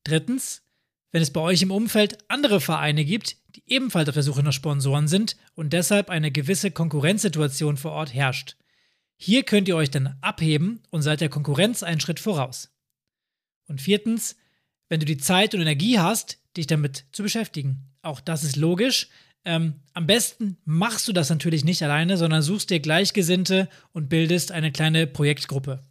Drittens, 0.05 0.63
wenn 1.11 1.23
es 1.23 1.33
bei 1.33 1.41
euch 1.41 1.61
im 1.61 1.71
Umfeld 1.71 2.19
andere 2.29 2.61
Vereine 2.61 3.05
gibt, 3.05 3.37
die 3.55 3.63
ebenfalls 3.67 4.09
auf 4.09 4.15
der 4.15 4.23
Suche 4.23 4.43
nach 4.43 4.53
Sponsoren 4.53 5.09
sind 5.09 5.37
und 5.55 5.75
deshalb 5.75 6.09
eine 6.09 6.33
gewisse 6.33 6.71
Konkurrenzsituation 6.71 7.77
vor 7.77 7.93
Ort 7.93 8.15
herrscht. 8.15 8.57
Hier 9.25 9.45
könnt 9.45 9.69
ihr 9.69 9.77
euch 9.77 9.89
dann 9.89 10.17
abheben 10.21 10.81
und 10.91 11.03
seid 11.03 11.21
der 11.21 11.29
Konkurrenz 11.29 11.85
einen 11.85 12.01
Schritt 12.01 12.19
voraus. 12.19 12.73
Und 13.69 13.81
viertens, 13.81 14.35
wenn 14.89 14.99
du 14.99 15.07
die 15.07 15.17
Zeit 15.17 15.55
und 15.55 15.61
Energie 15.61 16.01
hast, 16.01 16.39
dich 16.57 16.67
damit 16.67 17.05
zu 17.13 17.23
beschäftigen. 17.23 17.93
Auch 18.03 18.19
das 18.19 18.43
ist 18.43 18.57
logisch, 18.57 19.11
ähm, 19.45 19.75
am 19.95 20.09
besten 20.09 20.57
machst 20.65 21.07
du 21.07 21.13
das 21.13 21.31
natürlich 21.31 21.65
nicht 21.65 21.85
alleine, 21.85 22.17
sondern 22.17 22.43
suchst 22.43 22.71
dir 22.71 22.81
Gleichgesinnte 22.81 23.69
und 23.93 24.09
bildest 24.09 24.51
eine 24.51 24.73
kleine 24.73 25.07
Projektgruppe. 25.07 25.83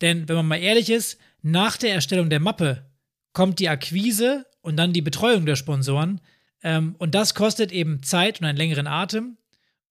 Denn 0.00 0.26
wenn 0.26 0.36
man 0.36 0.48
mal 0.48 0.56
ehrlich 0.56 0.88
ist, 0.88 1.18
nach 1.42 1.76
der 1.76 1.92
Erstellung 1.92 2.30
der 2.30 2.40
Mappe 2.40 2.90
kommt 3.34 3.58
die 3.58 3.68
Akquise 3.68 4.46
und 4.62 4.78
dann 4.78 4.94
die 4.94 5.02
Betreuung 5.02 5.44
der 5.44 5.56
Sponsoren. 5.56 6.22
Ähm, 6.62 6.94
und 6.96 7.14
das 7.14 7.34
kostet 7.34 7.70
eben 7.70 8.02
Zeit 8.02 8.40
und 8.40 8.46
einen 8.46 8.56
längeren 8.56 8.86
Atem. 8.86 9.36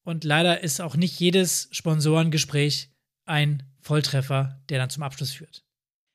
Und 0.05 0.23
leider 0.23 0.61
ist 0.61 0.79
auch 0.79 0.95
nicht 0.95 1.19
jedes 1.19 1.67
Sponsorengespräch 1.71 2.89
ein 3.25 3.63
Volltreffer, 3.81 4.61
der 4.69 4.77
dann 4.77 4.91
zum 4.91 5.03
Abschluss 5.03 5.31
führt. 5.31 5.63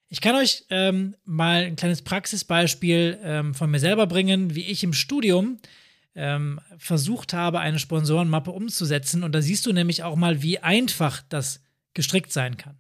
Ich 0.09 0.21
kann 0.21 0.37
euch 0.37 0.65
ähm, 0.71 1.17
mal 1.25 1.65
ein 1.65 1.77
kleines 1.77 2.03
Praxisbeispiel 2.03 3.19
ähm, 3.23 3.55
von 3.55 3.71
mir 3.71 3.81
selber 3.81 4.07
bringen, 4.07 4.55
wie 4.55 4.65
ich 4.65 4.83
im 4.85 4.93
Studium 4.93 5.59
ähm, 6.15 6.61
versucht 6.79 7.33
habe, 7.33 7.61
eine 7.61 7.79
Sponsorenmappe 7.79 8.53
umzusetzen. 8.53 9.25
Und 9.25 9.33
da 9.33 9.43
siehst 9.43 9.67
du 9.67 9.73
nämlich 9.73 10.05
auch 10.05 10.17
mal, 10.17 10.41
wie 10.41 10.61
einfach 10.61 11.23
das 11.29 11.61
gestrickt 11.93 12.33
sein 12.33 12.57
kann. 12.57 12.79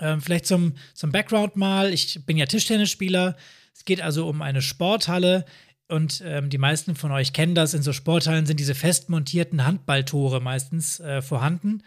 Ähm, 0.00 0.20
vielleicht 0.20 0.46
zum, 0.46 0.74
zum 0.94 1.10
Background 1.10 1.56
mal. 1.56 1.92
Ich 1.92 2.24
bin 2.26 2.36
ja 2.36 2.46
Tischtennisspieler. 2.46 3.36
Es 3.74 3.84
geht 3.84 4.00
also 4.00 4.28
um 4.28 4.40
eine 4.40 4.62
Sporthalle. 4.62 5.44
Und 5.92 6.22
ähm, 6.24 6.48
die 6.48 6.56
meisten 6.56 6.94
von 6.94 7.12
euch 7.12 7.34
kennen 7.34 7.54
das. 7.54 7.74
In 7.74 7.82
so 7.82 7.92
Sporthallen 7.92 8.46
sind 8.46 8.58
diese 8.58 8.74
fest 8.74 9.10
montierten 9.10 9.66
Handballtore 9.66 10.40
meistens 10.40 11.00
äh, 11.00 11.20
vorhanden, 11.20 11.82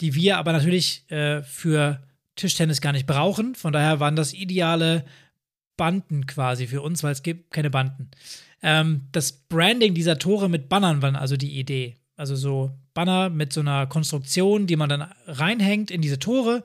die 0.00 0.16
wir 0.16 0.38
aber 0.38 0.52
natürlich 0.52 1.08
äh, 1.12 1.44
für 1.44 2.02
Tischtennis 2.34 2.80
gar 2.80 2.90
nicht 2.90 3.06
brauchen. 3.06 3.54
Von 3.54 3.72
daher 3.72 4.00
waren 4.00 4.16
das 4.16 4.34
ideale 4.34 5.04
Banden 5.76 6.26
quasi 6.26 6.66
für 6.66 6.82
uns, 6.82 7.04
weil 7.04 7.12
es 7.12 7.22
gibt 7.22 7.52
keine 7.52 7.70
Banden. 7.70 8.10
Ähm, 8.62 9.02
das 9.12 9.30
Branding 9.30 9.94
dieser 9.94 10.18
Tore 10.18 10.48
mit 10.48 10.68
Bannern 10.68 11.00
war 11.00 11.14
also 11.14 11.36
die 11.36 11.56
Idee. 11.56 11.94
Also 12.16 12.34
so 12.34 12.72
Banner 12.94 13.30
mit 13.30 13.52
so 13.52 13.60
einer 13.60 13.86
Konstruktion, 13.86 14.66
die 14.66 14.74
man 14.74 14.88
dann 14.88 15.08
reinhängt 15.28 15.92
in 15.92 16.02
diese 16.02 16.18
Tore. 16.18 16.64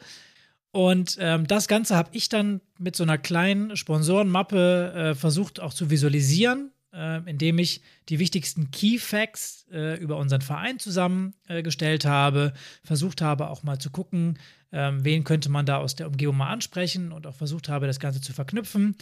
Und 0.71 1.17
ähm, 1.19 1.47
das 1.47 1.67
Ganze 1.67 1.95
habe 1.95 2.09
ich 2.13 2.29
dann 2.29 2.61
mit 2.79 2.95
so 2.95 3.03
einer 3.03 3.17
kleinen 3.17 3.75
Sponsorenmappe 3.75 4.93
äh, 5.11 5.15
versucht 5.15 5.59
auch 5.59 5.73
zu 5.73 5.89
visualisieren, 5.89 6.71
äh, 6.93 7.17
indem 7.29 7.59
ich 7.59 7.81
die 8.07 8.19
wichtigsten 8.19 8.71
Key 8.71 8.97
Facts 8.97 9.65
äh, 9.71 9.97
über 9.97 10.17
unseren 10.17 10.41
Verein 10.41 10.79
zusammengestellt 10.79 12.05
habe, 12.05 12.53
versucht 12.83 13.21
habe 13.21 13.49
auch 13.49 13.63
mal 13.63 13.79
zu 13.79 13.89
gucken, 13.89 14.39
ähm, 14.71 15.03
wen 15.03 15.25
könnte 15.25 15.49
man 15.49 15.65
da 15.65 15.77
aus 15.77 15.95
der 15.95 16.07
Umgebung 16.07 16.37
mal 16.37 16.49
ansprechen 16.49 17.11
und 17.11 17.27
auch 17.27 17.35
versucht 17.35 17.67
habe, 17.67 17.87
das 17.87 17.99
Ganze 17.99 18.21
zu 18.21 18.31
verknüpfen. 18.31 18.95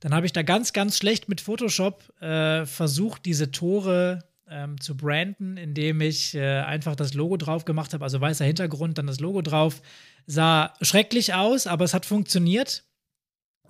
Dann 0.00 0.12
habe 0.12 0.26
ich 0.26 0.32
da 0.32 0.42
ganz, 0.42 0.74
ganz 0.74 0.98
schlecht 0.98 1.30
mit 1.30 1.40
Photoshop 1.40 2.12
äh, 2.20 2.66
versucht, 2.66 3.24
diese 3.24 3.50
Tore 3.50 4.18
ähm, 4.48 4.80
zu 4.80 4.96
branden, 4.96 5.56
indem 5.56 6.00
ich 6.00 6.34
äh, 6.34 6.60
einfach 6.60 6.96
das 6.96 7.14
Logo 7.14 7.36
drauf 7.36 7.64
gemacht 7.64 7.94
habe, 7.94 8.04
also 8.04 8.20
weißer 8.20 8.44
Hintergrund, 8.44 8.98
dann 8.98 9.06
das 9.06 9.20
Logo 9.20 9.42
drauf. 9.42 9.82
Sah 10.26 10.74
schrecklich 10.80 11.34
aus, 11.34 11.66
aber 11.66 11.84
es 11.84 11.94
hat 11.94 12.06
funktioniert. 12.06 12.84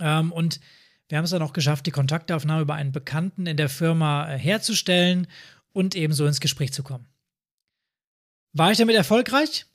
Ähm, 0.01 0.33
und 0.33 0.61
wir 1.09 1.19
haben 1.19 1.25
es 1.25 1.31
dann 1.31 1.43
auch 1.43 1.53
geschafft, 1.53 1.87
die 1.87 1.91
Kontaktaufnahme 1.91 2.63
über 2.63 2.75
einen 2.75 2.93
Bekannten 2.93 3.47
in 3.47 3.57
der 3.57 3.69
Firma 3.69 4.33
äh, 4.33 4.39
herzustellen 4.39 5.27
und 5.73 5.95
ebenso 5.95 6.27
ins 6.27 6.41
Gespräch 6.41 6.73
zu 6.73 6.83
kommen. 6.83 7.07
War 8.53 8.71
ich 8.71 8.79
damit 8.79 8.97
erfolgreich? 8.97 9.67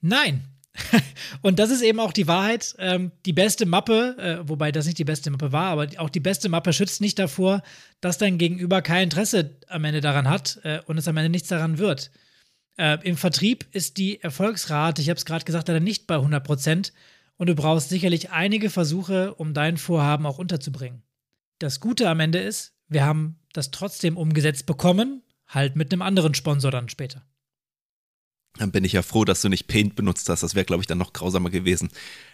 Nein. 0.00 0.44
und 1.42 1.58
das 1.58 1.70
ist 1.70 1.82
eben 1.82 2.00
auch 2.00 2.12
die 2.12 2.26
Wahrheit. 2.26 2.74
Ähm, 2.78 3.12
die 3.26 3.32
beste 3.32 3.66
Mappe, 3.66 4.16
äh, 4.18 4.48
wobei 4.48 4.72
das 4.72 4.86
nicht 4.86 4.98
die 4.98 5.04
beste 5.04 5.30
Mappe 5.30 5.52
war, 5.52 5.70
aber 5.70 5.88
auch 5.98 6.10
die 6.10 6.20
beste 6.20 6.48
Mappe 6.48 6.72
schützt 6.72 7.00
nicht 7.00 7.18
davor, 7.18 7.62
dass 8.00 8.18
dein 8.18 8.38
Gegenüber 8.38 8.82
kein 8.82 9.04
Interesse 9.04 9.56
am 9.68 9.84
Ende 9.84 10.00
daran 10.00 10.28
hat 10.28 10.60
äh, 10.64 10.80
und 10.86 10.98
es 10.98 11.08
am 11.08 11.16
Ende 11.16 11.30
nichts 11.30 11.48
daran 11.48 11.78
wird. 11.78 12.10
Äh, 12.76 12.98
Im 13.02 13.16
Vertrieb 13.16 13.66
ist 13.72 13.96
die 13.96 14.22
Erfolgsrate, 14.22 15.02
ich 15.02 15.10
habe 15.10 15.18
es 15.18 15.24
gerade 15.24 15.44
gesagt, 15.44 15.68
leider 15.68 15.80
nicht 15.80 16.06
bei 16.06 16.14
100 16.14 16.44
Prozent 16.44 16.92
und 17.36 17.48
du 17.48 17.54
brauchst 17.54 17.88
sicherlich 17.88 18.30
einige 18.30 18.70
Versuche, 18.70 19.34
um 19.34 19.54
dein 19.54 19.76
Vorhaben 19.76 20.26
auch 20.26 20.38
unterzubringen. 20.38 21.02
Das 21.58 21.80
Gute 21.80 22.08
am 22.08 22.20
Ende 22.20 22.38
ist, 22.38 22.74
wir 22.88 23.04
haben 23.04 23.40
das 23.52 23.70
trotzdem 23.70 24.16
umgesetzt 24.16 24.66
bekommen, 24.66 25.22
halt 25.46 25.76
mit 25.76 25.92
einem 25.92 26.02
anderen 26.02 26.34
Sponsor 26.34 26.70
dann 26.70 26.88
später. 26.88 27.24
Dann 28.58 28.70
bin 28.70 28.84
ich 28.84 28.92
ja 28.92 29.02
froh, 29.02 29.24
dass 29.24 29.40
du 29.40 29.48
nicht 29.48 29.66
Paint 29.68 29.96
benutzt 29.96 30.28
hast. 30.28 30.42
Das 30.42 30.54
wäre, 30.54 30.64
glaube 30.64 30.82
ich, 30.82 30.86
dann 30.86 30.98
noch 30.98 31.12
grausamer 31.12 31.50
gewesen. 31.50 31.90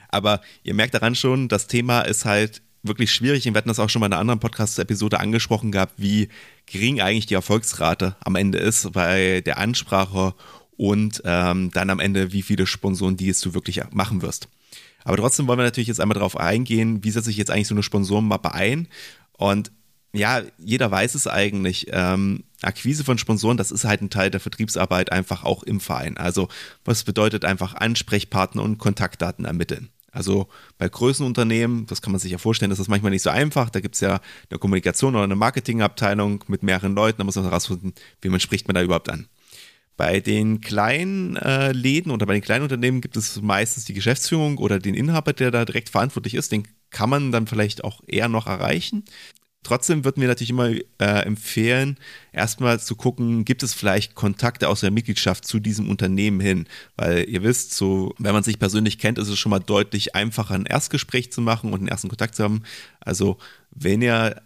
Aber 0.08 0.40
ihr 0.62 0.74
merkt 0.74 0.94
daran 0.94 1.14
schon, 1.14 1.48
das 1.48 1.66
Thema 1.66 2.02
ist 2.02 2.24
halt 2.24 2.62
wirklich 2.82 3.12
schwierig. 3.12 3.44
Wir 3.44 3.54
hatten 3.54 3.68
das 3.68 3.78
auch 3.78 3.88
schon 3.88 4.02
in 4.02 4.06
einer 4.06 4.18
anderen 4.18 4.40
Podcast-Episode 4.40 5.18
angesprochen 5.18 5.72
gehabt, 5.72 5.94
wie 5.96 6.28
gering 6.66 7.00
eigentlich 7.00 7.26
die 7.26 7.34
Erfolgsrate 7.34 8.16
am 8.20 8.36
Ende 8.36 8.58
ist 8.58 8.92
bei 8.92 9.40
der 9.40 9.58
Ansprache 9.58 10.34
und 10.76 11.22
ähm, 11.24 11.70
dann 11.72 11.90
am 11.90 12.00
Ende, 12.00 12.32
wie 12.32 12.42
viele 12.42 12.66
Sponsoren 12.66 13.16
die 13.16 13.32
du 13.32 13.54
wirklich 13.54 13.80
machen 13.92 14.22
wirst. 14.22 14.48
Aber 15.04 15.16
trotzdem 15.16 15.46
wollen 15.46 15.58
wir 15.58 15.64
natürlich 15.64 15.88
jetzt 15.88 16.00
einmal 16.00 16.14
darauf 16.14 16.36
eingehen, 16.36 17.04
wie 17.04 17.10
setze 17.10 17.30
ich 17.30 17.36
jetzt 17.36 17.50
eigentlich 17.50 17.68
so 17.68 17.74
eine 17.74 17.82
Sponsorenmappe 17.82 18.52
ein 18.54 18.88
und 19.32 19.70
ja, 20.14 20.42
jeder 20.58 20.90
weiß 20.90 21.14
es 21.14 21.26
eigentlich. 21.26 21.88
Ähm, 21.90 22.44
Akquise 22.62 23.04
von 23.04 23.18
Sponsoren, 23.18 23.56
das 23.56 23.70
ist 23.70 23.84
halt 23.84 24.00
ein 24.00 24.10
Teil 24.10 24.30
der 24.30 24.40
Vertriebsarbeit 24.40 25.12
einfach 25.12 25.44
auch 25.44 25.62
im 25.64 25.80
Verein. 25.80 26.16
Also, 26.16 26.48
was 26.84 27.04
bedeutet 27.04 27.44
einfach 27.44 27.74
Ansprechpartner 27.74 28.62
und 28.62 28.78
Kontaktdaten 28.78 29.44
ermitteln? 29.44 29.90
Also 30.12 30.46
bei 30.78 30.88
größeren 30.88 31.26
Unternehmen, 31.26 31.86
das 31.86 32.00
kann 32.00 32.12
man 32.12 32.20
sich 32.20 32.30
ja 32.30 32.38
vorstellen, 32.38 32.70
ist 32.70 32.78
das 32.78 32.86
manchmal 32.86 33.10
nicht 33.10 33.22
so 33.22 33.30
einfach. 33.30 33.68
Da 33.68 33.80
gibt 33.80 33.96
es 33.96 34.00
ja 34.00 34.20
eine 34.48 34.58
Kommunikation 34.60 35.16
oder 35.16 35.24
eine 35.24 35.34
Marketingabteilung 35.34 36.44
mit 36.46 36.62
mehreren 36.62 36.94
Leuten, 36.94 37.18
da 37.18 37.24
muss 37.24 37.34
man 37.34 37.44
herausfinden, 37.44 37.94
wie 38.22 38.28
man 38.28 38.38
spricht 38.38 38.68
man 38.68 38.76
da 38.76 38.82
überhaupt 38.82 39.10
an. 39.10 39.26
Bei 39.96 40.20
den 40.20 40.60
kleinen 40.60 41.36
äh, 41.36 41.72
Läden 41.72 42.12
oder 42.12 42.26
bei 42.26 42.34
den 42.34 42.42
kleinen 42.42 42.62
Unternehmen 42.62 43.00
gibt 43.00 43.16
es 43.16 43.42
meistens 43.42 43.84
die 43.84 43.94
Geschäftsführung 43.94 44.58
oder 44.58 44.78
den 44.78 44.94
Inhaber, 44.94 45.32
der 45.32 45.50
da 45.50 45.64
direkt 45.64 45.88
verantwortlich 45.88 46.34
ist. 46.34 46.52
Den 46.52 46.66
kann 46.90 47.10
man 47.10 47.32
dann 47.32 47.48
vielleicht 47.48 47.82
auch 47.82 48.00
eher 48.06 48.28
noch 48.28 48.46
erreichen 48.46 49.04
Trotzdem 49.64 50.04
würden 50.04 50.20
wir 50.20 50.28
natürlich 50.28 50.50
immer 50.50 50.68
äh, 50.68 51.24
empfehlen, 51.24 51.98
erstmal 52.32 52.78
zu 52.78 52.94
gucken, 52.94 53.44
gibt 53.44 53.62
es 53.62 53.74
vielleicht 53.74 54.14
Kontakte 54.14 54.68
aus 54.68 54.80
der 54.80 54.90
Mitgliedschaft 54.90 55.46
zu 55.46 55.58
diesem 55.58 55.90
Unternehmen 55.90 56.38
hin? 56.38 56.68
Weil 56.96 57.28
ihr 57.28 57.42
wisst, 57.42 57.74
so, 57.74 58.14
wenn 58.18 58.34
man 58.34 58.44
sich 58.44 58.58
persönlich 58.58 58.98
kennt, 58.98 59.18
ist 59.18 59.28
es 59.28 59.38
schon 59.38 59.50
mal 59.50 59.58
deutlich 59.58 60.14
einfacher, 60.14 60.54
ein 60.54 60.66
Erstgespräch 60.66 61.32
zu 61.32 61.40
machen 61.40 61.72
und 61.72 61.80
einen 61.80 61.88
ersten 61.88 62.08
Kontakt 62.08 62.36
zu 62.36 62.44
haben. 62.44 62.62
Also, 63.00 63.38
wenn 63.70 64.02
ihr 64.02 64.40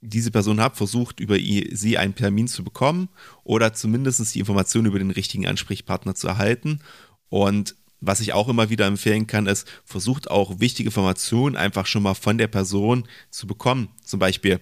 diese 0.00 0.30
Person 0.30 0.60
habt, 0.60 0.76
versucht 0.76 1.20
über 1.20 1.36
sie 1.36 1.98
einen 1.98 2.14
Termin 2.14 2.48
zu 2.48 2.64
bekommen 2.64 3.10
oder 3.44 3.74
zumindest 3.74 4.34
die 4.34 4.38
Informationen 4.38 4.86
über 4.86 4.98
den 4.98 5.10
richtigen 5.10 5.46
Ansprechpartner 5.46 6.14
zu 6.14 6.28
erhalten. 6.28 6.80
Und 7.28 7.76
was 8.00 8.20
ich 8.20 8.32
auch 8.32 8.48
immer 8.48 8.70
wieder 8.70 8.86
empfehlen 8.86 9.26
kann, 9.26 9.46
ist, 9.46 9.68
versucht 9.84 10.30
auch 10.30 10.60
wichtige 10.60 10.88
Informationen 10.88 11.56
einfach 11.56 11.86
schon 11.86 12.02
mal 12.02 12.14
von 12.14 12.38
der 12.38 12.48
Person 12.48 13.06
zu 13.30 13.46
bekommen. 13.46 13.88
Zum 14.04 14.18
Beispiel 14.18 14.60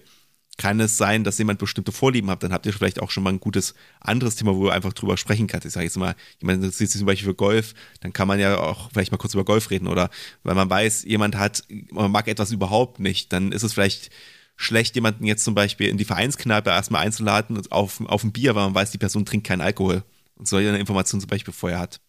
kann 0.59 0.79
es 0.81 0.97
sein, 0.97 1.23
dass 1.23 1.37
jemand 1.37 1.57
bestimmte 1.57 1.93
Vorlieben 1.93 2.29
hat, 2.29 2.43
dann 2.43 2.51
habt 2.51 2.65
ihr 2.65 2.73
vielleicht 2.73 3.01
auch 3.01 3.11
schon 3.11 3.23
mal 3.23 3.31
ein 3.31 3.39
gutes 3.39 3.75
anderes 4.01 4.35
Thema, 4.35 4.55
wo 4.55 4.67
ihr 4.67 4.73
einfach 4.73 4.91
drüber 4.91 5.15
sprechen 5.15 5.47
könnt. 5.47 5.63
Ich 5.63 5.71
sage 5.71 5.85
jetzt 5.85 5.97
mal, 5.97 6.15
jemand 6.41 6.57
interessiert 6.61 6.89
sich 6.89 6.99
zum 6.99 7.05
Beispiel 7.05 7.29
für 7.29 7.35
Golf, 7.35 7.73
dann 8.01 8.11
kann 8.11 8.27
man 8.27 8.39
ja 8.41 8.59
auch 8.59 8.89
vielleicht 8.91 9.13
mal 9.13 9.17
kurz 9.17 9.33
über 9.33 9.45
Golf 9.45 9.69
reden 9.71 9.87
oder 9.87 10.09
weil 10.43 10.55
man 10.55 10.69
weiß, 10.69 11.05
jemand 11.05 11.37
hat, 11.37 11.63
man 11.91 12.11
mag 12.11 12.27
etwas 12.27 12.51
überhaupt 12.51 12.99
nicht, 12.99 13.31
dann 13.31 13.53
ist 13.53 13.63
es 13.63 13.71
vielleicht 13.71 14.09
schlecht, 14.57 14.95
jemanden 14.95 15.23
jetzt 15.23 15.45
zum 15.45 15.55
Beispiel 15.55 15.87
in 15.87 15.97
die 15.97 16.03
Vereinskneipe 16.03 16.69
erstmal 16.71 17.05
einzuladen 17.05 17.61
auf, 17.71 18.01
auf 18.01 18.23
ein 18.25 18.33
Bier, 18.33 18.53
weil 18.53 18.65
man 18.65 18.75
weiß, 18.75 18.91
die 18.91 18.97
Person 18.97 19.25
trinkt 19.25 19.47
keinen 19.47 19.61
Alkohol 19.61 20.03
und 20.35 20.45
solche 20.45 20.75
Informationen 20.75 21.21
zum 21.21 21.29
Beispiel 21.29 21.53
vorher 21.53 21.79
hat. 21.79 22.01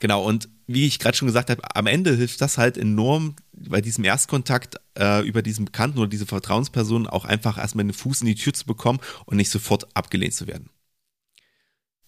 Genau, 0.00 0.24
und 0.24 0.48
wie 0.66 0.86
ich 0.86 0.98
gerade 0.98 1.16
schon 1.16 1.28
gesagt 1.28 1.50
habe, 1.50 1.62
am 1.74 1.86
Ende 1.86 2.16
hilft 2.16 2.40
das 2.40 2.58
halt 2.58 2.76
enorm 2.76 3.36
bei 3.52 3.80
diesem 3.80 4.04
Erstkontakt 4.04 4.76
äh, 4.98 5.26
über 5.26 5.42
diesen 5.42 5.64
Bekannten 5.64 5.98
oder 5.98 6.08
diese 6.08 6.26
Vertrauensperson 6.26 7.06
auch 7.06 7.24
einfach 7.24 7.58
erstmal 7.58 7.84
den 7.84 7.92
Fuß 7.92 8.22
in 8.22 8.28
die 8.28 8.34
Tür 8.34 8.54
zu 8.54 8.66
bekommen 8.66 9.00
und 9.26 9.36
nicht 9.36 9.50
sofort 9.50 9.86
abgelehnt 9.94 10.34
zu 10.34 10.46
werden. 10.46 10.70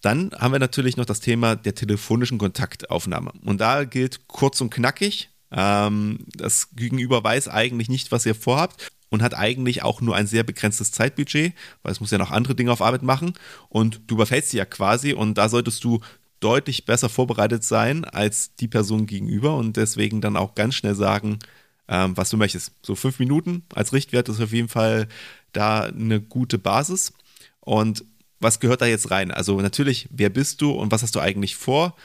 Dann 0.01 0.31
haben 0.37 0.51
wir 0.51 0.59
natürlich 0.59 0.97
noch 0.97 1.05
das 1.05 1.19
Thema 1.19 1.55
der 1.55 1.75
telefonischen 1.75 2.37
Kontaktaufnahme. 2.37 3.31
Und 3.43 3.61
da 3.61 3.83
gilt 3.83 4.27
kurz 4.27 4.61
und 4.61 4.69
knackig. 4.69 5.29
Ähm, 5.51 6.19
das 6.35 6.75
Gegenüber 6.75 7.23
weiß 7.23 7.47
eigentlich 7.47 7.89
nicht, 7.89 8.11
was 8.11 8.25
ihr 8.25 8.35
vorhabt 8.35 8.91
und 9.09 9.21
hat 9.21 9.33
eigentlich 9.33 9.83
auch 9.83 10.01
nur 10.01 10.15
ein 10.15 10.27
sehr 10.27 10.43
begrenztes 10.43 10.91
Zeitbudget, 10.91 11.53
weil 11.81 11.91
es 11.91 11.99
muss 11.99 12.11
ja 12.11 12.17
noch 12.17 12.31
andere 12.31 12.55
Dinge 12.55 12.71
auf 12.71 12.81
Arbeit 12.81 13.03
machen 13.03 13.33
und 13.69 14.01
du 14.07 14.15
überfällst 14.15 14.49
sie 14.51 14.57
ja 14.57 14.65
quasi 14.65 15.13
und 15.13 15.37
da 15.37 15.49
solltest 15.49 15.83
du 15.83 16.01
deutlich 16.39 16.85
besser 16.85 17.09
vorbereitet 17.09 17.63
sein 17.63 18.05
als 18.05 18.55
die 18.55 18.67
Person 18.67 19.05
gegenüber 19.05 19.55
und 19.55 19.77
deswegen 19.77 20.21
dann 20.21 20.37
auch 20.37 20.55
ganz 20.55 20.75
schnell 20.75 20.95
sagen, 20.95 21.39
ähm, 21.87 22.15
was 22.15 22.29
du 22.29 22.37
möchtest. 22.37 22.71
So 22.81 22.95
fünf 22.95 23.19
Minuten 23.19 23.63
als 23.73 23.93
Richtwert 23.93 24.29
ist 24.29 24.41
auf 24.41 24.53
jeden 24.53 24.67
Fall 24.69 25.07
da 25.53 25.81
eine 25.83 26.21
gute 26.21 26.57
Basis. 26.57 27.13
Und 27.61 28.05
was 28.39 28.59
gehört 28.59 28.81
da 28.81 28.85
jetzt 28.85 29.09
rein? 29.09 29.31
Also 29.31 29.59
natürlich, 29.61 30.07
wer 30.11 30.29
bist 30.29 30.61
du 30.61 30.71
und 30.71 30.91
was 30.91 31.01
hast 31.01 31.15
du 31.15 31.19
eigentlich 31.19 31.55
vor? 31.55 31.95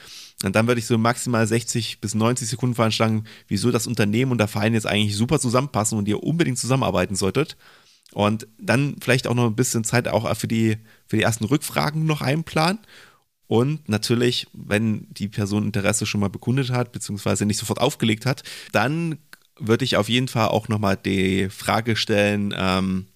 Und 0.43 0.55
dann 0.55 0.67
würde 0.67 0.79
ich 0.79 0.87
so 0.87 0.97
maximal 0.97 1.45
60 1.45 2.01
bis 2.01 2.15
90 2.15 2.47
Sekunden 2.47 2.75
veranschlagen, 2.75 3.27
wieso 3.47 3.71
das 3.71 3.87
Unternehmen 3.87 4.31
und 4.31 4.39
der 4.39 4.47
Verein 4.47 4.73
jetzt 4.73 4.87
eigentlich 4.87 5.15
super 5.15 5.39
zusammenpassen 5.39 5.97
und 5.97 6.07
ihr 6.07 6.23
unbedingt 6.23 6.57
zusammenarbeiten 6.57 7.15
solltet. 7.15 7.55
Und 8.13 8.47
dann 8.59 8.97
vielleicht 9.01 9.27
auch 9.27 9.35
noch 9.35 9.45
ein 9.45 9.55
bisschen 9.55 9.83
Zeit 9.83 10.07
auch 10.07 10.35
für 10.35 10.47
die, 10.47 10.77
für 11.07 11.17
die 11.17 11.23
ersten 11.23 11.45
Rückfragen 11.45 12.05
noch 12.05 12.21
einplanen. 12.21 12.79
Und 13.47 13.87
natürlich, 13.89 14.47
wenn 14.53 15.07
die 15.11 15.27
Person 15.27 15.65
Interesse 15.65 16.05
schon 16.05 16.21
mal 16.21 16.29
bekundet 16.29 16.69
hat, 16.69 16.91
beziehungsweise 16.91 17.45
nicht 17.45 17.59
sofort 17.59 17.79
aufgelegt 17.79 18.25
hat, 18.25 18.43
dann 18.71 19.19
würde 19.59 19.85
ich 19.85 19.97
auf 19.97 20.09
jeden 20.09 20.27
Fall 20.27 20.47
auch 20.47 20.67
nochmal 20.67 20.97
die 20.97 21.49
Frage 21.49 21.95
stellen, 21.95 22.53
ähm, 22.57 23.07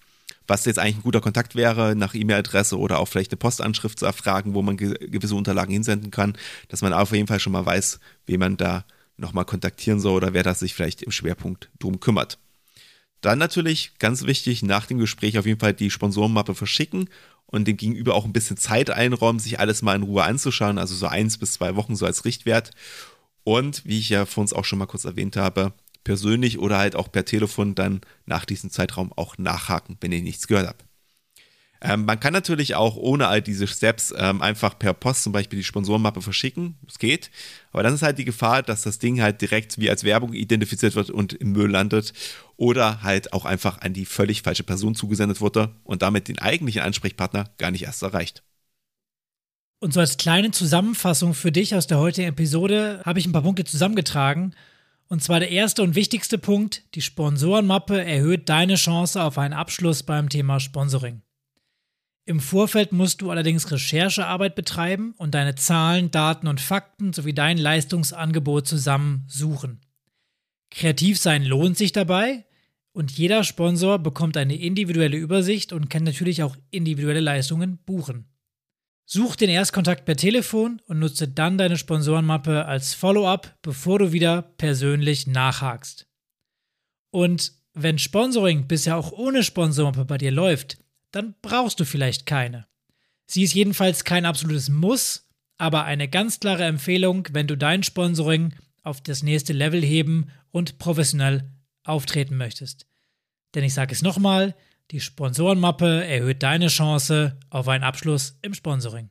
was 0.46 0.64
jetzt 0.64 0.78
eigentlich 0.78 0.96
ein 0.96 1.02
guter 1.02 1.20
Kontakt 1.20 1.54
wäre, 1.54 1.94
nach 1.94 2.14
E-Mail-Adresse 2.14 2.78
oder 2.78 2.98
auch 2.98 3.06
vielleicht 3.06 3.32
eine 3.32 3.38
Postanschrift 3.38 3.98
zu 3.98 4.06
erfragen, 4.06 4.54
wo 4.54 4.62
man 4.62 4.76
ge 4.76 4.94
gewisse 5.08 5.34
Unterlagen 5.34 5.72
hinsenden 5.72 6.10
kann, 6.10 6.36
dass 6.68 6.80
man 6.80 6.92
auf 6.92 7.12
jeden 7.12 7.26
Fall 7.26 7.40
schon 7.40 7.52
mal 7.52 7.66
weiß, 7.66 8.00
wen 8.26 8.40
man 8.40 8.56
da 8.56 8.84
nochmal 9.18 9.44
kontaktieren 9.44 10.00
soll 10.00 10.14
oder 10.14 10.32
wer 10.32 10.42
da 10.42 10.54
sich 10.54 10.74
vielleicht 10.74 11.02
im 11.02 11.10
Schwerpunkt 11.10 11.68
drum 11.78 12.00
kümmert. 12.00 12.38
Dann 13.20 13.38
natürlich 13.38 13.92
ganz 13.98 14.24
wichtig, 14.24 14.62
nach 14.62 14.86
dem 14.86 14.98
Gespräch 14.98 15.38
auf 15.38 15.46
jeden 15.46 15.58
Fall 15.58 15.74
die 15.74 15.90
Sponsorenmappe 15.90 16.54
verschicken 16.54 17.08
und 17.50 17.66
dem 17.66 17.76
Gegenüber 17.76 18.14
auch 18.14 18.24
ein 18.24 18.32
bisschen 18.32 18.56
Zeit 18.56 18.90
einräumen, 18.90 19.40
sich 19.40 19.58
alles 19.58 19.82
mal 19.82 19.96
in 19.96 20.02
Ruhe 20.02 20.22
anzuschauen, 20.22 20.78
also 20.78 20.94
so 20.94 21.06
eins 21.06 21.38
bis 21.38 21.54
zwei 21.54 21.76
Wochen 21.76 21.96
so 21.96 22.06
als 22.06 22.24
Richtwert. 22.24 22.70
Und 23.44 23.84
wie 23.84 23.98
ich 23.98 24.10
ja 24.10 24.26
vor 24.26 24.42
uns 24.42 24.52
auch 24.52 24.64
schon 24.64 24.78
mal 24.78 24.86
kurz 24.86 25.04
erwähnt 25.04 25.36
habe, 25.36 25.72
persönlich 26.04 26.58
oder 26.58 26.78
halt 26.78 26.96
auch 26.96 27.10
per 27.10 27.24
Telefon 27.24 27.74
dann 27.74 28.00
nach 28.26 28.44
diesem 28.44 28.70
Zeitraum 28.70 29.12
auch 29.16 29.38
nachhaken, 29.38 29.96
wenn 30.00 30.12
ihr 30.12 30.22
nichts 30.22 30.46
gehört 30.46 30.68
habt. 30.68 30.84
Ähm, 31.80 32.04
man 32.04 32.18
kann 32.18 32.32
natürlich 32.32 32.74
auch 32.74 32.96
ohne 32.96 33.28
all 33.28 33.40
diese 33.40 33.66
Steps 33.66 34.12
ähm, 34.16 34.42
einfach 34.42 34.78
per 34.78 34.94
Post 34.94 35.22
zum 35.22 35.32
Beispiel 35.32 35.58
die 35.58 35.64
Sponsorenmappe 35.64 36.22
verschicken. 36.22 36.76
Das 36.84 36.98
geht. 36.98 37.30
Aber 37.70 37.82
dann 37.82 37.94
ist 37.94 38.02
halt 38.02 38.18
die 38.18 38.24
Gefahr, 38.24 38.62
dass 38.62 38.82
das 38.82 38.98
Ding 38.98 39.20
halt 39.20 39.40
direkt 39.40 39.78
wie 39.78 39.88
als 39.88 40.02
Werbung 40.02 40.32
identifiziert 40.32 40.96
wird 40.96 41.10
und 41.10 41.34
im 41.34 41.52
Müll 41.52 41.70
landet. 41.70 42.12
Oder 42.58 43.02
halt 43.04 43.32
auch 43.32 43.44
einfach 43.44 43.80
an 43.80 43.94
die 43.94 44.04
völlig 44.04 44.42
falsche 44.42 44.64
Person 44.64 44.96
zugesendet 44.96 45.40
wurde 45.40 45.76
und 45.84 46.02
damit 46.02 46.26
den 46.26 46.40
eigentlichen 46.40 46.82
Ansprechpartner 46.82 47.50
gar 47.56 47.70
nicht 47.70 47.84
erst 47.84 48.02
erreicht. 48.02 48.42
Und 49.78 49.94
so 49.94 50.00
als 50.00 50.16
kleine 50.16 50.50
Zusammenfassung 50.50 51.34
für 51.34 51.52
dich 51.52 51.76
aus 51.76 51.86
der 51.86 52.00
heutigen 52.00 52.28
Episode 52.28 53.00
habe 53.04 53.20
ich 53.20 53.26
ein 53.26 53.32
paar 53.32 53.42
Punkte 53.42 53.64
zusammengetragen. 53.64 54.56
Und 55.06 55.22
zwar 55.22 55.38
der 55.38 55.52
erste 55.52 55.84
und 55.84 55.94
wichtigste 55.94 56.36
Punkt, 56.36 56.82
die 56.96 57.00
Sponsorenmappe 57.00 58.04
erhöht 58.04 58.48
deine 58.48 58.74
Chance 58.74 59.22
auf 59.22 59.38
einen 59.38 59.54
Abschluss 59.54 60.02
beim 60.02 60.28
Thema 60.28 60.58
Sponsoring. 60.58 61.22
Im 62.24 62.40
Vorfeld 62.40 62.90
musst 62.90 63.22
du 63.22 63.30
allerdings 63.30 63.70
Recherchearbeit 63.70 64.56
betreiben 64.56 65.14
und 65.16 65.34
deine 65.34 65.54
Zahlen, 65.54 66.10
Daten 66.10 66.48
und 66.48 66.60
Fakten 66.60 67.12
sowie 67.12 67.32
dein 67.32 67.56
Leistungsangebot 67.56 68.66
zusammensuchen. 68.66 69.80
Kreativ 70.70 71.18
sein 71.18 71.44
lohnt 71.44 71.78
sich 71.78 71.92
dabei 71.92 72.44
und 72.98 73.16
jeder 73.16 73.44
Sponsor 73.44 74.00
bekommt 74.00 74.36
eine 74.36 74.56
individuelle 74.56 75.16
Übersicht 75.16 75.72
und 75.72 75.88
kann 75.88 76.02
natürlich 76.02 76.42
auch 76.42 76.56
individuelle 76.72 77.20
Leistungen 77.20 77.78
buchen. 77.78 78.26
Such 79.06 79.36
den 79.36 79.50
Erstkontakt 79.50 80.04
per 80.04 80.16
Telefon 80.16 80.82
und 80.86 80.98
nutze 80.98 81.28
dann 81.28 81.58
deine 81.58 81.76
Sponsorenmappe 81.76 82.64
als 82.64 82.94
Follow-up, 82.94 83.56
bevor 83.62 84.00
du 84.00 84.10
wieder 84.10 84.42
persönlich 84.42 85.28
nachhakst. 85.28 86.08
Und 87.10 87.52
wenn 87.72 88.00
Sponsoring 88.00 88.66
bisher 88.66 88.96
auch 88.96 89.12
ohne 89.12 89.44
Sponsormappe 89.44 90.04
bei 90.04 90.18
dir 90.18 90.32
läuft, 90.32 90.78
dann 91.12 91.36
brauchst 91.40 91.78
du 91.78 91.84
vielleicht 91.84 92.26
keine. 92.26 92.66
Sie 93.26 93.44
ist 93.44 93.54
jedenfalls 93.54 94.02
kein 94.02 94.26
absolutes 94.26 94.70
Muss, 94.70 95.30
aber 95.56 95.84
eine 95.84 96.08
ganz 96.08 96.40
klare 96.40 96.64
Empfehlung, 96.64 97.28
wenn 97.30 97.46
du 97.46 97.56
dein 97.56 97.84
Sponsoring 97.84 98.54
auf 98.82 99.00
das 99.00 99.22
nächste 99.22 99.52
Level 99.52 99.82
heben 99.82 100.32
und 100.50 100.80
professionell 100.80 101.48
auftreten 101.84 102.36
möchtest. 102.36 102.87
Denn 103.54 103.64
ich 103.64 103.74
sage 103.74 103.92
es 103.92 104.02
nochmal, 104.02 104.54
die 104.90 105.00
Sponsorenmappe 105.00 106.04
erhöht 106.04 106.42
deine 106.42 106.68
Chance 106.68 107.38
auf 107.50 107.68
einen 107.68 107.84
Abschluss 107.84 108.38
im 108.42 108.54
Sponsoring. 108.54 109.10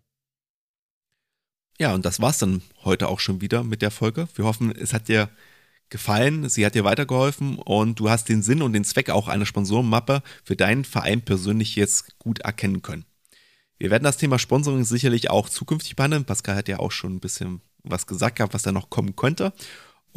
Ja, 1.79 1.93
und 1.93 2.05
das 2.05 2.19
war's 2.19 2.39
dann 2.39 2.63
heute 2.83 3.07
auch 3.07 3.19
schon 3.19 3.41
wieder 3.41 3.63
mit 3.63 3.83
der 3.83 3.91
Folge. 3.91 4.27
Wir 4.35 4.45
hoffen, 4.45 4.71
es 4.71 4.93
hat 4.93 5.07
dir 5.07 5.29
gefallen, 5.89 6.49
sie 6.49 6.65
hat 6.65 6.75
dir 6.75 6.83
weitergeholfen 6.83 7.57
und 7.59 7.99
du 7.99 8.09
hast 8.09 8.29
den 8.29 8.41
Sinn 8.41 8.61
und 8.61 8.73
den 8.73 8.83
Zweck 8.83 9.09
auch 9.09 9.27
einer 9.27 9.45
Sponsorenmappe 9.45 10.23
für 10.43 10.55
deinen 10.55 10.83
Verein 10.83 11.21
persönlich 11.21 11.75
jetzt 11.75 12.17
gut 12.17 12.39
erkennen 12.39 12.81
können. 12.81 13.05
Wir 13.77 13.91
werden 13.91 14.03
das 14.03 14.17
Thema 14.17 14.39
Sponsoring 14.39 14.83
sicherlich 14.83 15.29
auch 15.29 15.49
zukünftig 15.49 15.95
behandeln. 15.95 16.25
Pascal 16.25 16.55
hat 16.55 16.67
ja 16.67 16.79
auch 16.79 16.91
schon 16.91 17.15
ein 17.15 17.19
bisschen 17.19 17.61
was 17.83 18.07
gesagt 18.07 18.37
gehabt, 18.37 18.55
was 18.55 18.63
da 18.63 18.71
noch 18.71 18.89
kommen 18.89 19.15
könnte. 19.15 19.53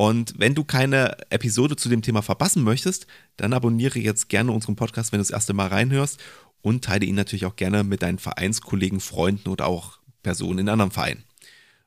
Und 0.01 0.33
wenn 0.39 0.55
du 0.55 0.65
keine 0.65 1.15
Episode 1.29 1.77
zu 1.77 1.91
dem 1.91 2.01
Thema 2.01 2.23
verpassen 2.23 2.63
möchtest, 2.63 3.07
dann 3.37 3.53
abonniere 3.53 3.99
jetzt 3.99 4.31
gerne 4.31 4.51
unseren 4.51 4.75
Podcast, 4.75 5.13
wenn 5.13 5.19
du 5.19 5.25
das 5.25 5.31
erste 5.31 5.53
Mal 5.53 5.67
reinhörst 5.67 6.19
und 6.63 6.83
teile 6.83 7.05
ihn 7.05 7.17
natürlich 7.17 7.45
auch 7.45 7.55
gerne 7.55 7.85
mit 7.85 8.01
deinen 8.01 8.19
Vereinskollegen, 8.19 9.01
Freunden 9.01 9.51
oder 9.51 9.67
auch 9.67 9.99
Personen 10.23 10.61
in 10.61 10.69
anderen 10.71 10.91
Vereinen. 10.91 11.25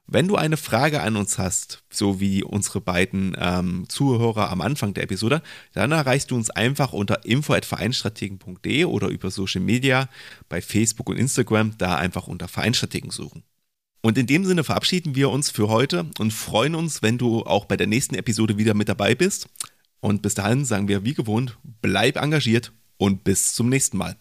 Wenn 0.06 0.28
du 0.28 0.36
eine 0.36 0.58
Frage 0.58 1.02
an 1.02 1.16
uns 1.16 1.40
hast, 1.40 1.86
so 1.90 2.20
wie 2.20 2.44
unsere 2.44 2.82
beiden 2.82 3.36
ähm, 3.40 3.86
Zuhörer 3.90 4.52
am 4.52 4.62
Anfang 4.62 4.94
der 4.94 5.06
Episode, 5.06 5.42
dann 5.74 5.92
erreichst 5.92 6.30
du 6.30 6.36
uns 6.36 6.52
einfach 6.52 6.94
unter 6.94 7.26
info.vereinstrategen.de 7.26 8.86
oder 8.86 9.08
über 9.08 9.32
Social 9.32 9.62
Media 9.62 10.08
bei 10.50 10.62
Facebook 10.62 11.10
und 11.10 11.18
Instagram, 11.18 11.80
da 11.80 11.96
einfach 11.96 12.28
unter 12.28 12.48
Vereinstrategen 12.48 13.10
suchen. 13.10 13.44
Und 14.06 14.18
in 14.18 14.28
dem 14.28 14.44
Sinne 14.44 14.66
verabschieden 14.66 15.16
wir 15.16 15.30
uns 15.30 15.50
für 15.50 15.70
heute 15.70 16.06
und 16.20 16.32
freuen 16.32 16.76
uns, 16.76 17.02
wenn 17.02 17.18
du 17.18 17.44
auch 17.44 17.64
bei 17.64 17.78
der 17.78 17.88
nächsten 17.88 18.16
Episode 18.16 18.58
wieder 18.58 18.74
mit 18.74 18.90
dabei 18.90 19.16
bist. 19.16 19.48
Und 20.02 20.22
bis 20.22 20.34
dahin 20.34 20.66
sagen 20.66 20.90
wir 20.90 21.06
wie 21.06 21.14
gewohnt, 21.14 21.58
bleib 21.82 22.18
engagiert 22.18 22.74
und 22.98 23.24
bis 23.24 23.54
zum 23.54 23.70
nächsten 23.70 23.98
Mal. 23.98 24.18